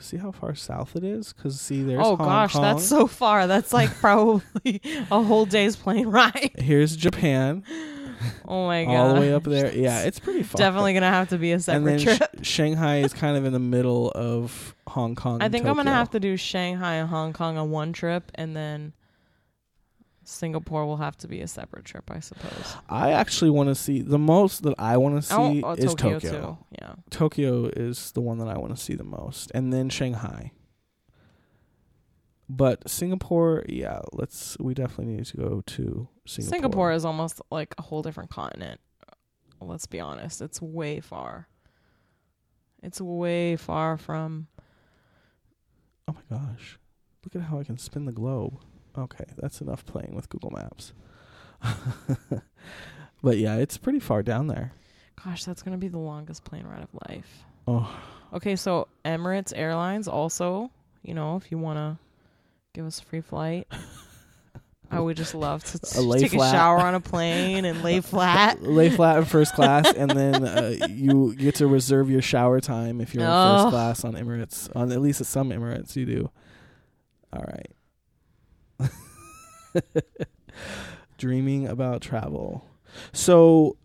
See 0.01 0.18
how 0.18 0.31
far 0.31 0.55
south 0.55 0.94
it 0.94 1.03
is? 1.03 1.33
Because 1.33 1.61
see, 1.61 1.83
there's 1.83 1.98
oh 2.07 2.14
Hong 2.14 2.18
gosh, 2.29 2.53
Kong. 2.53 2.62
that's 2.62 2.87
so 2.87 3.09
far. 3.09 3.48
That's 3.48 3.72
like 3.72 3.90
probably 4.01 4.81
a 5.11 5.20
whole 5.22 5.44
day's 5.44 5.74
plane 5.74 6.07
ride. 6.07 6.51
Here's 6.57 6.94
Japan, 6.94 7.64
Oh 8.49 8.67
my 8.67 8.85
god. 8.85 8.95
all 8.95 9.15
the 9.15 9.21
way 9.21 9.33
up 9.33 9.45
there. 9.45 9.75
Yeah, 9.75 10.03
it's 10.03 10.19
pretty 10.19 10.43
far. 10.43 10.59
Definitely 10.59 10.95
gonna 10.95 11.11
have 11.11 11.29
to 11.31 11.39
be 11.39 11.51
a 11.51 11.55
And 11.55 11.63
separate 11.63 11.99
then 11.99 12.17
trip. 12.17 12.31
Sh- 12.43 12.47
Shanghai 12.49 12.99
is 12.99 13.13
kind 13.13 13.37
of 13.37 13.45
in 13.45 13.53
the 13.53 13.59
middle 13.59 14.11
of 14.13 14.75
Hong 14.89 15.15
Kong. 15.15 15.43
I 15.43 15.47
and 15.47 15.53
think 15.53 15.67
I'm 15.67 15.77
gonna 15.77 15.91
have 15.91 16.11
to 16.11 16.21
do 16.21 16.37
Shanghai 16.37 16.95
and 16.95 17.09
Hong 17.09 17.33
Kong 17.33 17.59
on 17.59 17.71
one 17.71 17.93
trip, 17.93 18.33
and 18.35 18.57
then 18.57 18.93
Singapore 20.25 20.85
will 20.87 20.99
have 20.99 21.17
to 21.19 21.29
be 21.29 21.41
a 21.41 21.49
separate 21.49 21.85
trip, 21.85 22.11
I 22.11 22.21
suppose. 22.21 22.77
I 22.89 23.13
actually 23.13 23.51
want 23.51 23.71
to 23.71 23.75
see 23.75 24.03
the 24.03 24.19
most 24.19 24.63
that 24.63 24.75
I 24.79 24.97
want 24.99 25.23
to 25.23 25.35
oh, 25.35 25.53
see 25.53 25.63
oh, 25.63 25.69
oh, 25.69 25.73
is 25.73 25.95
Tokyo, 25.95 26.19
Tokyo. 26.19 26.59
Yeah. 26.81 26.95
Tokyo 27.11 27.65
is 27.67 28.13
the 28.13 28.21
one 28.21 28.39
that 28.39 28.49
I 28.49 28.59
want 28.59 28.77
to 28.77 28.83
see 28.83 28.95
the 28.95 29.05
most, 29.05 29.51
and 29.55 29.73
then 29.73 29.89
Shanghai. 29.89 30.53
But 32.49 32.89
Singapore, 32.89 33.65
yeah, 33.69 34.01
let's. 34.13 34.57
We 34.59 34.75
definitely 34.75 35.17
need 35.17 35.27
to 35.27 35.37
go 35.37 35.63
to 35.67 36.09
Singapore. 36.27 36.57
Singapore 36.57 36.93
is 36.93 37.05
almost 37.05 37.41
like 37.51 37.75
a 37.79 37.83
whole 37.83 38.03
different 38.03 38.31
continent. 38.31 38.81
Let's 39.61 39.87
be 39.87 40.01
honest. 40.01 40.41
It's 40.41 40.63
way 40.63 41.01
far. 41.01 41.49
It's 42.83 43.01
way 43.01 43.57
far 43.57 43.97
from 43.99 44.47
Oh 46.09 46.15
my 46.15 46.39
gosh, 46.39 46.79
look 47.23 47.37
at 47.37 47.49
how 47.49 47.61
I 47.61 47.65
can 47.65 47.77
spin 47.77 48.07
the 48.07 48.13
globe. 48.13 48.63
Okay, 48.97 49.27
that's 49.37 49.61
enough 49.61 49.85
playing 49.85 50.15
with 50.15 50.31
Google 50.31 50.51
Maps. 50.51 50.95
but 53.23 53.37
yeah, 53.37 53.57
it's 53.57 53.77
pretty 53.77 54.01
far 54.01 54.23
down 54.23 54.47
there. 54.47 54.73
gosh, 55.23 55.45
that's 55.45 55.63
gonna 55.63 55.77
be 55.77 55.89
the 55.89 55.99
longest 55.99 56.45
plane 56.45 56.67
ride 56.67 56.83
of 56.83 56.89
life. 57.09 57.45
Oh, 57.67 57.95
Okay, 58.33 58.57
so 58.57 58.89
Emirates 59.05 59.53
Airlines 59.55 60.09
also, 60.09 60.71
you 61.03 61.13
know, 61.13 61.37
if 61.37 61.51
you 61.51 61.59
wanna 61.59 61.99
give 62.79 62.87
us 62.87 63.01
a 63.01 63.05
free 63.05 63.21
flight. 63.21 63.67
I 64.91 65.01
would 65.01 65.17
just 65.17 65.35
love 65.35 65.64
to 65.64 65.79
take 65.81 66.31
flat. 66.31 66.55
a 66.55 66.57
shower 66.57 66.79
on 66.79 66.95
a 66.95 67.01
plane 67.01 67.64
and 67.64 67.83
lay 67.83 68.01
flat. 68.03 68.62
lay 68.62 68.88
flat 68.88 69.19
in 69.19 69.25
first 69.25 69.53
class, 69.55 69.93
and 69.93 70.09
then 70.12 70.45
uh, 70.45 70.77
you 70.88 71.35
get 71.35 71.57
to 71.57 71.67
reserve 71.67 72.09
your 72.09 72.23
shower 72.23 72.61
time 72.61 73.01
if 73.01 73.14
you're 73.14 73.25
in 73.25 73.29
Oh. 73.31 73.64
first 73.64 73.71
class 73.71 74.05
on 74.05 74.12
Emirates. 74.14 74.75
On 74.77 74.93
at 74.93 75.01
least 75.01 75.21
at 75.21 75.27
some 75.27 75.51
Emirates, 75.51 75.97
you 75.97 76.07
do. 76.07 76.31
All 77.33 77.45
right. 78.81 78.93
Dreaming 81.19 81.67
about 81.67 82.01
travel. 82.01 82.64
So 83.12 83.77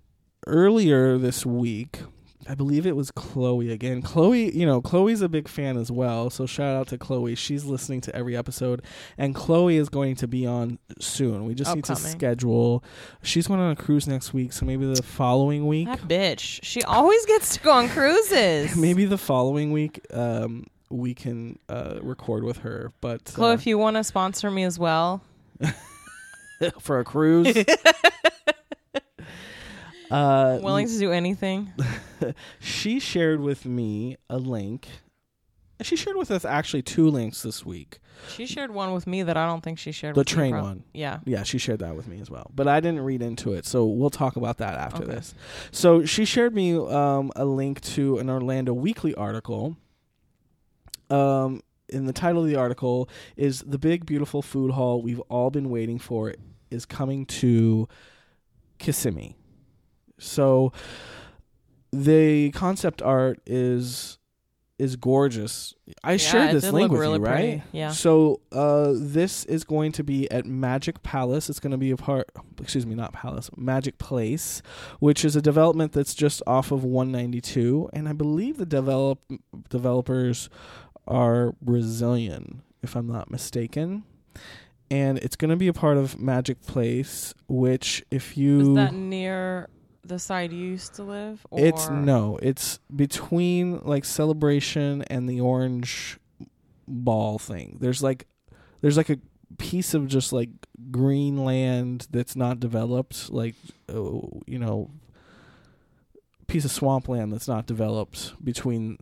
earlier 0.46 1.18
this 1.18 1.46
week, 1.48 2.00
I 2.48 2.56
believe 2.56 2.86
it 2.86 2.96
was 2.96 3.12
Chloe 3.12 3.72
again. 3.72 4.02
Chloe, 4.02 4.56
you 4.56 4.66
know, 4.66 4.82
Chloe's 4.82 5.22
a 5.22 5.30
big 5.30 5.48
fan 5.48 5.78
as 5.78 5.92
well. 5.92 6.30
So 6.30 6.46
shout 6.46 6.76
out 6.76 6.88
to 6.88 6.98
Chloe. 6.98 7.36
She's 7.36 7.66
listening 7.66 8.02
to 8.02 8.16
every 8.16 8.36
episode, 8.36 8.82
and 9.18 9.34
Chloe 9.34 9.78
is 9.78 9.90
going 9.90 10.16
to 10.18 10.28
be 10.28 10.46
on 10.46 10.80
soon. 11.00 11.46
We 11.46 11.54
just 11.54 11.74
need 11.76 11.86
to 11.86 11.96
schedule. 11.96 12.84
She's 13.22 13.48
going 13.48 13.60
on 13.60 13.72
a 13.72 13.76
cruise 13.76 14.08
next 14.08 14.34
week, 14.34 14.54
so 14.54 14.66
maybe 14.66 14.86
the 14.86 15.02
following 15.04 15.68
week. 15.68 15.88
That 15.88 16.02
bitch. 16.02 16.60
She 16.64 16.82
always 16.84 17.26
gets 17.26 17.56
to 17.56 17.60
go 17.62 17.72
on 17.72 17.90
cruises. 17.90 18.76
Maybe 18.84 19.06
the 19.06 19.18
following 19.18 19.72
week, 19.72 20.02
um, 20.14 20.66
we 20.90 21.14
can 21.14 21.58
uh, 21.70 22.00
record 22.02 22.44
with 22.44 22.58
her. 22.60 22.92
But 23.02 23.26
Chloe, 23.26 23.52
uh, 23.52 23.54
if 23.54 23.66
you 23.66 23.78
want 23.78 23.98
to 23.98 24.04
sponsor 24.04 24.52
me 24.52 24.64
as 24.64 24.78
well, 24.78 25.22
for 26.80 27.00
a 27.00 27.04
cruise, 27.04 27.56
uh, 30.14 30.60
willing 30.62 30.88
to 30.88 30.98
do 31.00 31.12
anything. 31.12 31.72
she 32.60 33.00
shared 33.00 33.40
with 33.42 33.66
me 33.66 34.18
a 34.30 34.38
link. 34.38 34.88
She 35.82 35.96
shared 35.96 36.16
with 36.16 36.32
us 36.32 36.46
actually 36.46 36.82
two 36.84 37.10
links 37.10 37.42
this 37.42 37.66
week. 37.66 38.00
She 38.30 38.46
shared 38.46 38.72
one 38.72 38.94
with 38.94 39.06
me 39.08 39.24
that 39.24 39.36
I 39.36 39.46
don't 39.48 39.62
think 39.62 39.80
she 39.80 39.92
shared 39.92 40.16
The 40.16 40.24
train 40.24 40.56
one. 40.56 40.84
Yeah. 40.94 41.20
Yeah, 41.26 41.44
she 41.44 41.58
shared 41.58 41.80
that 41.80 41.96
with 41.96 42.08
me 42.08 42.22
as 42.22 42.30
well. 42.30 42.52
But 42.56 42.68
I 42.70 42.80
didn't 42.80 43.02
read 43.02 43.22
into 43.22 43.54
it, 43.54 43.66
so 43.66 43.86
we'll 43.86 44.10
talk 44.12 44.36
about 44.38 44.60
that 44.60 44.76
after 44.76 45.04
Okay. 45.04 45.12
this. 45.16 45.34
So 45.72 46.06
she 46.06 46.24
shared 46.24 46.54
me 46.56 46.78
um, 46.78 47.32
a 47.36 47.44
link 47.44 47.82
to 47.82 48.20
an 48.20 48.30
Orlando 48.30 48.72
Weekly 48.72 49.14
article. 49.16 49.76
Um, 51.10 51.62
and 51.92 52.08
the 52.08 52.14
title 52.14 52.44
of 52.44 52.48
the 52.50 52.56
article 52.56 53.10
is 53.36 53.60
"The 53.62 53.78
Big 53.78 54.06
Beautiful 54.06 54.42
Food 54.42 54.72
Hall 54.72 55.02
We've 55.02 55.20
All 55.22 55.50
Been 55.52 55.70
Waiting 55.70 56.00
For 56.00 56.34
is 56.72 56.86
Coming 56.86 57.26
to 57.26 57.88
Kissimmee." 58.80 59.36
So 60.18 60.72
the 61.92 62.52
concept 62.52 63.02
art 63.02 63.40
is 63.46 64.18
is 64.80 64.96
gorgeous. 64.96 65.76
I 66.04 66.14
Yeah, 66.14 66.18
shared 66.18 66.56
this 66.56 66.70
link 66.72 66.92
with 66.92 67.00
really 67.00 67.20
you, 67.20 67.24
right? 67.26 67.36
pretty. 67.36 67.64
Yeah. 67.72 67.92
So 67.92 68.42
uh, 68.52 68.94
this 68.96 69.46
is 69.46 69.64
going 69.64 69.92
to 69.94 70.04
be 70.04 70.30
at 70.32 70.46
Magic 70.48 71.04
Palace. 71.04 71.48
It's 71.50 71.60
going 71.60 71.72
to 71.72 71.78
be 71.78 71.92
a 71.92 71.96
part. 71.96 72.30
Excuse 72.60 72.86
me, 72.86 72.96
not 72.96 73.14
Palace. 73.14 73.52
Magic 73.56 74.00
Place, 74.00 74.64
which 75.00 75.24
is 75.24 75.36
a 75.36 75.42
development 75.42 75.92
that's 75.94 76.16
just 76.16 76.42
off 76.48 76.72
of 76.72 76.84
192, 76.84 77.92
and 77.94 78.10
I 78.10 78.14
believe 78.14 78.58
the 78.58 78.66
develop 78.66 79.20
developers 79.70 80.50
are 81.08 81.54
Brazilian, 81.62 82.64
if 82.82 82.96
I'm 82.96 83.08
not 83.08 83.30
mistaken. 83.30 84.04
And 84.90 85.18
it's 85.20 85.36
going 85.36 85.52
to 85.52 85.56
be 85.56 85.68
a 85.68 85.74
part 85.74 85.98
of 85.98 86.20
Magic 86.20 86.62
Place, 86.66 87.34
which 87.48 88.04
if 88.10 88.38
you 88.38 88.60
Is 88.72 88.76
that 88.76 88.94
near 88.94 89.70
the 90.04 90.20
side 90.20 90.52
you 90.52 90.66
used 90.66 90.96
to 90.96 91.04
live? 91.04 91.46
Or 91.50 91.60
it's 91.60 91.90
no, 91.90 92.38
it's 92.42 92.80
between 92.94 93.80
like 93.80 94.06
celebration 94.06 95.04
and 95.04 95.30
the 95.30 95.42
orange 95.42 96.20
ball 96.88 97.40
thing. 97.40 97.78
There's 97.80 98.04
like 98.04 98.28
there's 98.82 98.98
like 98.98 99.10
a 99.10 99.20
piece 99.58 99.94
of 99.94 100.08
just 100.08 100.34
like 100.34 100.50
green 100.92 101.44
land 101.44 102.08
that's 102.12 102.36
not 102.36 102.60
developed, 102.60 103.32
like 103.32 103.56
oh, 103.90 104.42
you 104.46 104.60
know, 104.60 104.92
piece 106.48 106.66
of 106.66 106.72
swampland 106.72 107.32
that's 107.32 107.48
not 107.48 107.66
developed 107.66 108.34
between 108.44 108.98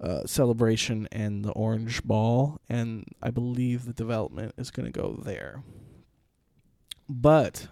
uh, 0.00 0.26
celebration 0.26 1.06
and 1.12 1.44
the 1.44 1.52
orange 1.52 2.02
ball, 2.04 2.60
and 2.68 3.04
I 3.22 3.30
believe 3.30 3.84
the 3.84 3.92
development 3.92 4.54
is 4.56 4.70
going 4.70 4.90
to 4.90 4.98
go 4.98 5.20
there. 5.22 5.62
But 7.08 7.68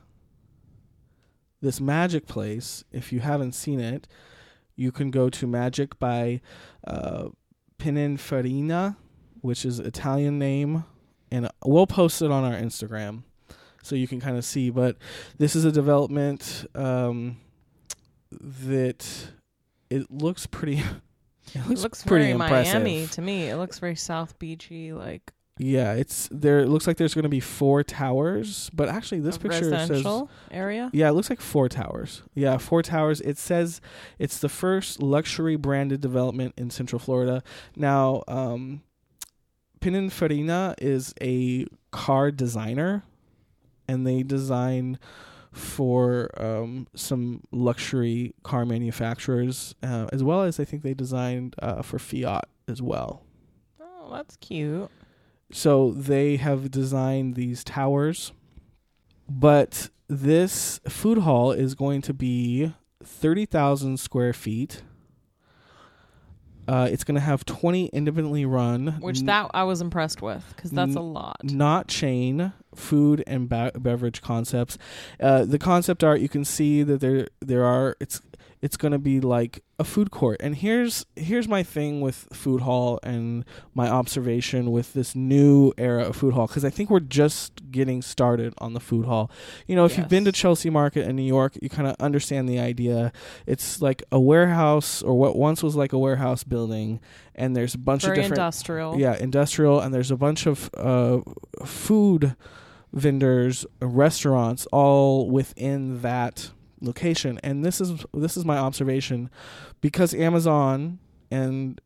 this 1.60 1.80
magic 1.80 2.26
place, 2.26 2.84
if 2.92 3.12
you 3.12 3.20
haven't 3.20 3.52
seen 3.52 3.80
it, 3.80 4.06
you 4.76 4.92
can 4.92 5.10
go 5.10 5.28
to 5.28 5.46
Magic 5.46 5.98
by 5.98 6.40
uh, 6.86 7.28
Pininfarina, 7.78 8.96
which 9.40 9.64
is 9.64 9.80
Italian 9.80 10.38
name, 10.38 10.84
and 11.30 11.48
we'll 11.64 11.86
post 11.86 12.22
it 12.22 12.30
on 12.30 12.44
our 12.44 12.58
Instagram 12.58 13.24
so 13.82 13.96
you 13.96 14.06
can 14.06 14.20
kind 14.20 14.36
of 14.36 14.44
see. 14.44 14.70
But 14.70 14.96
this 15.36 15.56
is 15.56 15.64
a 15.64 15.72
development 15.72 16.66
um, 16.74 17.38
that 18.30 19.30
it 19.90 20.10
looks 20.10 20.46
pretty. 20.46 20.78
It 20.78 20.84
It 21.54 21.66
looks, 21.66 21.82
looks 21.82 22.02
pretty 22.02 22.26
very 22.26 22.32
impressive. 22.32 22.82
Miami 22.82 23.06
to 23.06 23.22
me. 23.22 23.48
It 23.48 23.56
looks 23.56 23.78
very 23.78 23.94
South 23.94 24.38
Beachy, 24.38 24.92
like 24.92 25.32
Yeah, 25.58 25.94
it's 25.94 26.28
there. 26.30 26.60
It 26.60 26.68
looks 26.68 26.86
like 26.86 26.96
there's 26.96 27.14
going 27.14 27.24
to 27.24 27.28
be 27.28 27.40
four 27.40 27.82
towers, 27.82 28.70
but 28.72 28.88
actually, 28.88 29.20
this 29.20 29.36
a 29.36 29.40
picture 29.40 29.64
says 29.64 29.90
residential 29.90 30.30
area. 30.50 30.90
Yeah, 30.92 31.08
it 31.08 31.12
looks 31.12 31.30
like 31.30 31.40
four 31.40 31.68
towers. 31.68 32.22
Yeah, 32.34 32.58
four 32.58 32.82
towers. 32.82 33.20
It 33.20 33.38
says 33.38 33.80
it's 34.18 34.38
the 34.38 34.48
first 34.48 35.02
luxury 35.02 35.56
branded 35.56 36.00
development 36.00 36.54
in 36.56 36.70
Central 36.70 36.98
Florida. 36.98 37.42
Now, 37.76 38.22
um, 38.28 38.82
Pininfarina 39.80 40.74
is 40.78 41.12
a 41.20 41.66
car 41.90 42.30
designer, 42.30 43.02
and 43.88 44.06
they 44.06 44.22
design 44.22 44.98
for 45.52 46.30
um, 46.40 46.86
some 46.94 47.42
luxury 47.50 48.34
car 48.42 48.64
manufacturers, 48.64 49.74
uh, 49.82 50.06
as 50.12 50.22
well 50.22 50.42
as 50.42 50.60
I 50.60 50.64
think 50.64 50.82
they 50.82 50.94
designed 50.94 51.56
uh, 51.60 51.82
for 51.82 51.98
Fiat 51.98 52.48
as 52.68 52.80
well. 52.80 53.24
Oh, 53.80 54.10
that's 54.12 54.36
cute. 54.36 54.90
So 55.50 55.92
they 55.92 56.36
have 56.36 56.70
designed 56.70 57.34
these 57.34 57.64
towers, 57.64 58.32
but 59.28 59.88
this 60.08 60.80
food 60.88 61.18
hall 61.18 61.52
is 61.52 61.74
going 61.74 62.02
to 62.02 62.14
be 62.14 62.72
30,000 63.02 63.98
square 63.98 64.32
feet. 64.32 64.82
Uh, 66.66 66.86
it's 66.92 67.02
going 67.02 67.14
to 67.14 67.20
have 67.20 67.46
20 67.46 67.86
independently 67.86 68.44
run, 68.44 68.98
Which 69.00 69.22
that 69.22 69.50
I 69.54 69.64
was 69.64 69.80
impressed 69.80 70.20
with 70.20 70.44
because 70.54 70.70
that's 70.70 70.96
a 70.96 71.00
lot. 71.00 71.38
not 71.42 71.88
chain 71.88 72.52
food 72.74 73.24
and 73.26 73.48
ba- 73.48 73.72
beverage 73.74 74.20
concepts. 74.20 74.76
Uh, 75.18 75.46
the 75.46 75.58
concept 75.58 76.04
art 76.04 76.20
you 76.20 76.28
can 76.28 76.44
see 76.44 76.82
that 76.82 77.00
there 77.00 77.28
there 77.40 77.64
are 77.64 77.96
it's 78.00 78.20
it's 78.60 78.76
going 78.76 78.92
to 78.92 78.98
be 78.98 79.20
like 79.20 79.62
a 79.78 79.84
food 79.84 80.10
court. 80.10 80.38
And 80.40 80.56
here's 80.56 81.06
here's 81.14 81.46
my 81.46 81.62
thing 81.62 82.00
with 82.00 82.28
food 82.32 82.62
hall 82.62 82.98
and 83.02 83.44
my 83.74 83.88
observation 83.88 84.72
with 84.72 84.92
this 84.92 85.14
new 85.14 85.72
era 85.78 86.04
of 86.04 86.16
food 86.16 86.34
hall 86.34 86.46
because 86.46 86.64
I 86.64 86.70
think 86.70 86.90
we're 86.90 87.00
just 87.00 87.70
getting 87.70 88.02
started 88.02 88.54
on 88.58 88.74
the 88.74 88.80
food 88.80 89.06
hall. 89.06 89.30
You 89.66 89.76
know, 89.76 89.84
if 89.84 89.96
you've 89.96 90.08
been 90.08 90.24
to 90.24 90.32
Chelsea 90.32 90.70
Market 90.70 91.06
in 91.06 91.14
New 91.16 91.22
York, 91.22 91.56
you 91.62 91.68
kind 91.68 91.88
of 91.88 91.94
understand 92.00 92.48
the 92.48 92.58
idea. 92.58 93.12
It's 93.46 93.80
like 93.80 94.02
a 94.10 94.18
warehouse 94.18 95.02
or 95.02 95.14
what 95.16 95.36
once 95.36 95.62
was 95.62 95.76
like 95.76 95.92
a 95.92 95.98
warehouse 95.98 96.42
building 96.44 97.00
and 97.34 97.54
there's 97.56 97.74
a 97.74 97.78
bunch 97.78 98.02
Very 98.02 98.18
of 98.18 98.22
different 98.24 98.38
industrial. 98.38 98.98
yeah, 98.98 99.16
industrial, 99.16 99.78
and 99.80 99.94
there's 99.94 100.10
a 100.10 100.16
bunch 100.16 100.46
of 100.46 100.68
uh, 100.76 101.20
food 101.64 102.34
vendors, 102.92 103.64
restaurants, 103.80 104.66
all 104.72 105.30
within 105.30 106.00
that 106.02 106.50
location. 106.80 107.38
And 107.42 107.64
this 107.64 107.80
is 107.80 108.04
this 108.12 108.36
is 108.36 108.44
my 108.44 108.58
observation, 108.58 109.30
because 109.80 110.14
Amazon 110.14 110.98
and 111.30 111.80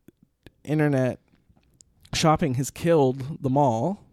internet 0.63 1.19
shopping 2.13 2.55
has 2.55 2.71
killed 2.71 3.41
the 3.41 3.49
mall. 3.49 4.03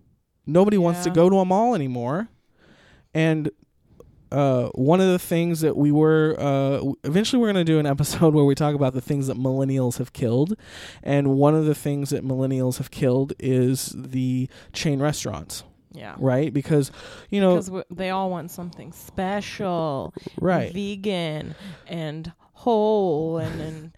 Nobody 0.47 0.79
wants 0.79 1.05
to 1.05 1.11
go 1.11 1.29
to 1.31 1.39
a 1.39 1.45
mall 1.45 1.75
anymore, 1.75 2.29
and. 3.15 3.51
Uh, 4.33 4.69
one 4.77 5.01
of 5.01 5.09
the 5.09 5.19
things 5.19 5.61
that 5.61 5.77
we 5.77 5.91
were 5.91 6.37
uh, 6.39 6.81
eventually 7.03 7.41
we're 7.41 7.53
going 7.53 7.57
to 7.57 7.65
do 7.65 7.81
an 7.81 7.87
episode 7.87 8.33
where 8.37 8.45
we 8.45 8.55
talk 8.55 8.77
about 8.77 8.95
the 8.95 9.01
things 9.01 9.27
that 9.27 9.37
millennials 9.37 9.99
have 9.99 10.13
killed 10.13 10.55
and 11.03 11.31
one 11.37 11.53
of 11.53 11.65
the 11.65 11.75
things 11.75 12.11
that 12.11 12.25
millennials 12.25 12.79
have 12.79 12.93
killed 12.93 13.33
is 13.41 13.93
the 13.93 14.49
chain 14.73 15.01
restaurants, 15.03 15.65
Yeah. 15.93 16.15
right? 16.19 16.53
Because, 16.53 16.93
you 17.31 17.41
know, 17.41 17.55
Because 17.55 17.67
w- 17.67 17.85
they 17.91 18.11
all 18.11 18.31
want 18.31 18.51
something 18.51 18.93
special, 18.93 20.15
right. 20.41 20.73
vegan, 20.73 21.55
and 21.87 22.33
whole, 22.53 23.39
and, 23.39 23.61
and 23.61 23.93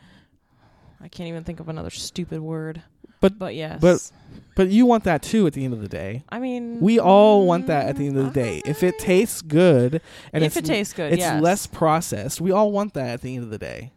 I 1.01 1.09
can't 1.09 1.29
even 1.29 1.45
think 1.45 1.61
of 1.61 1.69
another 1.69 1.91
stupid 1.91 2.41
word. 2.41 2.83
But- 3.21 3.39
but 3.39 3.55
yes, 3.55 3.81
but- 3.81 4.11
But 4.55 4.69
you 4.69 4.85
want 4.85 5.05
that 5.05 5.23
too 5.23 5.47
at 5.47 5.53
the 5.55 5.65
end 5.65 5.73
of 5.75 5.81
the 5.81 5.89
day. 5.89 6.25
I 6.29 6.39
mean, 6.39 6.81
We 6.81 6.99
all 6.99 7.47
want 7.47 7.67
that 7.69 7.87
at 7.87 7.97
the 7.97 8.07
end 8.07 8.17
of 8.19 8.25
the 8.25 8.41
mm, 8.41 8.45
day. 8.45 8.63
If 8.67 8.83
it 8.83 8.95
uh-huh. 8.97 9.05
tastes 9.07 9.43
good 9.43 10.01
and 10.33 10.45
if 10.45 10.57
it's 10.57 10.69
it 10.69 10.73
tastes 10.73 10.93
good, 10.93 11.13
it's 11.13 11.21
yes. 11.21 11.43
less 11.43 11.67
processed, 11.67 12.41
we 12.41 12.51
all 12.51 12.71
want 12.73 12.95
that 12.95 13.09
at 13.09 13.21
the 13.23 13.35
end 13.35 13.45
of 13.45 13.51
the 13.51 13.59
day. 13.59 13.93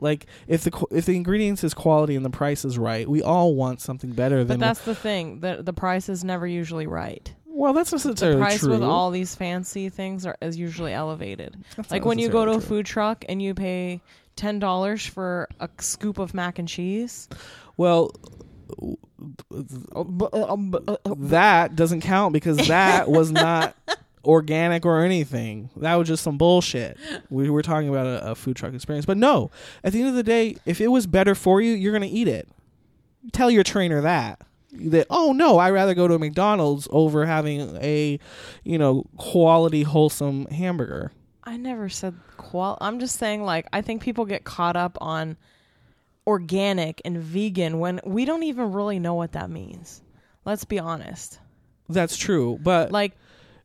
Like 0.00 0.26
if 0.46 0.62
the 0.64 0.86
if 0.90 1.06
the 1.06 1.16
ingredients 1.16 1.62
is 1.64 1.74
quality 1.74 2.16
and 2.16 2.24
the 2.24 2.30
price 2.30 2.64
is 2.64 2.78
right, 2.78 3.08
we 3.08 3.22
all 3.22 3.54
want 3.54 3.80
something 3.80 4.10
better 4.12 4.38
But 4.38 4.48
than 4.48 4.60
that's 4.60 4.82
the 4.82 4.94
thing. 4.94 5.40
The 5.40 5.62
the 5.62 5.72
price 5.72 6.08
is 6.08 6.24
never 6.24 6.46
usually 6.46 6.86
right. 6.86 7.32
well, 7.46 7.72
that's 7.72 7.92
not 7.92 8.16
The 8.16 8.36
price 8.38 8.60
true. 8.60 8.70
with 8.70 8.82
all 8.82 9.10
these 9.10 9.34
fancy 9.34 9.88
things 9.88 10.26
are 10.26 10.36
is 10.40 10.56
usually 10.56 10.92
elevated. 10.92 11.56
That's 11.76 11.90
Like 11.90 12.04
when 12.04 12.18
you 12.18 12.28
go 12.28 12.44
to 12.44 12.52
a 12.52 12.60
food 12.60 12.86
truck 12.86 13.24
and 13.28 13.40
you 13.42 13.54
pay 13.54 14.00
ten 14.36 14.58
dollars 14.58 15.04
for 15.04 15.48
a 15.60 15.68
scoop 15.78 16.18
of 16.18 16.34
mac 16.34 16.58
and 16.58 16.68
cheese. 16.68 17.28
Well, 17.76 18.12
oh, 18.82 18.98
uh, 20.32 20.52
um, 20.52 20.74
uh, 20.74 20.96
uh, 21.04 21.14
that 21.16 21.76
doesn't 21.76 22.00
count 22.00 22.32
because 22.32 22.68
that 22.68 23.08
was 23.10 23.30
not 23.30 23.76
organic 24.24 24.84
or 24.84 25.02
anything. 25.02 25.70
That 25.76 25.94
was 25.94 26.08
just 26.08 26.22
some 26.22 26.38
bullshit. 26.38 26.96
We 27.30 27.48
were 27.50 27.62
talking 27.62 27.88
about 27.88 28.06
a, 28.06 28.30
a 28.32 28.34
food 28.34 28.56
truck 28.56 28.74
experience, 28.74 29.06
but 29.06 29.16
no. 29.16 29.50
At 29.82 29.92
the 29.92 30.00
end 30.00 30.08
of 30.08 30.14
the 30.14 30.22
day, 30.22 30.56
if 30.66 30.80
it 30.80 30.88
was 30.88 31.06
better 31.06 31.34
for 31.34 31.60
you, 31.60 31.72
you're 31.72 31.92
gonna 31.92 32.06
eat 32.10 32.28
it. 32.28 32.48
Tell 33.32 33.50
your 33.50 33.64
trainer 33.64 34.00
that. 34.02 34.40
That 34.72 35.06
oh 35.10 35.32
no, 35.32 35.58
I'd 35.58 35.70
rather 35.70 35.94
go 35.94 36.06
to 36.06 36.14
a 36.14 36.18
McDonald's 36.18 36.86
over 36.90 37.26
having 37.26 37.76
a, 37.78 38.18
you 38.62 38.78
know, 38.78 39.04
quality 39.16 39.82
wholesome 39.82 40.46
hamburger. 40.46 41.12
I 41.42 41.56
never 41.56 41.88
said 41.88 42.14
qual. 42.36 42.78
I'm 42.80 43.00
just 43.00 43.18
saying, 43.18 43.42
like, 43.42 43.66
I 43.72 43.82
think 43.82 44.02
people 44.02 44.24
get 44.24 44.44
caught 44.44 44.76
up 44.76 44.96
on 45.00 45.36
organic 46.26 47.00
and 47.04 47.18
vegan 47.18 47.78
when 47.80 48.00
we 48.04 48.24
don't 48.24 48.44
even 48.44 48.72
really 48.72 48.98
know 48.98 49.14
what 49.14 49.32
that 49.32 49.50
means. 49.50 50.02
Let's 50.44 50.64
be 50.64 50.78
honest. 50.78 51.40
That's 51.88 52.16
true, 52.16 52.58
but 52.62 52.92
Like, 52.92 53.16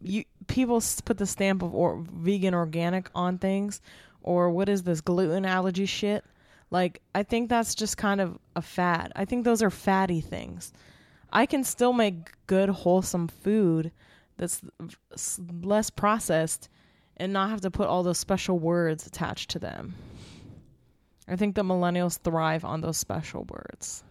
you 0.02 0.24
people 0.48 0.82
put 1.04 1.18
the 1.18 1.26
stamp 1.26 1.62
of 1.62 1.74
or, 1.74 2.04
vegan 2.12 2.54
organic 2.54 3.10
on 3.16 3.38
things, 3.38 3.82
or 4.22 4.50
what 4.50 4.70
is 4.70 4.84
this 4.84 5.02
gluten 5.02 5.46
allergy 5.46 5.86
shit? 5.86 6.24
Like, 6.72 7.02
I 7.14 7.24
think 7.24 7.50
that's 7.50 7.76
just 7.76 7.98
kind 7.98 8.20
of 8.20 8.38
a 8.56 8.62
fad. 8.62 9.12
I 9.16 9.26
think 9.26 9.46
those 9.46 9.62
are 9.62 9.70
fatty 9.70 10.22
things. 10.22 10.74
I 11.32 11.46
can 11.46 11.64
still 11.64 11.94
make 11.94 12.32
good, 12.48 12.70
wholesome 12.70 13.28
food 13.28 13.92
that's 14.38 14.62
less 15.62 15.90
processed 15.90 16.70
and 17.18 17.32
not 17.32 17.50
have 17.50 17.62
to 17.62 17.72
put 17.72 17.88
all 17.88 18.04
those 18.04 18.18
special 18.18 18.60
words 18.60 19.06
attached 19.06 19.50
to 19.52 19.60
them. 19.60 19.96
I 21.28 21.36
think 21.36 21.56
the 21.56 21.64
millennials 21.64 22.20
thrive 22.20 22.66
on 22.66 22.82
those 22.82 22.98
special 22.98 23.46
words. 23.46 24.04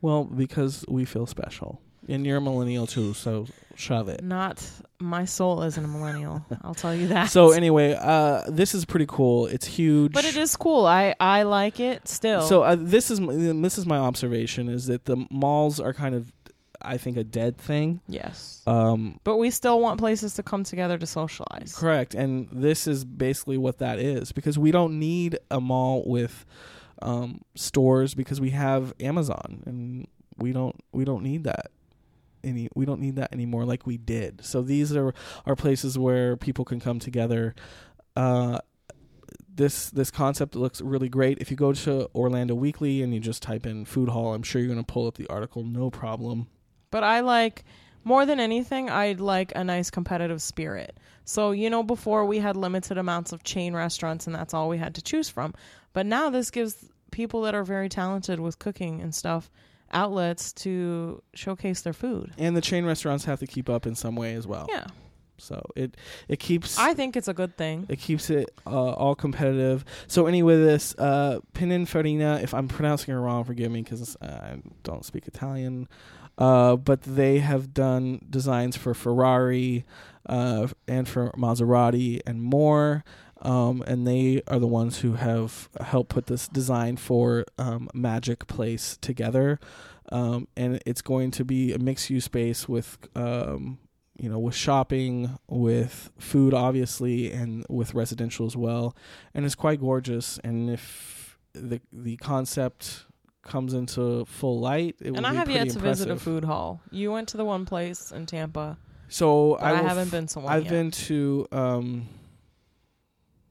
well, 0.00 0.24
because 0.24 0.84
we 0.88 1.04
feel 1.04 1.26
special. 1.26 1.80
And 2.08 2.26
you're 2.26 2.36
a 2.36 2.40
millennial 2.40 2.86
too, 2.86 3.14
so 3.14 3.46
shove 3.76 4.08
it. 4.08 4.22
Not 4.22 4.62
my 5.00 5.24
soul 5.24 5.62
isn't 5.62 5.84
a 5.84 5.88
millennial. 5.88 6.44
I'll 6.62 6.74
tell 6.74 6.94
you 6.94 7.08
that. 7.08 7.30
So 7.30 7.52
anyway, 7.52 7.96
uh, 7.98 8.42
this 8.48 8.74
is 8.74 8.84
pretty 8.84 9.06
cool. 9.08 9.46
It's 9.46 9.66
huge. 9.66 10.12
but 10.12 10.24
it 10.24 10.36
is 10.36 10.56
cool. 10.56 10.86
I 10.86 11.14
I 11.18 11.44
like 11.44 11.80
it 11.80 12.06
still. 12.06 12.42
So 12.42 12.62
uh, 12.62 12.76
this 12.78 13.10
is 13.10 13.20
m- 13.20 13.62
this 13.62 13.78
is 13.78 13.86
my 13.86 13.96
observation 13.98 14.68
is 14.68 14.86
that 14.86 15.06
the 15.06 15.26
malls 15.30 15.80
are 15.80 15.92
kind 15.94 16.14
of, 16.14 16.30
I 16.82 16.98
think, 16.98 17.16
a 17.16 17.24
dead 17.24 17.56
thing. 17.56 18.00
yes. 18.06 18.62
Um, 18.66 19.18
But 19.24 19.36
we 19.36 19.50
still 19.50 19.80
want 19.80 19.98
places 19.98 20.34
to 20.34 20.42
come 20.42 20.64
together 20.64 20.98
to 20.98 21.06
socialize. 21.06 21.74
correct, 21.74 22.14
and 22.14 22.48
this 22.52 22.86
is 22.86 23.04
basically 23.04 23.56
what 23.58 23.78
that 23.78 23.98
is 23.98 24.32
because 24.32 24.58
we 24.58 24.70
don't 24.70 24.98
need 24.98 25.38
a 25.50 25.60
mall 25.60 26.02
with 26.06 26.44
um, 27.02 27.40
stores 27.54 28.14
because 28.14 28.40
we 28.40 28.50
have 28.50 28.92
Amazon 29.00 29.62
and 29.66 30.06
we 30.38 30.52
don't 30.52 30.76
we 30.92 31.04
don't 31.04 31.22
need 31.22 31.44
that 31.44 31.66
any 32.44 32.68
we 32.74 32.84
don't 32.84 33.00
need 33.00 33.16
that 33.16 33.32
anymore 33.32 33.64
like 33.64 33.86
we 33.86 33.96
did. 33.96 34.44
So 34.44 34.62
these 34.62 34.94
are 34.94 35.14
are 35.46 35.56
places 35.56 35.98
where 35.98 36.36
people 36.36 36.64
can 36.64 36.80
come 36.80 36.98
together. 36.98 37.54
Uh, 38.16 38.58
this 39.54 39.90
this 39.90 40.10
concept 40.10 40.56
looks 40.56 40.80
really 40.80 41.08
great. 41.08 41.38
If 41.38 41.50
you 41.50 41.56
go 41.56 41.72
to 41.72 42.08
Orlando 42.14 42.54
Weekly 42.54 43.02
and 43.02 43.14
you 43.14 43.20
just 43.20 43.42
type 43.42 43.66
in 43.66 43.84
food 43.84 44.08
hall, 44.08 44.34
I'm 44.34 44.42
sure 44.42 44.60
you're 44.60 44.72
going 44.72 44.84
to 44.84 44.92
pull 44.92 45.06
up 45.06 45.16
the 45.16 45.28
article 45.28 45.64
no 45.64 45.90
problem. 45.90 46.48
But 46.90 47.04
I 47.04 47.20
like 47.20 47.64
more 48.04 48.26
than 48.26 48.38
anything, 48.38 48.90
I'd 48.90 49.20
like 49.20 49.52
a 49.56 49.64
nice 49.64 49.90
competitive 49.90 50.42
spirit. 50.42 50.98
So, 51.24 51.52
you 51.52 51.70
know, 51.70 51.82
before 51.82 52.26
we 52.26 52.38
had 52.38 52.56
limited 52.56 52.98
amounts 52.98 53.32
of 53.32 53.42
chain 53.42 53.74
restaurants 53.74 54.26
and 54.26 54.34
that's 54.36 54.52
all 54.52 54.68
we 54.68 54.76
had 54.76 54.94
to 54.96 55.02
choose 55.02 55.30
from. 55.30 55.54
But 55.94 56.04
now 56.04 56.28
this 56.28 56.50
gives 56.50 56.76
people 57.10 57.42
that 57.42 57.54
are 57.54 57.64
very 57.64 57.88
talented 57.88 58.40
with 58.40 58.58
cooking 58.58 59.00
and 59.00 59.14
stuff 59.14 59.50
outlets 59.94 60.52
to 60.52 61.22
showcase 61.34 61.82
their 61.82 61.92
food. 61.92 62.32
And 62.36 62.56
the 62.56 62.60
chain 62.60 62.84
restaurants 62.84 63.24
have 63.24 63.40
to 63.40 63.46
keep 63.46 63.68
up 63.70 63.86
in 63.86 63.94
some 63.94 64.16
way 64.16 64.34
as 64.34 64.46
well. 64.46 64.66
Yeah. 64.68 64.86
So 65.38 65.64
it 65.74 65.96
it 66.28 66.38
keeps 66.38 66.78
I 66.78 66.94
think 66.94 67.16
it's 67.16 67.28
a 67.28 67.34
good 67.34 67.56
thing. 67.56 67.86
it 67.88 67.98
keeps 67.98 68.30
it 68.30 68.50
uh, 68.66 68.70
all 68.92 69.14
competitive. 69.14 69.84
So 70.06 70.26
anyway, 70.26 70.56
this 70.56 70.94
uh, 70.96 71.40
Pininfarina, 71.54 72.42
if 72.42 72.54
I'm 72.54 72.68
pronouncing 72.68 73.14
it 73.14 73.18
wrong, 73.18 73.44
forgive 73.44 73.70
me 73.70 73.82
because 73.82 74.16
I 74.22 74.58
don't 74.82 75.04
speak 75.04 75.26
Italian. 75.26 75.88
Uh, 76.36 76.76
but 76.76 77.02
they 77.02 77.38
have 77.38 77.72
done 77.72 78.20
designs 78.28 78.76
for 78.76 78.92
Ferrari 78.92 79.84
uh, 80.26 80.66
and 80.88 81.08
for 81.08 81.30
Maserati 81.32 82.20
and 82.26 82.42
more. 82.42 83.04
Um, 83.44 83.84
and 83.86 84.06
they 84.06 84.42
are 84.48 84.58
the 84.58 84.66
ones 84.66 85.00
who 85.00 85.14
have 85.14 85.68
helped 85.80 86.10
put 86.10 86.26
this 86.26 86.48
design 86.48 86.96
for 86.96 87.44
um, 87.58 87.88
Magic 87.92 88.46
Place 88.46 88.96
together. 89.00 89.60
Um, 90.10 90.48
and 90.56 90.82
it's 90.86 91.02
going 91.02 91.30
to 91.32 91.44
be 91.44 91.72
a 91.72 91.78
mixed 91.78 92.10
use 92.10 92.24
space 92.24 92.68
with 92.68 92.98
um, 93.14 93.78
you 94.16 94.28
know, 94.28 94.38
with 94.38 94.54
shopping, 94.54 95.38
with 95.48 96.10
food, 96.18 96.54
obviously, 96.54 97.32
and 97.32 97.66
with 97.68 97.94
residential 97.94 98.46
as 98.46 98.56
well. 98.56 98.96
And 99.34 99.44
it's 99.44 99.54
quite 99.54 99.80
gorgeous. 99.80 100.38
And 100.44 100.70
if 100.70 101.38
the 101.52 101.80
the 101.92 102.16
concept 102.18 103.06
comes 103.42 103.74
into 103.74 104.24
full 104.26 104.60
light, 104.60 104.96
it 105.00 105.10
will 105.10 105.16
be 105.16 105.16
fantastic. 105.16 105.16
And 105.16 105.26
I 105.26 105.34
have 105.34 105.50
yet 105.50 105.70
to 105.74 105.78
visit 105.78 106.10
a 106.10 106.16
food 106.16 106.44
hall. 106.44 106.80
You 106.90 107.12
went 107.12 107.28
to 107.28 107.36
the 107.36 107.44
one 107.44 107.66
place 107.66 108.12
in 108.12 108.26
Tampa, 108.26 108.78
So 109.08 109.54
I, 109.56 109.72
I, 109.72 109.82
haven't 109.82 110.10
been 110.10 110.26
to 110.28 110.40
one 110.40 110.52
I've 110.52 110.64
yet. 110.64 110.70
been 110.70 110.90
to 110.92 111.46
um, 111.52 112.08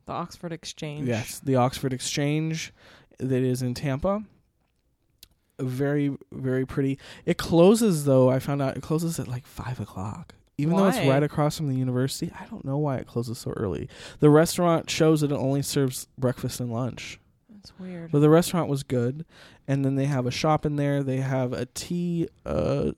the 0.05 0.13
Oxford 0.13 0.51
Exchange. 0.53 1.07
yes, 1.07 1.39
the 1.39 1.55
Oxford 1.55 1.93
Exchange 1.93 2.73
that 3.19 3.43
is 3.43 3.61
in 3.61 3.73
Tampa. 3.73 4.23
Very 5.59 6.17
very 6.31 6.65
pretty. 6.65 6.97
It 7.25 7.37
closes 7.37 8.05
though. 8.05 8.29
I 8.29 8.39
found 8.39 8.61
out 8.61 8.75
it 8.75 8.81
closes 8.83 9.19
at 9.19 9.27
like 9.27 9.45
five 9.45 9.79
o'clock. 9.79 10.33
even 10.57 10.75
though 10.75 10.87
it's 10.87 10.97
right 10.97 11.21
across 11.23 11.57
from 11.57 11.67
the 11.69 11.75
university. 11.75 12.31
I 12.39 12.45
don't 12.45 12.65
know 12.65 12.77
why 12.77 12.97
it 12.97 13.07
closes 13.07 13.37
so 13.37 13.51
early. 13.51 13.87
The 14.19 14.29
restaurant 14.31 14.89
shows 14.89 15.21
that 15.21 15.31
it 15.31 15.35
only 15.35 15.61
serves 15.61 16.07
breakfast 16.17 16.59
and 16.59 16.71
lunch. 16.71 17.19
That's 17.49 17.71
weird. 17.79 18.11
But 18.11 18.19
the 18.19 18.29
restaurant 18.29 18.67
was 18.67 18.83
good, 18.83 19.25
and 19.67 19.85
then 19.85 19.95
they 19.95 20.05
have 20.05 20.25
a 20.25 20.31
shop 20.31 20.65
in 20.65 20.75
there. 20.75 21.01
They 21.03 21.17
have 21.17 21.53
a 21.53 21.65
tea. 21.67 22.27
Uh, 22.45 22.91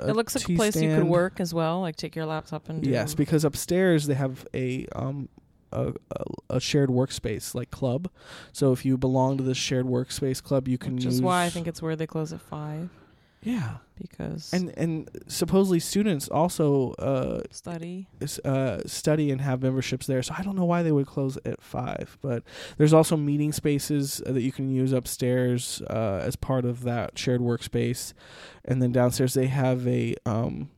it 0.00 0.16
looks 0.16 0.34
like 0.34 0.48
a 0.48 0.56
place 0.56 0.76
you 0.76 0.94
could 0.94 1.04
work 1.04 1.40
as 1.40 1.52
well. 1.52 1.80
Like 1.82 1.96
take 1.96 2.16
your 2.16 2.26
laptop 2.26 2.68
and 2.70 2.82
do. 2.82 2.90
Yes, 2.90 3.14
because 3.14 3.44
upstairs 3.44 4.06
they 4.06 4.14
have 4.14 4.46
a 4.54 4.86
um 4.94 5.28
a, 5.72 5.92
a, 6.50 6.60
shared 6.60 6.90
workspace 6.90 7.54
like 7.54 7.70
club. 7.70 8.10
So 8.52 8.72
if 8.72 8.84
you 8.84 8.96
belong 8.96 9.38
to 9.38 9.44
this 9.44 9.58
shared 9.58 9.86
workspace 9.86 10.42
club, 10.42 10.68
you 10.68 10.78
can 10.78 10.96
which 10.96 11.06
is 11.06 11.22
why 11.22 11.44
I 11.44 11.50
think 11.50 11.66
it's 11.66 11.82
where 11.82 11.96
they 11.96 12.06
close 12.06 12.32
at 12.32 12.40
five 12.40 12.90
yeah. 13.42 13.76
because 14.00 14.52
And 14.52 14.72
and 14.76 15.08
supposedly 15.26 15.80
students 15.80 16.28
also 16.28 16.92
uh, 16.92 17.42
study. 17.50 18.08
uh 18.44 18.80
study 18.86 19.30
and 19.30 19.40
have 19.40 19.62
memberships 19.62 20.06
there. 20.06 20.22
So 20.22 20.34
I 20.36 20.42
don't 20.42 20.56
know 20.56 20.64
why 20.64 20.82
they 20.82 20.92
would 20.92 21.06
close 21.06 21.38
at 21.44 21.62
five. 21.62 22.18
But 22.20 22.42
there's 22.76 22.92
also 22.92 23.16
meeting 23.16 23.52
spaces 23.52 24.22
uh, 24.26 24.32
that 24.32 24.42
you 24.42 24.52
can 24.52 24.70
use 24.70 24.92
upstairs 24.92 25.82
uh, 25.88 26.20
as 26.22 26.36
part 26.36 26.64
of 26.64 26.82
that 26.84 27.18
shared 27.18 27.40
workspace, 27.40 28.12
and 28.64 28.82
then 28.82 28.92
downstairs 28.92 29.34
they 29.34 29.46
have 29.46 29.86
a 29.86 30.14
um, 30.26 30.70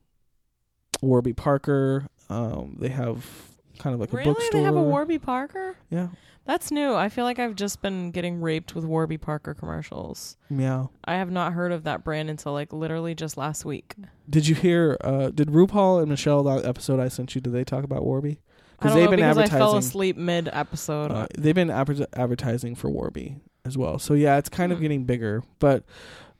Warby 1.01 1.33
Parker. 1.33 2.07
Um, 2.29 2.77
they 2.79 2.89
have 2.89 3.50
kind 3.79 3.93
of 3.93 3.99
like 3.99 4.11
a 4.13 4.17
really, 4.17 4.33
bookstore. 4.33 4.59
they 4.59 4.63
have 4.63 4.75
a 4.75 4.81
Warby 4.81 5.19
Parker. 5.19 5.75
Yeah, 5.89 6.07
That's 6.45 6.71
new. 6.71 6.93
I 6.95 7.09
feel 7.09 7.23
like 7.25 7.39
I've 7.39 7.55
just 7.55 7.81
been 7.81 8.11
getting 8.11 8.41
raped 8.41 8.73
with 8.75 8.83
Warby 8.85 9.17
Parker 9.17 9.53
commercials. 9.53 10.37
yeah. 10.49 10.85
I 11.05 11.15
have 11.15 11.29
not 11.31 11.53
heard 11.53 11.71
of 11.71 11.83
that 11.83 12.03
brand 12.03 12.29
until 12.29 12.53
like 12.53 12.73
literally 12.73 13.13
just 13.15 13.37
last 13.37 13.63
week. 13.65 13.95
Did 14.29 14.47
you 14.47 14.55
hear? 14.55 14.97
Uh, 15.01 15.29
did 15.29 15.49
RuPaul 15.49 15.99
and 16.01 16.09
Michelle 16.09 16.43
that 16.43 16.65
episode 16.65 16.99
I 16.99 17.07
sent 17.09 17.35
you? 17.35 17.41
Did 17.41 17.53
they 17.53 17.63
talk 17.63 17.83
about 17.83 18.03
Warby? 18.03 18.39
Don't 18.81 18.93
they've 18.95 19.03
know 19.03 19.09
been 19.11 19.19
because 19.19 19.37
I 19.37 19.45
fell 19.47 19.67
advertising. 19.75 19.77
asleep 19.89 20.17
mid 20.17 20.49
episode. 20.51 21.11
Uh, 21.11 21.27
they've 21.37 21.53
been 21.53 21.69
adver- 21.69 22.07
advertising 22.13 22.73
for 22.75 22.89
Warby 22.89 23.35
as 23.63 23.77
well. 23.77 23.99
So 23.99 24.15
yeah, 24.15 24.37
it's 24.37 24.49
kind 24.49 24.71
of 24.71 24.79
Hmm. 24.79 24.81
getting 24.83 25.03
bigger, 25.03 25.43
but 25.59 25.83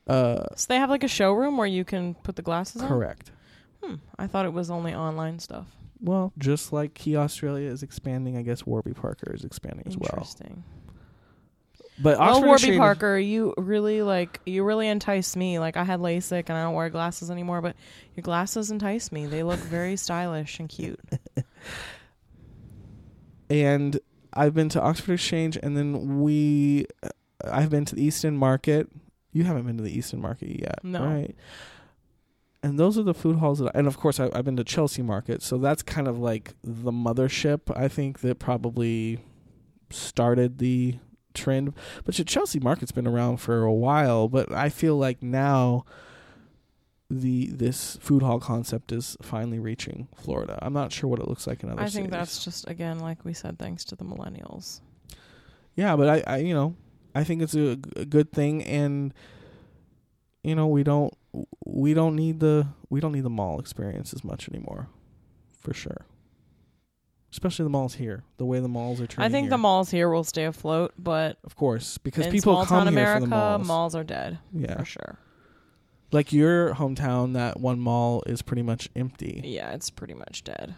uh, 0.07 0.45
so 0.55 0.65
they 0.67 0.77
have 0.77 0.89
like 0.89 1.03
a 1.03 1.07
showroom 1.07 1.55
where 1.57 1.67
you 1.67 1.86
can 1.86 2.15
put 2.15 2.36
the 2.36 2.41
glasses 2.41 2.82
on. 2.82 2.88
correct. 2.88 3.32
Hmm. 3.84 3.95
I 4.17 4.25
thought 4.25 4.45
it 4.47 4.53
was 4.53 4.71
only 4.71 4.93
online 4.95 5.38
stuff. 5.38 5.67
Well, 6.02 6.34
just 6.38 6.74
like 6.74 6.93
Key 6.95 7.16
Australia 7.16 7.70
is 7.70 7.84
expanding, 7.84 8.36
I 8.36 8.41
guess 8.41 8.66
Warby 8.66 8.93
Parker 8.93 9.34
is 9.34 9.43
expanding 9.43 9.86
as 9.88 9.97
well. 9.97 10.10
Interesting. 10.14 10.64
But 12.02 12.18
Well, 12.18 12.43
Warby 12.43 12.78
Parker, 12.78 13.20
you 13.20 13.54
really 13.58 14.02
like 14.02 14.39
you 14.45 14.64
really 14.64 14.88
entice 14.88 15.36
me. 15.36 15.60
Like 15.60 15.78
I 15.78 15.84
had 15.84 15.99
LASIK 15.99 16.45
and 16.49 16.58
I 16.58 16.64
don't 16.64 16.74
wear 16.74 16.89
glasses 16.89 17.30
anymore, 17.30 17.62
but 17.62 17.76
your 18.16 18.24
glasses 18.24 18.72
entice 18.72 19.12
me. 19.12 19.28
They 19.28 19.43
look 19.43 19.60
very 19.60 19.95
stylish 19.95 20.60
and 20.60 20.68
cute. 20.68 20.99
and 23.49 23.99
I've 24.34 24.54
been 24.54 24.70
to 24.70 24.82
Oxford 24.82 25.14
Exchange, 25.14 25.58
and 25.62 25.76
then 25.76 26.22
we, 26.22 26.88
I've 27.45 27.70
been 27.70 27.86
to 27.86 27.95
the 27.95 28.04
East 28.04 28.24
End 28.24 28.39
Market. 28.39 28.89
You 29.34 29.43
haven't 29.43 29.64
been 29.68 29.78
to 29.78 29.84
the 29.84 29.95
East 29.95 30.14
End 30.14 30.22
Market 30.22 30.60
yet, 30.60 30.80
No. 30.84 31.04
right? 31.04 31.36
And 32.64 32.78
those 32.78 32.97
are 32.97 33.03
the 33.03 33.14
food 33.14 33.38
halls 33.38 33.59
that, 33.59 33.76
I, 33.76 33.80
and 33.80 33.88
of 33.88 33.97
course, 33.97 34.20
I, 34.20 34.30
I've 34.34 34.45
been 34.45 34.57
to 34.57 34.64
Chelsea 34.64 35.01
Market. 35.01 35.41
So 35.41 35.57
that's 35.57 35.82
kind 35.82 36.07
of 36.07 36.20
like 36.20 36.53
the 36.64 36.91
mothership. 36.91 37.62
I 37.76 37.88
think 37.88 38.20
that 38.20 38.38
probably 38.38 39.20
started 39.89 40.59
the 40.59 40.99
trend. 41.34 41.74
But 42.05 42.14
Chelsea 42.28 42.59
Market's 42.59 42.91
been 42.91 43.07
around 43.07 43.38
for 43.38 43.64
a 43.64 43.74
while. 43.74 44.28
But 44.28 44.51
I 44.51 44.70
feel 44.70 44.95
like 44.95 45.24
now 45.24 45.86
the 47.09 47.47
this 47.47 47.97
food 47.99 48.22
hall 48.24 48.39
concept 48.39 48.91
is 48.91 49.18
finally 49.22 49.59
reaching 49.59 50.07
Florida. 50.16 50.57
I'm 50.62 50.72
not 50.74 50.93
sure 50.93 51.09
what 51.09 51.20
it 51.20 51.28
looks 51.28 51.45
like 51.45 51.62
in 51.64 51.70
other 51.70 51.82
I 51.82 51.86
cities. 51.86 51.95
think 51.95 52.12
that's 52.12 52.43
just 52.43 52.70
again, 52.70 52.99
like 52.99 53.26
we 53.26 53.34
said, 53.34 53.59
thanks 53.59 53.84
to 53.86 53.95
the 53.95 54.05
millennials. 54.05 54.80
Yeah, 55.76 55.95
but 55.95 56.07
I, 56.07 56.36
I 56.36 56.38
you 56.38 56.53
know, 56.53 56.76
I 57.14 57.24
think 57.24 57.41
it's 57.41 57.55
a 57.55 57.76
good 57.76 58.32
thing, 58.32 58.64
and 58.64 59.14
you 60.43 60.55
know, 60.55 60.68
we 60.68 60.84
don't 60.84 61.14
we 61.65 61.93
don't 61.93 62.15
need 62.15 62.39
the 62.39 62.67
we 62.89 62.99
don't 62.99 63.11
need 63.13 63.23
the 63.23 63.29
mall 63.29 63.59
experience 63.59 64.13
as 64.13 64.23
much 64.23 64.49
anymore, 64.49 64.88
for 65.59 65.73
sure. 65.73 66.05
Especially 67.32 67.63
the 67.63 67.69
malls 67.69 67.95
here, 67.95 68.23
the 68.36 68.45
way 68.45 68.59
the 68.59 68.67
malls 68.67 68.99
are 68.99 69.07
turning. 69.07 69.29
I 69.29 69.32
think 69.32 69.45
here. 69.45 69.51
the 69.51 69.57
malls 69.57 69.89
here 69.89 70.09
will 70.09 70.25
stay 70.25 70.43
afloat, 70.43 70.93
but 70.97 71.38
of 71.45 71.55
course, 71.55 71.97
because 71.97 72.25
in 72.25 72.32
people 72.34 72.53
small 72.53 72.65
come 72.65 72.86
town 72.86 72.93
here 72.93 73.03
America, 73.03 73.21
for 73.21 73.29
the 73.29 73.36
malls. 73.36 73.67
malls 73.67 73.95
are 73.95 74.03
dead 74.03 74.39
yeah, 74.53 74.77
for 74.77 74.84
sure. 74.84 75.19
like 76.11 76.34
your 76.34 76.73
hometown, 76.73 77.34
that 77.34 77.57
one 77.59 77.79
mall 77.79 78.21
is 78.25 78.41
pretty 78.41 78.63
much 78.63 78.89
empty. 78.97 79.41
Yeah, 79.45 79.71
it's 79.71 79.89
pretty 79.89 80.13
much 80.13 80.43
dead. 80.43 80.75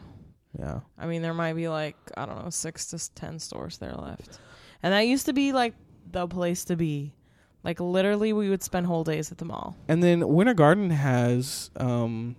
Yeah, 0.60 0.82
I 1.00 1.08
mean, 1.08 1.24
there 1.24 1.34
might 1.34 1.54
be 1.54 1.68
like 1.70 1.96
I 2.16 2.28
don't 2.28 2.44
know, 2.44 2.52
six 2.52 2.86
to 2.88 3.14
ten 3.16 3.40
stores 3.40 3.80
there 3.80 3.96
left, 3.96 4.38
and 4.84 4.94
that 4.94 5.08
used 5.08 5.26
to 5.26 5.34
be 5.34 5.54
like 5.54 5.74
the 6.12 6.28
place 6.28 6.66
to 6.66 6.76
be. 6.76 7.16
Like 7.64 7.80
literally, 7.80 8.34
we 8.34 8.50
would 8.50 8.62
spend 8.64 8.88
whole 8.88 9.04
days 9.04 9.32
at 9.32 9.38
the 9.38 9.46
mall. 9.46 9.76
and 9.88 10.04
then 10.04 10.28
Winter 10.28 10.54
Garden 10.54 10.90
has 10.90 11.72
um 11.78 12.36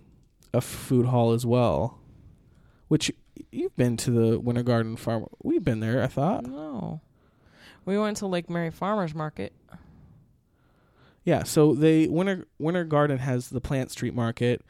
a 0.53 0.61
food 0.61 1.07
hall 1.07 1.33
as 1.33 1.45
well, 1.45 1.99
which 2.87 3.11
you've 3.51 3.75
been 3.75 3.97
to 3.97 4.11
the 4.11 4.39
Winter 4.39 4.63
Garden 4.63 4.95
farm. 4.95 5.25
We've 5.43 5.63
been 5.63 5.79
there. 5.79 6.03
I 6.03 6.07
thought. 6.07 6.45
No, 6.45 7.01
we 7.85 7.97
went 7.97 8.17
to 8.17 8.27
Lake 8.27 8.49
Mary 8.49 8.69
Farmers 8.71 9.15
Market. 9.15 9.53
Yeah, 11.23 11.41
so 11.41 11.73
they 11.73 12.07
Winter 12.07 12.45
Winter 12.59 12.83
Garden 12.83 13.17
has 13.17 13.49
the 13.49 13.59
Plant 13.59 13.89
Street 13.89 14.13
Market, 14.13 14.61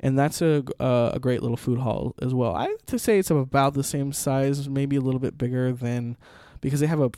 and 0.00 0.18
that's 0.18 0.42
a 0.42 0.64
uh, 0.80 1.12
a 1.14 1.20
great 1.20 1.40
little 1.40 1.56
food 1.56 1.78
hall 1.78 2.16
as 2.20 2.34
well. 2.34 2.52
I 2.56 2.64
have 2.64 2.84
to 2.86 2.98
say 2.98 3.20
it's 3.20 3.30
about 3.30 3.74
the 3.74 3.84
same 3.84 4.12
size, 4.12 4.68
maybe 4.68 4.96
a 4.96 5.00
little 5.00 5.20
bit 5.20 5.38
bigger 5.38 5.72
than 5.72 6.16
because 6.60 6.80
they 6.80 6.86
have 6.86 7.00
a 7.00 7.10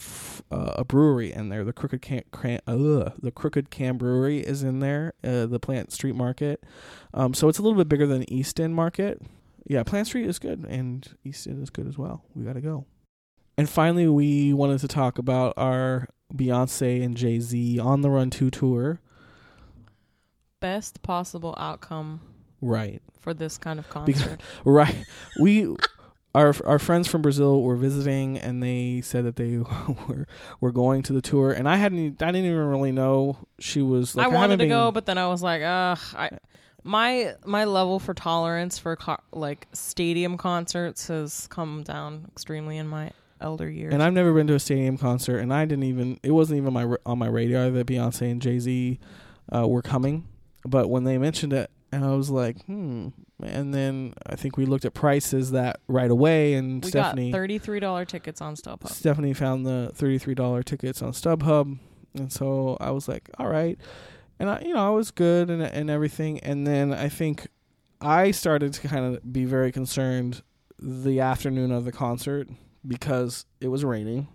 uh, 0.51 0.75
a 0.79 0.85
brewery 0.85 1.33
in 1.33 1.49
there. 1.49 1.65
The 1.65 1.73
Crooked 1.73 2.03
Can, 2.03 2.23
Cran, 2.33 2.61
uh, 2.67 3.11
the 3.21 3.33
Crooked 3.35 3.71
Can 3.71 3.97
Brewery 3.99 4.41
is 4.41 4.63
in 4.63 4.81
there. 4.81 5.15
Uh, 5.25 5.47
the 5.47 5.59
Plant 5.61 5.93
Street 5.93 6.15
Market, 6.15 6.65
um, 7.15 7.35
so 7.35 7.49
it's 7.49 7.59
a 7.59 7.63
little 7.63 7.77
bit 7.79 7.89
bigger 7.89 8.07
than 8.07 8.31
East 8.33 8.59
End 8.61 8.75
Market. 8.75 9.21
Yeah, 9.67 9.83
Plant 9.85 10.09
Street 10.09 10.27
is 10.27 10.39
good, 10.39 10.65
and 10.69 11.09
East 11.25 11.47
End 11.47 11.63
is 11.63 11.71
good 11.71 11.87
as 11.87 11.97
well. 11.97 12.25
We 12.35 12.45
got 12.45 12.55
to 12.55 12.61
go. 12.61 12.85
And 13.59 13.69
finally, 13.69 14.09
we 14.09 14.53
wanted 14.53 14.81
to 14.81 14.89
talk 14.89 15.19
about 15.19 15.55
our 15.57 16.09
Beyonce 16.35 17.05
and 17.05 17.17
Jay 17.17 17.39
Z 17.39 17.79
on 17.79 18.01
the 18.01 18.11
Run 18.11 18.31
Two 18.31 18.51
tour. 18.51 19.01
Best 20.61 21.03
possible 21.03 21.55
outcome 21.59 22.21
Right. 22.61 23.03
for 23.21 23.35
this 23.35 23.59
kind 23.59 23.79
of 23.79 23.87
Because- 23.89 24.23
concert. 24.23 24.41
Right. 24.65 25.05
We 25.41 25.75
our 26.35 26.55
our 26.65 26.79
friends 26.79 27.09
from 27.09 27.21
Brazil 27.23 27.63
were 27.63 27.77
visiting 27.77 28.39
and 28.39 28.63
they 28.63 29.01
said 29.03 29.25
that 29.25 29.37
they 29.37 29.59
were 30.09 30.27
were 30.61 30.73
going 30.73 31.03
to 31.03 31.13
the 31.13 31.21
tour 31.23 31.53
and 31.53 31.69
I 31.69 31.77
hadn't 31.77 32.23
I 32.23 32.27
didn't 32.33 32.47
even 32.47 32.67
really 32.67 32.93
know 32.93 33.37
she 33.59 33.83
was 33.83 34.15
like 34.17 34.25
I 34.27 34.31
haven't 34.31 34.39
wanted 34.41 34.57
to 34.57 34.63
been- 34.65 34.69
go, 34.71 34.91
but 34.91 35.07
then 35.07 35.19
I 35.19 35.29
was 35.29 35.43
like, 35.43 35.63
ugh, 35.63 35.99
I. 36.17 36.31
My 36.85 37.35
my 37.47 37.65
level 37.65 38.01
for 38.01 38.13
tolerance 38.13 38.77
for 38.77 38.97
co- 38.97 39.21
like 39.33 39.69
stadium 39.73 40.37
concerts 40.37 41.07
has 41.07 41.47
come 41.47 41.85
down 41.85 42.25
extremely 42.33 42.77
in 42.77 42.89
my 42.89 43.13
elder 43.41 43.71
years. 43.71 43.93
and 43.95 44.03
I've 44.03 44.13
never 44.13 44.33
been 44.35 44.49
to 44.49 44.55
a 44.55 44.59
stadium 44.59 44.99
concert 44.99 45.39
and 45.39 45.55
I 45.55 45.65
didn't 45.65 45.85
even 45.85 46.19
it 46.25 46.33
wasn't 46.33 46.57
even 46.57 46.73
my 46.73 46.93
on 47.07 47.19
my 47.21 47.29
radar 47.29 47.71
that 47.71 47.87
Beyonce 47.87 48.33
and 48.33 48.43
Jay-Z 48.43 48.99
uh, 49.55 49.69
were 49.69 49.83
coming. 49.83 50.27
But 50.65 50.91
when 50.91 51.05
they 51.05 51.19
mentioned 51.19 51.53
it 51.53 51.71
and 51.93 52.05
I 52.05 52.15
was 52.15 52.31
like, 52.31 52.65
"Hmm." 52.65 53.09
And 53.43 53.75
then 53.75 54.15
I 54.27 54.37
think 54.37 54.57
we 54.57 54.67
looked 54.67 54.85
at 54.85 54.95
prices 54.95 55.51
that 55.51 55.81
right 55.89 56.11
away 56.11 56.55
and 56.55 56.83
we 56.83 56.91
Stephanie 56.91 57.31
got 57.31 57.37
thirty 57.37 57.59
three 57.59 57.81
dollar 57.81 58.05
tickets 58.05 58.41
on 58.41 58.55
StubHub. 58.55 58.89
Stephanie 58.89 59.35
found 59.35 59.67
the 59.67 59.93
thirty-three 59.95 60.35
dollar 60.35 60.63
tickets 60.63 61.03
on 61.03 61.13
StubHub, 61.13 61.79
and 62.15 62.33
so 62.33 62.77
I 62.81 62.91
was 62.91 63.09
like, 63.09 63.31
"All 63.39 63.49
right," 63.49 63.79
and 64.39 64.49
I, 64.49 64.61
you 64.61 64.75
know, 64.75 64.87
I 64.87 64.91
was 64.91 65.11
good 65.11 65.51
and 65.51 65.63
and 65.63 65.91
everything. 65.91 66.41
And 66.41 66.67
then 66.67 66.93
I 66.93 67.09
think 67.09 67.49
I 68.01 68.31
started 68.31 68.73
to 68.75 68.89
kind 68.89 69.15
of 69.15 69.33
be 69.33 69.45
very 69.45 69.71
concerned 69.71 70.43
the 70.79 71.21
afternoon 71.21 71.71
of 71.71 71.85
the 71.85 71.93
concert 71.93 72.49
because 72.87 73.47
it 73.61 73.69
was 73.69 73.85
raining. 73.85 74.29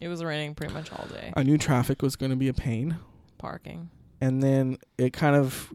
It 0.00 0.08
was 0.08 0.22
raining 0.22 0.54
pretty 0.54 0.72
much 0.74 0.92
all 0.92 1.06
day. 1.06 1.32
I 1.36 1.42
knew 1.42 1.58
traffic 1.58 2.02
was 2.02 2.14
going 2.16 2.30
to 2.30 2.36
be 2.36 2.48
a 2.48 2.54
pain, 2.54 2.98
Parking. 3.38 3.90
And 4.20 4.42
then 4.42 4.78
it 4.96 5.12
kind 5.12 5.36
of 5.36 5.72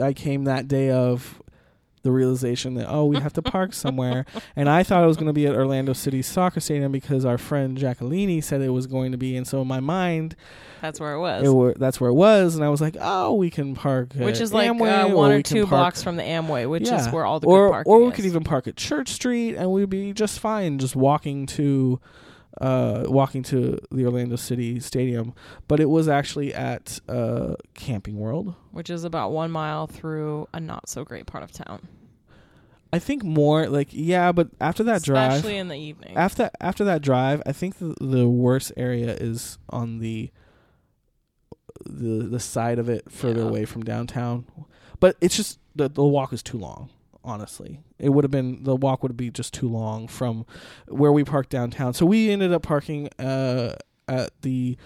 I 0.00 0.12
came 0.12 0.44
that 0.44 0.68
day 0.68 0.90
of 0.90 1.40
the 2.02 2.12
realization 2.12 2.74
that 2.74 2.86
oh 2.86 3.06
we 3.06 3.18
have 3.18 3.32
to 3.32 3.40
park 3.40 3.72
somewhere 3.72 4.26
and 4.56 4.68
i 4.68 4.82
thought 4.82 5.02
it 5.02 5.06
was 5.06 5.16
going 5.16 5.26
to 5.26 5.32
be 5.32 5.46
at 5.46 5.54
orlando 5.54 5.94
city 5.94 6.20
soccer 6.20 6.60
stadium 6.60 6.92
because 6.92 7.24
our 7.24 7.38
friend 7.38 7.78
jacqueline 7.78 8.42
said 8.42 8.60
it 8.60 8.68
was 8.68 8.86
going 8.86 9.10
to 9.10 9.16
be 9.16 9.34
and 9.38 9.48
so 9.48 9.62
in 9.62 9.66
my 9.66 9.80
mind 9.80 10.36
That's 10.82 11.00
where 11.00 11.14
it 11.14 11.20
was. 11.20 11.48
it 11.48 11.50
were, 11.50 11.72
that's 11.78 12.02
where 12.02 12.10
it 12.10 12.14
was 12.14 12.56
and 12.56 12.62
i 12.62 12.68
was 12.68 12.82
like 12.82 12.94
oh 13.00 13.32
we 13.32 13.48
can 13.48 13.74
park 13.74 14.12
which 14.12 14.36
at 14.36 14.42
is 14.42 14.52
like 14.52 14.70
Amway, 14.70 15.10
uh, 15.12 15.16
one 15.16 15.30
or 15.32 15.36
can 15.36 15.44
two 15.44 15.66
blocks 15.66 16.02
from 16.02 16.16
the 16.16 16.22
Amway, 16.22 16.68
which 16.68 16.90
is 16.90 17.08
where 17.08 17.24
all 17.24 17.40
the 17.40 17.46
or 17.46 17.68
good 17.68 17.72
parking 17.72 17.90
or 17.94 18.00
we 18.00 18.08
is. 18.08 18.14
could 18.16 18.26
even 18.26 18.44
park 18.44 18.66
at 18.68 18.76
church 18.76 19.08
street 19.08 19.54
and 19.54 19.72
we'd 19.72 19.88
be 19.88 20.12
just 20.12 20.40
fine 20.40 20.78
just 20.78 20.94
walking 20.94 21.46
to 21.46 21.98
uh 22.60 23.04
walking 23.06 23.42
to 23.42 23.78
the 23.90 24.04
orlando 24.06 24.36
city 24.36 24.78
stadium 24.80 25.34
but 25.68 25.80
it 25.80 25.88
was 25.90 26.06
actually 26.08 26.54
at 26.54 27.00
uh 27.08 27.54
camping 27.74 28.16
world 28.18 28.54
which 28.70 28.90
is 28.90 29.02
about 29.04 29.32
one 29.32 29.50
mile 29.50 29.86
through 29.86 30.48
a 30.54 30.60
not 30.60 30.88
so 30.88 31.04
great 31.04 31.26
part 31.26 31.42
of 31.44 31.50
town. 31.52 31.86
I 32.92 33.00
think 33.00 33.24
more 33.24 33.66
like 33.68 33.88
yeah, 33.90 34.30
but 34.30 34.50
after 34.60 34.84
that 34.84 35.02
drive, 35.02 35.32
especially 35.32 35.56
in 35.56 35.66
the 35.66 35.76
evening. 35.76 36.16
after 36.16 36.48
after 36.60 36.84
that 36.84 37.02
drive, 37.02 37.42
I 37.44 37.50
think 37.50 37.78
the, 37.78 37.96
the 38.00 38.28
worst 38.28 38.70
area 38.76 39.12
is 39.14 39.58
on 39.68 39.98
the 39.98 40.30
the 41.84 42.28
the 42.28 42.38
side 42.40 42.78
of 42.78 42.88
it 42.88 43.10
further 43.10 43.40
Yeah. 43.40 43.48
away 43.48 43.64
from 43.64 43.82
downtown. 43.82 44.46
But 45.00 45.16
it's 45.20 45.36
just 45.36 45.58
the 45.74 45.88
the 45.88 46.04
walk 46.04 46.32
is 46.32 46.40
too 46.42 46.58
long. 46.58 46.88
Honestly, 47.24 47.80
it 47.98 48.10
would 48.10 48.22
have 48.22 48.30
been 48.30 48.62
the 48.64 48.76
walk 48.76 49.02
would 49.02 49.16
be 49.16 49.30
just 49.30 49.54
too 49.54 49.68
long 49.68 50.06
from 50.08 50.44
where 50.88 51.10
we 51.10 51.24
parked 51.24 51.48
downtown. 51.50 51.94
So 51.94 52.04
we 52.04 52.30
ended 52.30 52.52
up 52.52 52.62
parking 52.62 53.08
uh, 53.18 53.76
at 54.06 54.30
the 54.42 54.76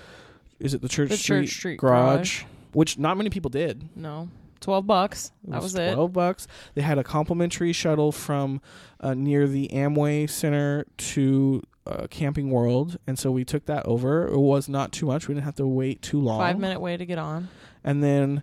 is 0.60 0.72
it 0.74 0.80
the 0.82 0.88
Church 0.88 1.08
The 1.10 1.16
Street, 1.16 1.46
Church 1.46 1.56
Street 1.56 1.78
garage, 1.80 2.44
which 2.72 2.96
not 2.98 3.16
many 3.16 3.28
people 3.30 3.50
did. 3.50 3.88
no, 3.96 4.28
twelve 4.60 4.86
bucks. 4.86 5.32
That 5.48 5.62
was 5.62 5.74
it. 5.74 5.94
Twelve 5.94 6.12
bucks. 6.12 6.46
They 6.74 6.82
had 6.82 6.96
a 6.98 7.04
complimentary 7.04 7.72
shuttle 7.72 8.12
from 8.12 8.60
uh, 9.00 9.14
near 9.14 9.48
the 9.48 9.68
Amway 9.72 10.30
Center 10.30 10.86
to 10.96 11.62
uh, 11.86 12.06
Camping 12.08 12.50
World, 12.50 12.98
and 13.06 13.18
so 13.18 13.32
we 13.32 13.44
took 13.44 13.66
that 13.66 13.84
over. 13.86 14.28
It 14.28 14.38
was 14.38 14.68
not 14.68 14.92
too 14.92 15.06
much. 15.06 15.26
We 15.26 15.34
didn't 15.34 15.44
have 15.44 15.56
to 15.56 15.66
wait 15.66 16.02
too 16.02 16.20
long. 16.20 16.38
Five 16.38 16.58
minute 16.58 16.80
way 16.80 16.96
to 16.96 17.04
get 17.04 17.18
on. 17.18 17.48
And 17.82 18.02
then 18.02 18.42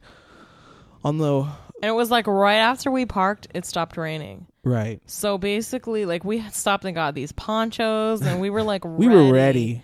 on 1.03 1.17
the 1.17 1.47
And 1.85 1.91
it 1.91 1.95
was 1.95 2.09
like 2.09 2.25
right 2.25 2.55
after 2.55 2.89
we 2.89 3.05
parked, 3.05 3.47
it 3.53 3.63
stopped 3.63 3.95
raining. 3.95 4.47
right, 4.63 4.99
So 5.05 5.37
basically, 5.37 6.07
like 6.07 6.25
we 6.25 6.39
had 6.39 6.55
stopped 6.55 6.83
and 6.83 6.95
got 6.95 7.13
these 7.13 7.31
ponchos, 7.31 8.23
and 8.23 8.41
we 8.41 8.49
were 8.49 8.63
like, 8.63 8.83
we 8.85 9.07
were 9.07 9.31
ready. 9.31 9.83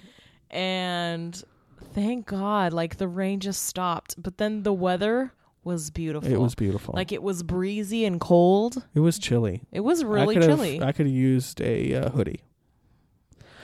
And 0.49 1.39
thank 1.93 2.25
God, 2.25 2.73
like 2.73 2.97
the 2.97 3.07
rain 3.07 3.39
just 3.39 3.65
stopped. 3.67 4.15
But 4.17 4.39
then 4.39 4.63
the 4.63 4.73
weather 4.73 5.31
was 5.63 5.91
beautiful. 5.91 6.27
It 6.27 6.39
was 6.39 6.55
beautiful. 6.55 6.95
like 6.95 7.11
it 7.11 7.21
was 7.21 7.43
breezy 7.43 8.03
and 8.05 8.19
cold. 8.19 8.83
it 8.95 9.01
was 9.01 9.19
chilly. 9.19 9.61
It 9.71 9.81
was 9.81 10.03
really 10.03 10.33
could've- 10.33 10.47
chilly. 10.49 10.81
I 10.81 10.93
could 10.93 11.05
have 11.05 11.13
used 11.15 11.61
a 11.61 11.93
uh, 11.93 12.09
hoodie. 12.09 12.41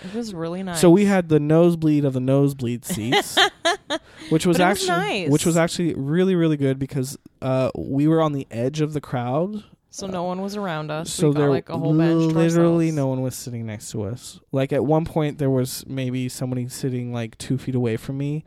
It 0.04 0.14
was 0.14 0.34
really 0.34 0.64
nice. 0.64 0.80
So 0.82 0.90
we 0.90 1.06
had 1.06 1.30
the 1.30 1.40
nosebleed 1.40 2.06
of 2.06 2.14
the 2.14 2.20
nosebleed 2.20 2.86
seats, 2.86 3.38
which 4.30 4.46
was 4.46 4.58
But 4.58 4.62
it 4.64 4.70
was 4.70 4.88
actually 4.88 4.88
nice. 4.90 5.30
which 5.30 5.46
was 5.46 5.58
actually 5.58 5.94
really 5.96 6.36
really 6.36 6.58
good 6.58 6.80
because 6.80 7.18
uh, 7.42 7.72
we 7.78 8.08
were 8.08 8.22
on 8.22 8.34
the 8.34 8.48
edge 8.52 8.82
of 8.82 8.94
the 8.94 9.02
crowd. 9.02 9.64
so 9.90 10.08
no 10.08 10.24
one 10.24 10.42
was 10.42 10.56
around 10.56 10.92
us. 10.92 11.12
so 11.12 11.30
we 11.30 11.34
got 11.34 11.40
there 11.40 11.50
like 11.50 11.70
a 11.70 11.78
whole 11.78 11.98
bench. 11.98 12.34
literally 12.34 12.92
no 12.92 13.08
one 13.08 13.22
was 13.22 13.36
sitting 13.36 13.66
next 13.66 13.92
to 13.92 14.04
us. 14.04 14.40
Like 14.52 14.72
at 14.74 14.86
one 14.86 15.06
point 15.06 15.38
there 15.38 15.50
was 15.50 15.86
maybe 15.88 16.30
somebody 16.30 16.68
sitting 16.70 17.14
like 17.14 17.38
two 17.38 17.58
feet 17.58 17.76
away 17.76 17.98
from 17.98 18.18
me, 18.18 18.44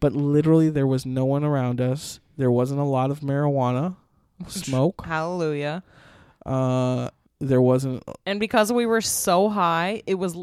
but 0.00 0.12
literally 0.12 0.70
there 0.70 0.86
was 0.86 1.04
no 1.06 1.24
one 1.24 1.44
around 1.44 1.80
us. 1.80 2.20
There 2.36 2.50
wasn't 2.50 2.80
a 2.80 2.84
lot 2.84 3.10
of 3.10 3.20
marijuana 3.20 3.96
smoke. 4.48 5.04
Hallelujah. 5.04 5.82
Uh, 6.46 7.10
there 7.40 7.60
wasn't. 7.62 8.02
And 8.26 8.40
because 8.40 8.72
we 8.72 8.86
were 8.86 9.00
so 9.02 9.48
high, 9.50 10.02
it 10.06 10.14
was 10.14 10.36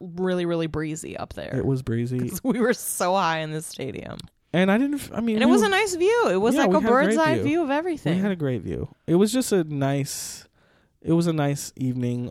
really, 0.00 0.46
really 0.46 0.66
breezy 0.66 1.16
up 1.16 1.34
there. 1.34 1.54
It 1.56 1.64
was 1.66 1.82
breezy. 1.82 2.30
we 2.42 2.60
were 2.60 2.74
so 2.74 3.14
high 3.14 3.38
in 3.38 3.50
the 3.52 3.62
stadium. 3.62 4.18
and 4.52 4.70
I 4.70 4.78
didn't. 4.78 5.10
I 5.12 5.20
mean, 5.20 5.36
And 5.36 5.42
it 5.42 5.46
was 5.46 5.60
were- 5.60 5.66
a 5.66 5.70
nice 5.70 5.94
view. 5.94 6.28
It 6.30 6.36
was 6.40 6.54
Yeah, 6.54 6.62
like 6.62 6.70
a 6.70 6.80
had 6.80 6.84
a 6.84 6.88
bird's 6.92 7.16
eye 7.16 7.34
view. 7.34 7.42
view 7.44 7.62
of 7.62 7.70
everything. 7.70 8.16
We 8.16 8.22
had 8.22 8.30
a 8.30 8.36
great 8.36 8.62
view. 8.62 8.88
It 9.06 9.16
was 9.16 9.32
just 9.32 9.52
a 9.52 9.64
nice. 9.64 10.46
It 11.02 11.12
was 11.12 11.26
a 11.26 11.32
nice 11.32 11.72
evening. 11.76 12.30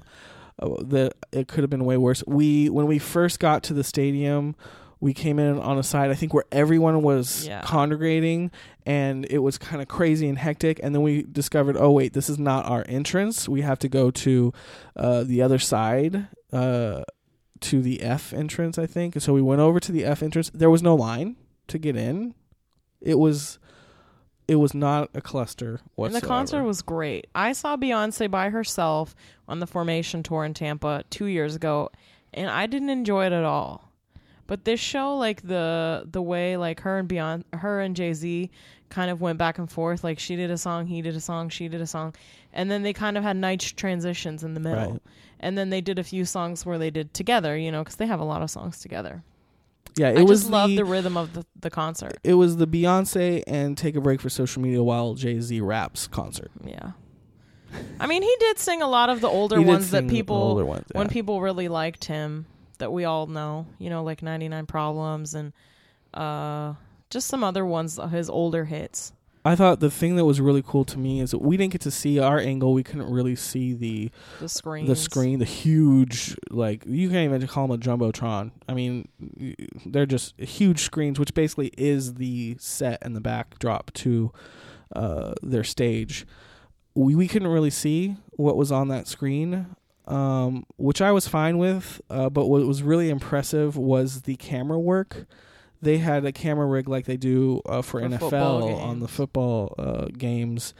Uh, 0.58 0.70
that 0.86 1.14
it 1.34 1.50
could 1.50 1.64
have 1.64 1.70
been 1.70 1.84
way 1.84 1.98
worse. 1.98 2.24
We 2.26 2.70
when 2.70 2.88
we 2.88 2.98
first 2.98 3.40
got 3.42 3.62
to 3.64 3.74
the 3.74 3.84
stadium, 3.84 4.56
we 5.02 5.14
came 5.14 5.38
in 5.38 5.60
on 5.60 5.78
a 5.78 5.84
side 5.84 6.10
I 6.10 6.14
think 6.14 6.34
where 6.34 6.46
everyone 6.52 7.02
was 7.02 7.46
Yeah. 7.46 7.62
congregating, 7.62 8.52
and 8.86 9.26
it 9.30 9.40
was 9.40 9.58
kind 9.58 9.82
of 9.82 9.90
crazy 9.90 10.30
and 10.30 10.38
hectic. 10.38 10.80
And 10.82 10.96
then 10.96 11.02
we 11.02 11.24
discovered, 11.24 11.76
oh 11.78 11.92
wait, 11.92 12.14
this 12.14 12.30
is 12.30 12.40
not 12.40 12.66
our 12.68 12.86
entrance. 12.88 13.50
We 13.50 13.62
have 13.62 13.80
to 13.80 13.90
go 13.90 14.12
to 14.12 14.54
uh, 14.96 15.24
the 15.26 15.42
other 15.42 15.60
side. 15.60 16.28
Uh, 16.54 17.04
to 17.62 17.82
the 17.82 18.02
F 18.02 18.34
entrance, 18.34 18.78
I 18.78 18.86
think. 18.86 19.16
And 19.16 19.24
so 19.24 19.34
we 19.34 19.42
went 19.42 19.62
over 19.62 19.80
to 19.80 19.92
the 19.92 20.06
F 20.06 20.22
entrance. 20.22 20.50
There 20.54 20.70
was 20.70 20.84
no 20.84 20.96
line 20.96 21.36
to 21.68 21.78
get 21.78 21.96
in. 21.96 22.36
It 23.02 23.20
was 23.20 23.60
it 24.48 24.56
was 24.56 24.74
not 24.74 25.10
a 25.16 25.22
cluster 25.22 25.80
and 25.98 26.14
the 26.14 26.22
concert 26.22 26.64
was 26.64 26.82
great. 26.82 27.28
I 27.34 27.54
saw 27.54 27.78
Beyonce 27.78 28.30
by 28.30 28.50
herself 28.50 29.16
on 29.48 29.60
the 29.60 29.68
Formation 29.68 30.22
tour 30.22 30.46
in 30.46 30.54
Tampa 30.54 31.04
two 31.10 31.26
years 31.26 31.56
ago, 31.56 31.90
and 32.34 32.50
I 32.50 32.68
didn't 32.68 32.90
enjoy 32.90 33.26
it 33.26 33.34
at 33.34 33.44
all. 33.44 33.92
But 34.48 34.66
this 34.66 34.80
show, 34.80 35.16
like 35.18 35.42
the 35.42 36.08
the 36.12 36.22
way 36.22 36.58
like 36.58 36.82
her 36.82 37.00
and 37.00 37.10
Beyonce, 37.10 37.44
her 37.54 37.82
and 37.82 37.96
Jay 37.96 38.14
Z, 38.14 38.52
kind 38.90 39.10
of 39.10 39.20
went 39.22 39.40
back 39.40 39.58
and 39.58 39.72
forth. 39.72 40.04
Like 40.04 40.20
she 40.20 40.36
did 40.36 40.52
a 40.52 40.58
song, 40.58 40.86
he 40.86 41.02
did 41.02 41.16
a 41.16 41.20
song, 41.20 41.50
she 41.50 41.68
did 41.68 41.82
a 41.82 41.88
song, 41.88 42.14
and 42.54 42.70
then 42.70 42.84
they 42.84 42.94
kind 42.94 43.18
of 43.18 43.24
had 43.24 43.38
nice 43.38 43.64
transitions 43.72 44.44
in 44.44 44.54
the 44.54 44.60
middle. 44.60 44.92
Right. 44.92 45.02
And 45.46 45.56
then 45.56 45.70
they 45.70 45.80
did 45.80 46.00
a 46.00 46.04
few 46.04 46.26
songs 46.26 46.66
where 46.66 46.80
they 46.80 46.90
did 46.90 47.14
together, 47.14 47.56
you 47.56 47.72
know, 47.72 47.84
because 47.84 47.98
they 47.98 48.08
have 48.08 48.20
a 48.20 48.24
lot 48.24 48.42
of 48.42 48.50
songs 48.50 48.80
together. 48.80 49.22
yeah, 49.96 50.10
it 50.10 50.18
I 50.18 50.24
was 50.24 50.42
just 50.42 50.52
love 50.52 50.72
the, 50.72 50.78
the 50.78 50.86
rhythm 50.86 51.16
of 51.18 51.34
the, 51.34 51.46
the 51.62 51.70
concert. 51.70 52.18
it 52.24 52.34
was 52.34 52.58
the 52.58 52.66
Beyonce 52.66 53.44
and 53.46 53.78
take 53.78 53.96
a 53.96 54.02
break 54.02 54.22
for 54.22 54.30
social 54.30 54.64
media 54.64 54.82
while 54.82 55.14
Jay 55.14 55.40
Z 55.40 55.62
raps 55.62 56.08
concert. 56.08 56.50
Yeah. 56.66 56.94
I 58.00 58.08
mean, 58.08 58.24
he 58.24 58.36
did 58.40 58.58
sing 58.58 58.82
a 58.82 58.88
lot 58.88 59.10
of 59.10 59.22
the 59.22 59.28
older 59.28 59.62
ones 59.62 59.92
that 59.92 60.08
people 60.08 60.36
older 60.36 60.66
ones, 60.66 60.88
when 60.94 61.10
people 61.10 61.42
really 61.42 61.68
liked 61.68 62.06
him 62.06 62.48
that 62.80 62.92
we 62.92 63.06
all 63.06 63.28
know, 63.28 63.68
you 63.78 63.92
know, 63.92 64.04
like 64.04 64.24
99 64.24 64.66
Problems 64.66 65.36
and 65.36 65.54
uh 66.16 66.74
just 67.12 67.28
some 67.28 67.44
other 67.44 67.66
ones 67.68 68.00
his 68.10 68.32
older 68.32 68.66
hits. 68.66 69.14
I 69.46 69.56
thought 69.56 69.80
the 69.80 69.92
thing 69.92 70.16
that 70.16 70.26
was 70.26 70.42
really 70.42 70.64
cool 70.66 70.84
to 70.86 70.98
me 70.98 71.22
is 71.22 71.30
that 71.30 71.38
we 71.38 71.56
didn't 71.56 71.72
get 71.72 71.82
to 71.82 71.92
see 71.92 72.18
our 72.18 72.40
angle. 72.40 72.74
We 72.74 72.82
couldn't 72.84 73.12
really 73.12 73.36
see 73.36 73.74
the 73.74 74.10
The 74.40 74.50
screen. 74.50 74.88
the 74.88 74.96
screen, 74.96 75.38
the 75.38 75.46
huge 75.46 76.36
like 76.50 76.84
you 76.88 77.10
can't 77.12 77.32
even 77.32 77.48
call 77.48 77.68
them 77.68 77.80
a 77.80 77.82
jumbotron. 77.82 78.52
I 78.68 78.74
mean, 78.74 79.08
they're 79.86 80.08
just 80.08 80.34
huge 80.40 80.80
screens, 80.82 81.20
which 81.20 81.36
basically 81.36 81.72
is 81.78 82.16
the 82.16 82.58
set 82.60 82.98
and 83.04 83.16
the 83.16 83.22
backdrop 83.22 83.94
to 83.94 84.32
uh, 84.96 85.36
their 85.44 85.64
stage. 85.64 86.26
We 86.96 87.14
we 87.14 87.28
couldn't 87.28 87.50
really 87.50 87.70
see 87.70 88.16
what 88.32 88.58
was 88.58 88.72
on 88.72 88.88
that 88.88 89.08
screen, 89.08 89.68
um, 90.08 90.66
which 90.78 91.02
I 91.02 91.12
was 91.12 91.28
fine 91.28 91.60
with. 91.60 92.02
Uh, 92.10 92.30
but 92.30 92.48
what 92.48 92.66
was 92.66 92.82
really 92.82 93.12
impressive 93.12 93.78
was 93.78 94.24
the 94.24 94.38
camera 94.38 94.80
work. 94.80 95.28
They 95.86 96.00
had 96.00 96.26
a 96.26 96.32
camera 96.34 96.66
rig 96.66 96.90
like 96.90 97.06
they 97.06 97.16
do 97.18 97.62
uh, 97.66 97.82
for, 97.82 98.02
For 98.02 98.08
NFL 98.10 98.82
on 98.82 99.00
the 99.00 99.08
football 99.08 99.74
uh, 99.78 100.08
games, 100.18 100.74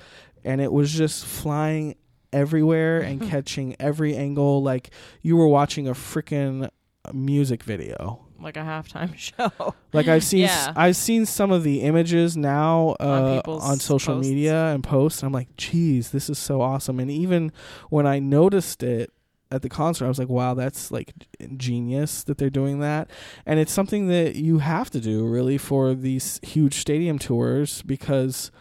and 0.44 0.60
it 0.60 0.72
was 0.74 0.92
just 0.92 1.26
flying 1.26 1.96
everywhere 2.34 3.00
and 3.00 3.22
catching 3.30 3.76
every 3.80 4.16
angle 4.16 4.62
like 4.62 4.90
you 5.22 5.38
were 5.38 5.48
watching 5.48 5.88
a 5.88 5.94
freaking 5.94 6.70
music 7.14 7.64
video. 7.64 8.20
Like 8.38 8.58
a 8.58 8.62
halftime 8.62 9.16
show. 9.18 9.74
Like 9.94 10.08
I've 10.10 10.24
seen, 10.24 10.42
Yeah. 10.42 10.74
I've 10.76 10.98
seen 10.98 11.26
some 11.26 11.52
of 11.52 11.64
the 11.64 11.82
images 11.84 12.36
now 12.36 12.96
On 13.00 13.08
uh, 13.24 13.36
people's 13.38 13.64
on 13.64 13.80
social 13.80 14.16
posts. 14.16 14.30
media 14.30 14.74
and 14.74 14.84
posts. 14.84 15.22
And 15.22 15.28
I'm 15.28 15.34
like, 15.34 15.56
geez, 15.56 16.12
this 16.12 16.30
is 16.30 16.38
so 16.38 16.62
awesome. 16.62 17.00
And 17.00 17.10
even 17.10 17.54
when 17.90 18.06
I 18.06 18.20
noticed 18.20 18.84
it 18.84 19.12
at 19.52 19.62
the 19.62 19.70
concert, 19.70 20.06
I 20.06 20.08
was 20.08 20.18
like, 20.20 20.30
wow, 20.30 20.54
that's 20.54 20.92
like 20.92 21.14
genius 21.58 22.24
that 22.24 22.38
they're 22.38 22.50
doing 22.50 22.80
that. 22.80 23.10
And 23.46 23.60
it's 23.60 23.72
something 23.72 24.08
that 24.08 24.36
you 24.36 24.60
have 24.60 24.90
to 24.92 25.00
do 25.00 25.26
really 25.26 25.58
for 25.58 25.94
these 25.94 26.40
huge 26.44 26.76
stadium 26.76 27.20
tours 27.20 27.82
because 27.84 28.52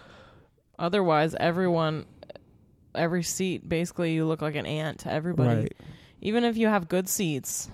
Otherwise, 0.78 1.34
everyone 1.38 2.04
every 2.94 3.22
seat 3.22 3.68
basically 3.68 4.14
you 4.14 4.24
look 4.24 4.42
like 4.42 4.54
an 4.56 4.66
ant 4.66 5.00
to 5.00 5.12
everybody. 5.12 5.60
right, 5.62 5.74
Even 6.20 6.44
if 6.44 6.56
you 6.56 6.68
have 6.68 6.88
good 6.88 7.08
seats 7.08 7.68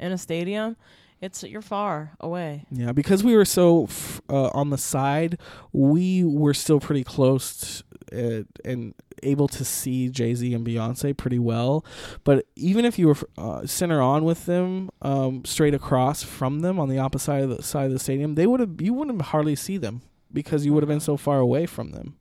in 0.00 0.10
a 0.12 0.18
stadium, 0.18 0.76
it's 1.20 1.42
you're 1.44 1.62
far 1.62 2.12
away. 2.20 2.64
yeah, 2.70 2.92
because 2.92 3.22
we 3.24 3.36
were 3.36 3.44
so 3.44 3.84
f- 3.84 4.20
uh, 4.28 4.48
on 4.48 4.70
the 4.70 4.78
side, 4.78 5.38
we 5.72 6.24
were 6.24 6.54
still 6.54 6.80
pretty 6.80 7.04
close 7.04 7.82
uh, 8.12 8.42
and 8.64 8.94
able 9.24 9.48
to 9.48 9.64
see 9.64 10.08
Jay 10.08 10.34
Z 10.34 10.52
and 10.54 10.66
Beyonce 10.66 11.16
pretty 11.16 11.38
well. 11.38 11.84
But 12.24 12.46
even 12.56 12.84
if 12.84 12.98
you 12.98 13.08
were 13.08 13.16
uh, 13.38 13.66
center 13.66 14.00
on 14.00 14.24
with 14.24 14.46
them, 14.46 14.90
um, 15.02 15.44
straight 15.44 15.74
across 15.74 16.22
from 16.22 16.60
them 16.60 16.78
on 16.78 16.88
the 16.88 16.98
opposite 16.98 17.24
side 17.24 17.42
of 17.44 17.50
the 17.50 17.62
side 17.62 17.86
of 17.86 17.92
the 17.92 17.98
stadium, 17.98 18.34
they 18.34 18.46
would 18.46 18.60
have 18.60 18.80
you 18.80 18.94
wouldn't 18.94 19.20
hardly 19.22 19.56
see 19.56 19.76
them 19.76 20.02
because 20.32 20.66
you 20.66 20.72
would 20.72 20.82
have 20.82 20.88
been 20.88 21.00
so 21.00 21.16
far 21.16 21.38
away 21.38 21.66
from 21.66 21.90
them. 21.90 22.16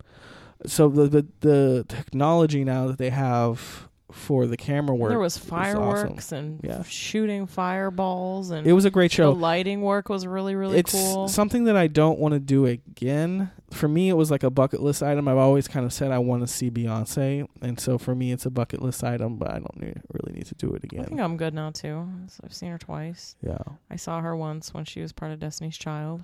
So 0.65 0.87
the 0.87 1.07
the, 1.07 1.27
the 1.41 1.85
technology 1.87 2.63
now 2.63 2.87
that 2.87 2.97
they 2.97 3.09
have 3.09 3.89
for 4.13 4.45
the 4.45 4.55
camera 4.55 4.95
work, 4.95 5.09
there 5.09 5.19
was 5.19 5.35
awesome. 5.37 5.49
fireworks 5.49 6.31
and 6.31 6.59
Yeah. 6.63 6.83
shooting 6.83 7.47
fireballs 7.47 8.51
and 8.51 8.65
it 8.67 8.73
was 8.73 8.85
a 8.85 8.91
great 8.91 9.11
show. 9.11 9.33
the 9.33 9.39
lighting 9.39 9.81
work 9.81 10.07
was 10.07 10.27
really 10.27 10.55
really 10.55 10.77
it's 10.77 10.91
cool. 10.91 11.27
something 11.27 11.63
that 11.65 11.75
I 11.75 11.87
don't 11.87 12.19
want 12.19 12.33
to 12.33 12.39
do 12.39 12.65
again. 12.65 13.49
For 13.71 13.87
me, 13.87 14.09
it 14.09 14.13
was 14.13 14.29
like 14.29 14.43
a 14.43 14.51
bucket 14.51 14.83
list 14.83 15.01
item. 15.01 15.27
I've 15.27 15.37
always 15.37 15.67
kind 15.67 15.83
of 15.83 15.91
said 15.91 16.11
I 16.11 16.19
want 16.19 16.43
to 16.43 16.47
see 16.47 16.69
Beyonce, 16.69 17.47
and 17.63 17.79
so 17.79 17.97
for 17.97 18.13
me, 18.13 18.31
it's 18.31 18.45
a 18.45 18.51
bucket 18.51 18.83
list 18.83 19.03
item. 19.03 19.37
But 19.37 19.49
I 19.49 19.53
don't 19.55 19.81
need, 19.81 19.99
really 20.13 20.33
need 20.37 20.45
to 20.45 20.55
do 20.55 20.73
it 20.75 20.83
again. 20.83 21.01
I 21.01 21.05
think. 21.05 21.19
I'm 21.19 21.35
good 21.37 21.55
now 21.55 21.71
too. 21.71 22.07
I've 22.43 22.53
seen 22.53 22.69
her 22.69 22.77
twice. 22.77 23.35
Yeah. 23.41 23.57
I 23.89 23.95
saw 23.95 24.21
her 24.21 24.35
once 24.35 24.75
when 24.75 24.85
she 24.85 25.01
was 25.01 25.11
part 25.11 25.31
of 25.31 25.39
Destiny's 25.39 25.75
Child. 25.77 26.23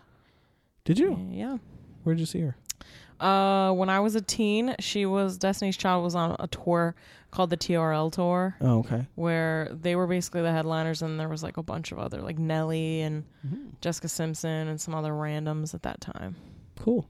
Did 0.86 1.00
you? 1.00 1.18
Yeah. 1.32 1.58
Where'd 2.04 2.20
you 2.20 2.28
see 2.28 2.42
her? 2.42 2.56
Uh, 3.20 3.74
when 3.74 3.90
I 3.90 4.00
was 4.00 4.16
a 4.16 4.22
teen, 4.22 4.76
she 4.80 5.06
was 5.06 5.38
Destiny's 5.38 5.76
Child 5.76 6.04
was 6.04 6.16
on 6.16 6.36
a 6.40 6.48
tour 6.48 6.96
called 7.32 7.50
the 7.52 7.58
TRL 7.58 8.12
tour, 8.12 8.56
Oh, 8.62 8.80
okay. 8.80 9.06
where 9.16 9.70
they 9.72 9.96
were 9.96 10.08
basically 10.08 10.42
the 10.42 10.52
headliners, 10.52 11.02
and 11.02 11.20
there 11.20 11.30
was 11.30 11.44
like 11.44 11.58
a 11.58 11.64
bunch 11.64 11.92
of 11.92 12.00
other 12.00 12.22
like 12.22 12.40
Nelly 12.40 13.02
and 13.02 13.24
Jessica 13.82 14.08
Simpson 14.08 14.68
and 14.68 14.80
some 14.82 14.96
other 14.96 15.12
randoms 15.12 15.74
at 15.74 15.84
that 15.84 16.02
time. 16.02 16.36
Cool. 16.80 17.08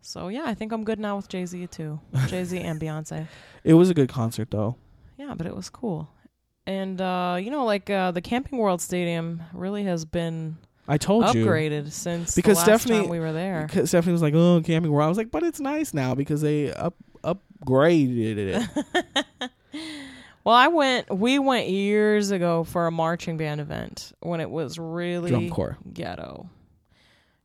So 0.00 0.28
yeah, 0.28 0.44
I 0.46 0.54
think 0.54 0.72
I'm 0.72 0.84
good 0.84 0.98
now 1.00 1.16
with 1.16 1.28
Jay 1.28 1.46
Z 1.46 1.66
too. 1.68 2.00
Jay 2.28 2.44
Z 2.44 2.58
and 2.58 2.80
Beyonce. 2.80 3.26
It 3.64 3.74
was 3.74 3.90
a 3.90 3.94
good 3.94 4.08
concert 4.08 4.50
though. 4.50 4.76
Yeah, 5.16 5.34
but 5.36 5.46
it 5.46 5.54
was 5.56 5.70
cool. 5.70 6.08
And 6.66 7.00
uh, 7.00 7.38
you 7.40 7.50
know, 7.50 7.64
like 7.64 7.88
uh, 7.90 8.10
the 8.10 8.20
Camping 8.20 8.58
World 8.58 8.80
Stadium 8.80 9.42
really 9.52 9.84
has 9.84 10.04
been 10.04 10.58
I 10.88 10.98
told 10.98 11.34
you. 11.34 11.44
upgraded 11.46 11.90
since 11.92 12.34
Because 12.34 12.60
Stephanie- 12.60 13.00
time 13.02 13.08
we 13.08 13.18
were 13.18 13.32
there. 13.32 13.66
Because 13.66 13.88
Stephanie 13.90 14.12
was 14.12 14.22
like, 14.22 14.34
"Oh, 14.34 14.60
camping 14.64 14.90
world." 14.92 15.06
I 15.06 15.08
was 15.08 15.18
like, 15.18 15.30
"But 15.30 15.42
it's 15.42 15.58
nice 15.60 15.92
now 15.94 16.14
because 16.14 16.40
they 16.40 16.72
up 16.72 16.94
upgraded 17.34 18.36
it." 18.38 19.50
Well, 20.46 20.54
I 20.54 20.68
went. 20.68 21.12
We 21.12 21.40
went 21.40 21.68
years 21.70 22.30
ago 22.30 22.62
for 22.62 22.86
a 22.86 22.92
marching 22.92 23.36
band 23.36 23.60
event 23.60 24.12
when 24.20 24.40
it 24.40 24.48
was 24.48 24.78
really 24.78 25.28
Drum 25.30 25.50
corps. 25.50 25.76
ghetto. 25.92 26.48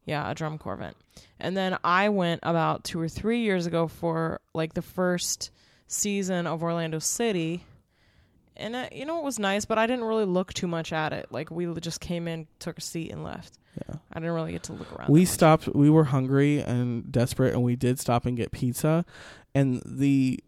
Yeah, 0.05 0.29
a 0.29 0.35
drum 0.35 0.59
corps 0.59 0.75
event. 0.75 0.95
And 1.39 1.57
then 1.57 1.79
I 1.83 2.09
went 2.09 2.41
about 2.43 2.83
two 2.83 3.01
or 3.01 3.09
three 3.09 3.39
years 3.39 3.65
ago 3.65 3.87
for 3.87 4.39
like 4.53 4.75
the 4.75 4.83
first 4.83 5.49
season 5.87 6.45
of 6.45 6.61
Orlando 6.61 6.99
City. 6.99 7.65
And 8.55 8.75
uh, 8.75 8.89
you 8.91 9.05
know 9.05 9.17
it 9.17 9.23
was 9.23 9.39
nice, 9.39 9.65
but 9.65 9.79
I 9.79 9.87
didn't 9.87 10.05
really 10.05 10.25
look 10.25 10.53
too 10.53 10.67
much 10.67 10.93
at 10.93 11.11
it. 11.11 11.25
Like 11.31 11.49
we 11.49 11.73
just 11.79 12.01
came 12.01 12.27
in, 12.27 12.45
took 12.59 12.77
a 12.77 12.81
seat, 12.81 13.11
and 13.11 13.23
left. 13.23 13.57
Yeah. 13.87 13.95
I 14.13 14.19
didn't 14.19 14.35
really 14.35 14.51
get 14.51 14.63
to 14.63 14.73
look 14.73 14.91
around. 14.97 15.09
we 15.09 15.25
stopped. 15.25 15.67
We 15.73 15.89
were 15.89 16.05
hungry 16.05 16.59
and 16.59 17.11
desperate, 17.11 17.53
and 17.53 17.63
we 17.63 17.75
did 17.75 17.99
stop 17.99 18.25
and 18.25 18.35
get 18.35 18.51
pizza. 18.51 19.05
And 19.53 19.81
the 19.85 20.39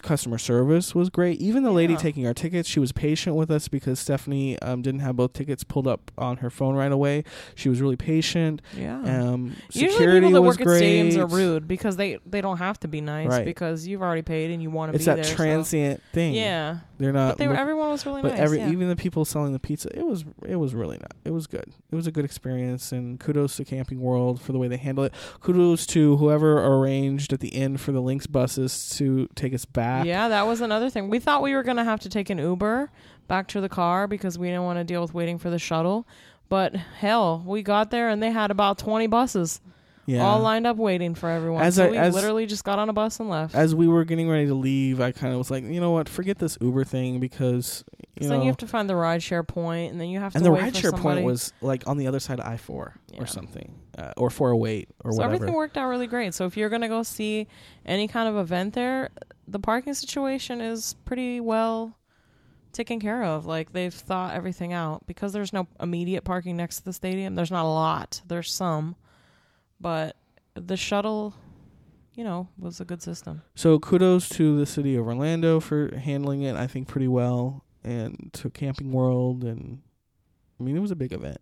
customer 0.00 0.38
service 0.38 0.94
was 0.94 1.08
great. 1.10 1.40
Even 1.40 1.62
the 1.62 1.70
lady 1.70 1.96
taking 1.96 2.26
our 2.26 2.34
tickets, 2.34 2.68
she 2.68 2.80
was 2.80 2.92
patient 2.92 3.36
with 3.36 3.50
us 3.50 3.68
because 3.68 3.98
Stephanie 3.98 4.58
um, 4.60 4.82
didn't 4.82 5.00
have 5.00 5.16
both 5.16 5.32
tickets 5.32 5.64
pulled 5.64 5.86
up 5.86 6.10
on 6.18 6.38
her 6.38 6.50
phone 6.50 6.74
right 6.74 6.92
away. 6.92 7.24
She 7.54 7.68
was 7.68 7.80
really 7.80 7.96
patient. 7.96 8.62
Yeah. 8.76 8.98
Um, 9.00 9.56
Usually 9.72 9.92
security 9.92 10.26
people 10.26 10.30
that 10.32 10.42
was 10.42 10.58
work 10.58 10.66
great. 10.66 10.82
at 10.82 11.06
stadiums 11.12 11.16
are 11.18 11.26
rude 11.26 11.66
because 11.68 11.96
they 11.96 12.18
they 12.26 12.40
don't 12.40 12.58
have 12.58 12.78
to 12.80 12.88
be 12.88 13.00
nice 13.00 13.28
Right. 13.28 13.44
because 13.44 13.86
you've 13.86 14.02
already 14.02 14.22
paid 14.22 14.50
and 14.50 14.62
you 14.62 14.70
want 14.70 14.92
to 14.92 14.96
It's 14.96 15.04
be 15.04 15.10
that 15.10 15.14
there. 15.16 15.24
so- 15.24 15.34
transient 15.36 16.02
thing. 16.12 16.34
Yeah, 16.34 16.78
they're 16.98 17.12
not. 17.12 17.30
but 17.32 17.38
they 17.38 17.46
were, 17.48 17.54
look- 17.54 17.60
everyone 17.60 17.90
was 17.90 18.04
really 18.06 18.22
but 18.22 18.32
nice. 18.32 18.40
every 18.40 18.58
yeah. 18.58 18.70
even 18.70 18.88
the 18.88 18.96
people 18.96 19.24
selling 19.24 19.52
the 19.52 19.58
pizza, 19.58 19.88
it 19.96 20.04
was 20.06 20.24
it 20.46 20.56
was 20.56 20.74
really 20.74 20.98
not. 20.98 21.14
It 21.24 21.30
was 21.32 21.46
good. 21.46 21.72
It 21.90 21.94
was 21.96 22.06
a 22.06 22.12
good 22.12 22.24
experience, 22.24 22.92
and 22.92 23.18
kudos 23.18 23.56
to 23.56 23.64
Camping 23.64 24.00
World 24.00 24.40
for 24.40 24.52
the 24.52 24.58
way 24.58 24.68
they 24.68 24.76
handle 24.76 25.04
it. 25.04 25.12
Kudos 25.40 25.86
to 25.86 26.16
whoever 26.18 26.64
arranged 26.64 27.32
at 27.32 27.40
the 27.40 27.54
end 27.54 27.80
for 27.80 27.92
the 27.92 28.00
Lynx 28.00 28.26
buses 28.26 28.90
to 28.98 29.28
take 29.34 29.52
us 29.54 29.64
back. 29.72 30.06
yeah, 30.06 30.28
that 30.28 30.46
was 30.46 30.60
another 30.60 30.90
thing. 30.90 31.08
We 31.08 31.18
thought 31.18 31.42
we 31.42 31.54
were 31.54 31.62
gonna 31.62 31.84
have 31.84 32.00
to 32.00 32.08
take 32.08 32.30
an 32.30 32.38
Uber 32.38 32.90
back 33.28 33.48
to 33.48 33.60
the 33.60 33.68
car 33.68 34.06
because 34.06 34.38
we 34.38 34.48
didn't 34.48 34.64
want 34.64 34.78
to 34.78 34.84
deal 34.84 35.00
with 35.02 35.14
waiting 35.14 35.38
for 35.38 35.50
the 35.50 35.58
shuttle. 35.58 36.06
But 36.48 36.74
hell, 36.74 37.42
we 37.46 37.62
got 37.62 37.90
there 37.90 38.08
and 38.08 38.22
they 38.22 38.30
had 38.32 38.50
about 38.50 38.78
twenty 38.78 39.06
buses 39.06 39.60
yeah. 40.06 40.24
all 40.24 40.40
lined 40.40 40.66
up 40.66 40.76
waiting 40.76 41.14
for 41.14 41.28
everyone. 41.28 41.62
As 41.62 41.76
so 41.76 41.86
I- 41.86 41.90
we 41.90 41.96
as- 41.96 42.14
literally 42.14 42.46
just 42.46 42.64
got 42.64 42.78
on 42.78 42.88
a 42.88 42.92
bus 42.92 43.20
and 43.20 43.28
left. 43.28 43.54
As 43.54 43.74
we 43.74 43.86
were 43.86 44.04
getting 44.04 44.28
ready 44.28 44.46
to 44.46 44.54
leave, 44.54 45.00
I 45.00 45.12
kind 45.12 45.32
of 45.32 45.38
was 45.38 45.50
like, 45.50 45.64
you 45.64 45.80
know 45.80 45.92
what, 45.92 46.08
forget 46.08 46.38
this 46.38 46.58
Uber 46.60 46.84
thing 46.84 47.20
because 47.20 47.84
you 48.18 48.28
know. 48.28 48.34
then 48.34 48.42
you 48.42 48.48
have 48.48 48.56
to 48.58 48.66
find 48.66 48.88
the 48.88 48.94
rideshare 48.94 49.46
point, 49.46 49.92
and 49.92 50.00
then 50.00 50.08
you 50.08 50.18
have 50.18 50.34
and 50.34 50.44
to 50.44 50.50
the 50.50 50.52
wait 50.52 50.76
for 50.76 50.90
rideshare 50.90 51.00
point 51.00 51.24
was 51.24 51.52
like 51.60 51.86
on 51.86 51.96
the 51.96 52.06
other 52.06 52.20
side 52.20 52.40
of 52.40 52.46
I 52.46 52.56
four 52.56 52.96
Yeah. 53.12 53.22
or 53.22 53.26
something, 53.26 53.74
uh, 53.96 54.12
or 54.16 54.30
four 54.30 54.52
oh 54.52 54.66
eight 54.66 54.88
or 55.04 55.12
so 55.12 55.18
whatever. 55.18 55.34
everything 55.34 55.54
worked 55.54 55.76
out 55.76 55.88
really 55.88 56.08
great. 56.08 56.34
So 56.34 56.46
if 56.46 56.56
you're 56.56 56.68
gonna 56.70 56.88
go 56.88 57.02
see 57.02 57.46
any 57.86 58.08
kind 58.08 58.28
of 58.28 58.36
event 58.36 58.74
there, 58.74 59.10
the 59.50 59.58
parking 59.58 59.94
situation 59.94 60.60
is 60.60 60.94
pretty 61.04 61.40
well 61.40 61.96
taken 62.72 63.00
care 63.00 63.24
of. 63.24 63.46
Like 63.46 63.72
they've 63.72 63.92
thought 63.92 64.34
everything 64.34 64.72
out 64.72 65.06
because 65.06 65.32
there's 65.32 65.52
no 65.52 65.66
immediate 65.80 66.22
parking 66.24 66.56
next 66.56 66.78
to 66.78 66.84
the 66.84 66.92
stadium. 66.92 67.34
There's 67.34 67.50
not 67.50 67.64
a 67.64 67.68
lot. 67.68 68.22
There's 68.26 68.52
some, 68.52 68.96
but 69.80 70.16
the 70.54 70.76
shuttle, 70.76 71.34
you 72.14 72.24
know, 72.24 72.48
was 72.58 72.80
a 72.80 72.84
good 72.84 73.02
system. 73.02 73.42
So 73.54 73.78
kudos 73.78 74.28
to 74.30 74.58
the 74.58 74.66
city 74.66 74.94
of 74.94 75.06
Orlando 75.06 75.58
for 75.60 75.96
handling 75.96 76.42
it, 76.42 76.56
I 76.56 76.66
think, 76.66 76.86
pretty 76.86 77.08
well, 77.08 77.64
and 77.82 78.30
to 78.34 78.50
Camping 78.50 78.92
World, 78.92 79.42
and 79.42 79.80
I 80.58 80.62
mean, 80.62 80.76
it 80.76 80.80
was 80.80 80.90
a 80.90 80.96
big 80.96 81.12
event. 81.12 81.40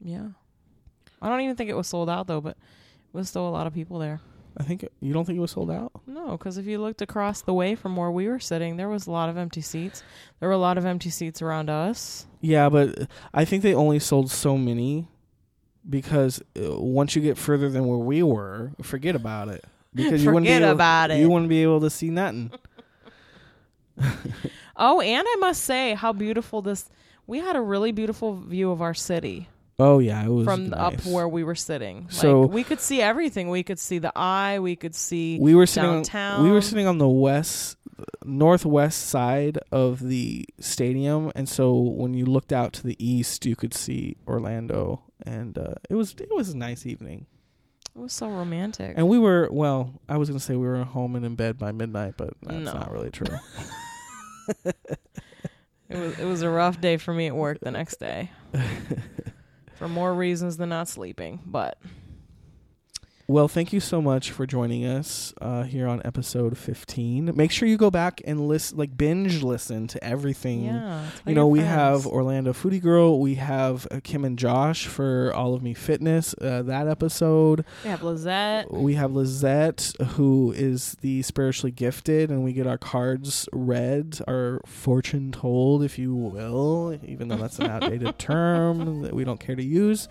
Yeah, 0.00 0.28
I 1.22 1.28
don't 1.28 1.40
even 1.40 1.56
think 1.56 1.70
it 1.70 1.76
was 1.76 1.86
sold 1.86 2.10
out 2.10 2.26
though, 2.26 2.40
but 2.40 2.56
it 2.56 3.14
was 3.14 3.28
still 3.28 3.48
a 3.48 3.50
lot 3.50 3.66
of 3.66 3.74
people 3.74 3.98
there. 3.98 4.20
I 4.58 4.62
think 4.62 4.86
you 5.00 5.12
don't 5.12 5.24
think 5.24 5.36
it 5.36 5.40
was 5.40 5.50
sold 5.50 5.70
out. 5.70 5.92
No, 6.06 6.32
because 6.32 6.56
if 6.56 6.66
you 6.66 6.78
looked 6.80 7.02
across 7.02 7.42
the 7.42 7.52
way 7.52 7.74
from 7.74 7.94
where 7.96 8.10
we 8.10 8.26
were 8.28 8.40
sitting, 8.40 8.76
there 8.76 8.88
was 8.88 9.06
a 9.06 9.10
lot 9.10 9.28
of 9.28 9.36
empty 9.36 9.60
seats. 9.60 10.02
There 10.40 10.48
were 10.48 10.54
a 10.54 10.58
lot 10.58 10.78
of 10.78 10.86
empty 10.86 11.10
seats 11.10 11.42
around 11.42 11.68
us. 11.68 12.26
Yeah, 12.40 12.68
but 12.68 13.08
I 13.34 13.44
think 13.44 13.62
they 13.62 13.74
only 13.74 13.98
sold 13.98 14.30
so 14.30 14.56
many 14.56 15.08
because 15.88 16.42
uh, 16.58 16.80
once 16.80 17.14
you 17.14 17.22
get 17.22 17.36
further 17.36 17.68
than 17.68 17.86
where 17.86 17.98
we 17.98 18.22
were, 18.22 18.72
forget 18.82 19.14
about 19.14 19.48
it. 19.48 19.64
Because 19.94 20.22
you 20.22 20.28
wouldn't 20.30 20.44
be 20.44 20.50
Forget 20.50 20.62
able, 20.62 20.72
about 20.72 21.10
it. 21.10 21.20
You 21.20 21.30
wouldn't 21.30 21.48
be 21.48 21.62
able 21.62 21.80
to 21.80 21.88
see 21.88 22.10
nothing. 22.10 22.50
Oh, 24.76 25.00
and 25.00 25.24
I 25.26 25.36
must 25.36 25.62
say 25.64 25.94
how 25.94 26.12
beautiful 26.12 26.60
this. 26.60 26.90
We 27.26 27.38
had 27.38 27.56
a 27.56 27.62
really 27.62 27.92
beautiful 27.92 28.36
view 28.36 28.70
of 28.70 28.82
our 28.82 28.92
city 28.92 29.48
Oh 29.78 29.98
yeah, 29.98 30.24
it 30.24 30.28
was 30.30 30.46
from 30.46 30.70
nice. 30.70 30.80
up 30.80 31.06
where 31.06 31.28
we 31.28 31.44
were 31.44 31.54
sitting. 31.54 32.06
So- 32.08 32.42
like, 32.42 32.50
we 32.52 32.64
could 32.64 32.80
see 32.80 33.02
everything. 33.02 33.50
We 33.50 33.62
could 33.62 33.78
see 33.78 33.98
the 33.98 34.12
eye. 34.16 34.58
We 34.58 34.74
could 34.76 34.94
see. 34.94 35.38
we 35.38 35.54
were 35.54 35.66
sitting. 35.66 35.90
downtown. 35.90 36.40
On, 36.40 36.44
we 36.44 36.50
were 36.50 36.62
sitting 36.62 36.86
on 36.86 36.96
the 36.98 37.08
west, 37.08 37.76
northwest 38.24 39.06
side 39.08 39.58
of 39.70 40.00
the 40.00 40.46
stadium, 40.60 41.30
and 41.34 41.46
so 41.48 41.74
when 41.78 42.14
you 42.14 42.24
looked 42.24 42.52
out 42.54 42.72
to 42.74 42.82
the 42.84 42.96
east, 43.04 43.44
you 43.44 43.54
could 43.54 43.74
see 43.74 44.16
Orlando, 44.26 45.02
and 45.26 45.58
uh, 45.58 45.74
it 45.90 45.94
was 45.94 46.14
it 46.18 46.30
was 46.34 46.48
a 46.50 46.56
nice 46.56 46.86
evening. 46.86 47.26
It 47.94 48.00
was 48.00 48.12
so 48.14 48.28
romantic. 48.30 48.94
And 48.96 49.08
we 49.08 49.18
were 49.18 49.48
well. 49.50 50.00
I 50.08 50.16
was 50.16 50.28
gonna 50.30 50.40
say 50.40 50.54
we 50.56 50.66
were 50.66 50.84
home 50.84 51.16
and 51.16 51.24
in 51.26 51.34
bed 51.34 51.58
by 51.58 51.72
midnight, 51.72 52.14
but 52.16 52.30
that's 52.42 52.64
No. 52.64 52.72
not 52.72 52.90
really 52.92 53.10
true. 53.10 53.26
It 55.88 55.96
was 55.98 56.18
it 56.18 56.24
was 56.24 56.42
a 56.42 56.50
rough 56.50 56.80
day 56.80 56.96
for 56.96 57.14
me 57.14 57.28
at 57.28 57.36
work 57.36 57.60
the 57.60 57.70
next 57.70 58.00
day. 58.00 58.32
for 59.76 59.88
more 59.88 60.14
reasons 60.14 60.56
than 60.56 60.70
not 60.70 60.88
sleeping, 60.88 61.40
but 61.46 61.78
Well, 63.28 63.48
thank 63.48 63.72
you 63.72 63.80
so 63.80 64.00
much 64.00 64.30
for 64.30 64.46
joining 64.46 64.84
us 64.86 65.34
uh, 65.40 65.64
here 65.64 65.88
on 65.88 66.00
episode 66.04 66.56
15. 66.56 67.32
Make 67.34 67.50
sure 67.50 67.66
you 67.66 67.76
go 67.76 67.90
back 67.90 68.22
and 68.24 68.46
listen, 68.46 68.78
like 68.78 68.96
binge 68.96 69.42
listen 69.42 69.88
to 69.88 70.04
everything. 70.04 70.66
yeah. 70.66 71.04
You 71.26 71.34
know, 71.34 71.48
we 71.48 71.58
friends. 71.58 71.74
have 71.74 72.06
Orlando 72.06 72.52
Foodie 72.52 72.80
Girl. 72.80 73.18
We 73.18 73.34
have 73.34 73.88
uh, 73.90 73.98
Kim 74.04 74.24
and 74.24 74.38
Josh 74.38 74.86
for 74.86 75.32
All 75.34 75.54
of 75.54 75.62
Me 75.64 75.74
Fitness, 75.74 76.36
uh, 76.40 76.62
that 76.62 76.86
episode. 76.86 77.64
we 77.82 77.90
have 77.90 78.04
Lizette. 78.04 78.72
We 78.72 78.94
have 78.94 79.10
Lizette, 79.10 79.92
who 80.10 80.52
is 80.56 80.96
the 81.00 81.22
spiritually 81.22 81.72
gifted, 81.72 82.30
and 82.30 82.44
we 82.44 82.52
get 82.52 82.68
our 82.68 82.78
cards 82.78 83.48
read, 83.52 84.20
our 84.28 84.60
fortune 84.66 85.32
told, 85.32 85.82
if 85.82 85.98
you 85.98 86.14
will, 86.14 86.96
even 87.04 87.26
though 87.26 87.38
that's 87.38 87.58
an 87.58 87.66
outdated 87.66 88.18
term 88.20 89.02
that 89.02 89.14
we 89.14 89.24
don't 89.24 89.40
care 89.40 89.56
to 89.56 89.64
use. 89.64 90.06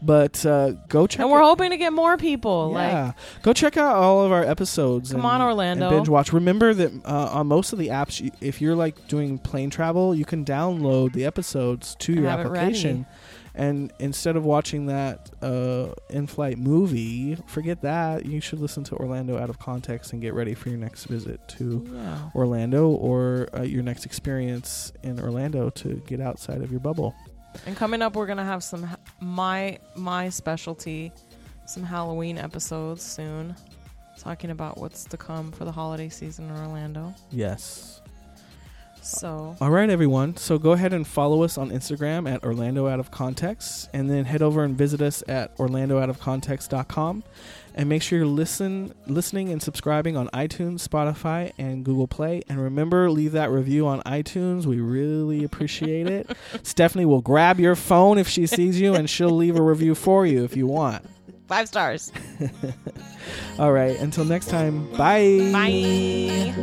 But 0.00 0.46
uh, 0.46 0.70
go 0.88 1.08
check 1.08 1.18
And 1.18 1.32
we're 1.32 1.40
it- 1.40 1.46
hoping 1.46 1.70
to 1.70 1.76
get 1.76 1.92
more 1.92 2.16
people. 2.16 2.59
Like 2.68 2.90
yeah, 2.92 3.12
go 3.42 3.52
check 3.52 3.76
out 3.76 3.96
all 3.96 4.24
of 4.24 4.32
our 4.32 4.44
episodes. 4.44 5.10
Come 5.12 5.20
and- 5.20 5.28
on, 5.28 5.42
Orlando. 5.42 5.88
and 5.88 5.96
binge 5.96 6.08
watch. 6.08 6.32
Remember 6.32 6.74
that 6.74 6.92
uh, 7.04 7.30
on 7.32 7.46
most 7.46 7.72
of 7.72 7.78
the 7.78 7.88
apps, 7.88 8.20
you, 8.20 8.30
if 8.40 8.60
you're 8.60 8.76
like 8.76 9.08
doing 9.08 9.38
plane 9.38 9.70
travel, 9.70 10.14
you 10.14 10.24
can 10.24 10.44
download 10.44 11.12
the 11.12 11.24
episodes 11.24 11.94
to 12.00 12.12
your 12.12 12.28
have 12.28 12.40
it 12.40 12.48
ready. 12.48 12.58
application. 12.58 13.06
And 13.52 13.92
instead 13.98 14.36
of 14.36 14.44
watching 14.44 14.86
that 14.86 15.28
uh, 15.42 15.88
in-flight 16.08 16.56
movie, 16.56 17.36
forget 17.46 17.82
that. 17.82 18.24
You 18.24 18.40
should 18.40 18.60
listen 18.60 18.84
to 18.84 18.94
Orlando 18.94 19.38
out 19.38 19.50
of 19.50 19.58
context 19.58 20.12
and 20.12 20.22
get 20.22 20.34
ready 20.34 20.54
for 20.54 20.68
your 20.68 20.78
next 20.78 21.06
visit 21.06 21.40
to 21.58 21.84
yeah. 21.92 22.30
Orlando 22.34 22.90
or 22.90 23.48
uh, 23.52 23.62
your 23.62 23.82
next 23.82 24.06
experience 24.06 24.92
in 25.02 25.18
Orlando 25.20 25.68
to 25.70 26.00
get 26.06 26.20
outside 26.20 26.62
of 26.62 26.70
your 26.70 26.78
bubble. 26.80 27.12
And 27.66 27.76
coming 27.76 28.02
up, 28.02 28.14
we're 28.14 28.26
gonna 28.26 28.44
have 28.44 28.62
some 28.62 28.88
my 29.20 29.80
my 29.96 30.28
specialty, 30.28 31.10
some 31.70 31.84
Halloween 31.84 32.36
episodes 32.36 33.00
soon, 33.02 33.54
talking 34.18 34.50
about 34.50 34.78
what's 34.78 35.04
to 35.04 35.16
come 35.16 35.52
for 35.52 35.64
the 35.64 35.70
holiday 35.70 36.08
season 36.08 36.50
in 36.50 36.56
Orlando. 36.56 37.14
Yes. 37.30 38.02
So 39.02 39.56
All 39.60 39.70
right, 39.70 39.88
everyone. 39.88 40.36
So 40.36 40.58
go 40.58 40.72
ahead 40.72 40.92
and 40.92 41.06
follow 41.06 41.42
us 41.42 41.56
on 41.56 41.70
Instagram 41.70 42.30
at 42.30 42.44
Orlando 42.44 42.88
Out 42.88 42.98
of 42.98 43.12
Context, 43.12 43.88
and 43.94 44.10
then 44.10 44.24
head 44.24 44.42
over 44.42 44.64
and 44.64 44.76
visit 44.76 45.00
us 45.00 45.22
at 45.28 45.56
OrlandoOutOfContext.com. 45.58 47.22
And 47.76 47.88
make 47.88 48.02
sure 48.02 48.18
you're 48.18 48.26
listen, 48.26 48.92
listening 49.06 49.50
and 49.50 49.62
subscribing 49.62 50.16
on 50.16 50.26
iTunes, 50.30 50.86
Spotify, 50.86 51.52
and 51.56 51.84
Google 51.84 52.08
Play. 52.08 52.42
And 52.48 52.60
remember, 52.60 53.08
leave 53.10 53.32
that 53.32 53.48
review 53.50 53.86
on 53.86 54.02
iTunes. 54.02 54.66
We 54.66 54.80
really 54.80 55.44
appreciate 55.44 56.08
it. 56.08 56.36
Stephanie 56.64 57.06
will 57.06 57.22
grab 57.22 57.60
your 57.60 57.76
phone 57.76 58.18
if 58.18 58.28
she 58.28 58.46
sees 58.46 58.80
you, 58.80 58.94
and 58.94 59.08
she'll 59.08 59.30
leave 59.30 59.56
a 59.56 59.62
review 59.62 59.94
for 59.94 60.26
you 60.26 60.42
if 60.42 60.56
you 60.56 60.66
want. 60.66 61.06
Five 61.50 61.66
stars. 61.66 62.12
All 63.58 63.72
right. 63.72 63.98
Until 63.98 64.24
next 64.24 64.50
time. 64.50 64.88
Bye. 64.92 65.50
Bye. 65.52 66.54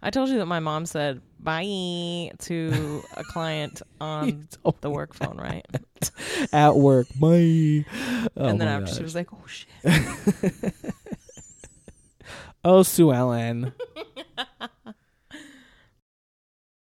I 0.00 0.08
told 0.10 0.30
you 0.30 0.38
that 0.38 0.46
my 0.46 0.58
mom 0.60 0.86
said 0.86 1.20
bye 1.38 2.30
to 2.38 3.02
a 3.14 3.24
client 3.24 3.82
on 4.00 4.48
the 4.80 4.88
work 4.88 5.12
phone, 5.12 5.36
right? 5.36 5.66
at 6.54 6.74
work. 6.74 7.06
Bye. 7.20 7.84
Oh 8.38 8.46
and 8.46 8.58
then 8.58 8.68
after 8.68 8.94
she 8.94 9.02
was 9.02 9.14
like, 9.14 9.28
"Oh 9.34 9.46
shit." 9.46 9.68
Oh, 12.64 12.82
Sue 12.82 13.12
Ellen. 13.12 13.74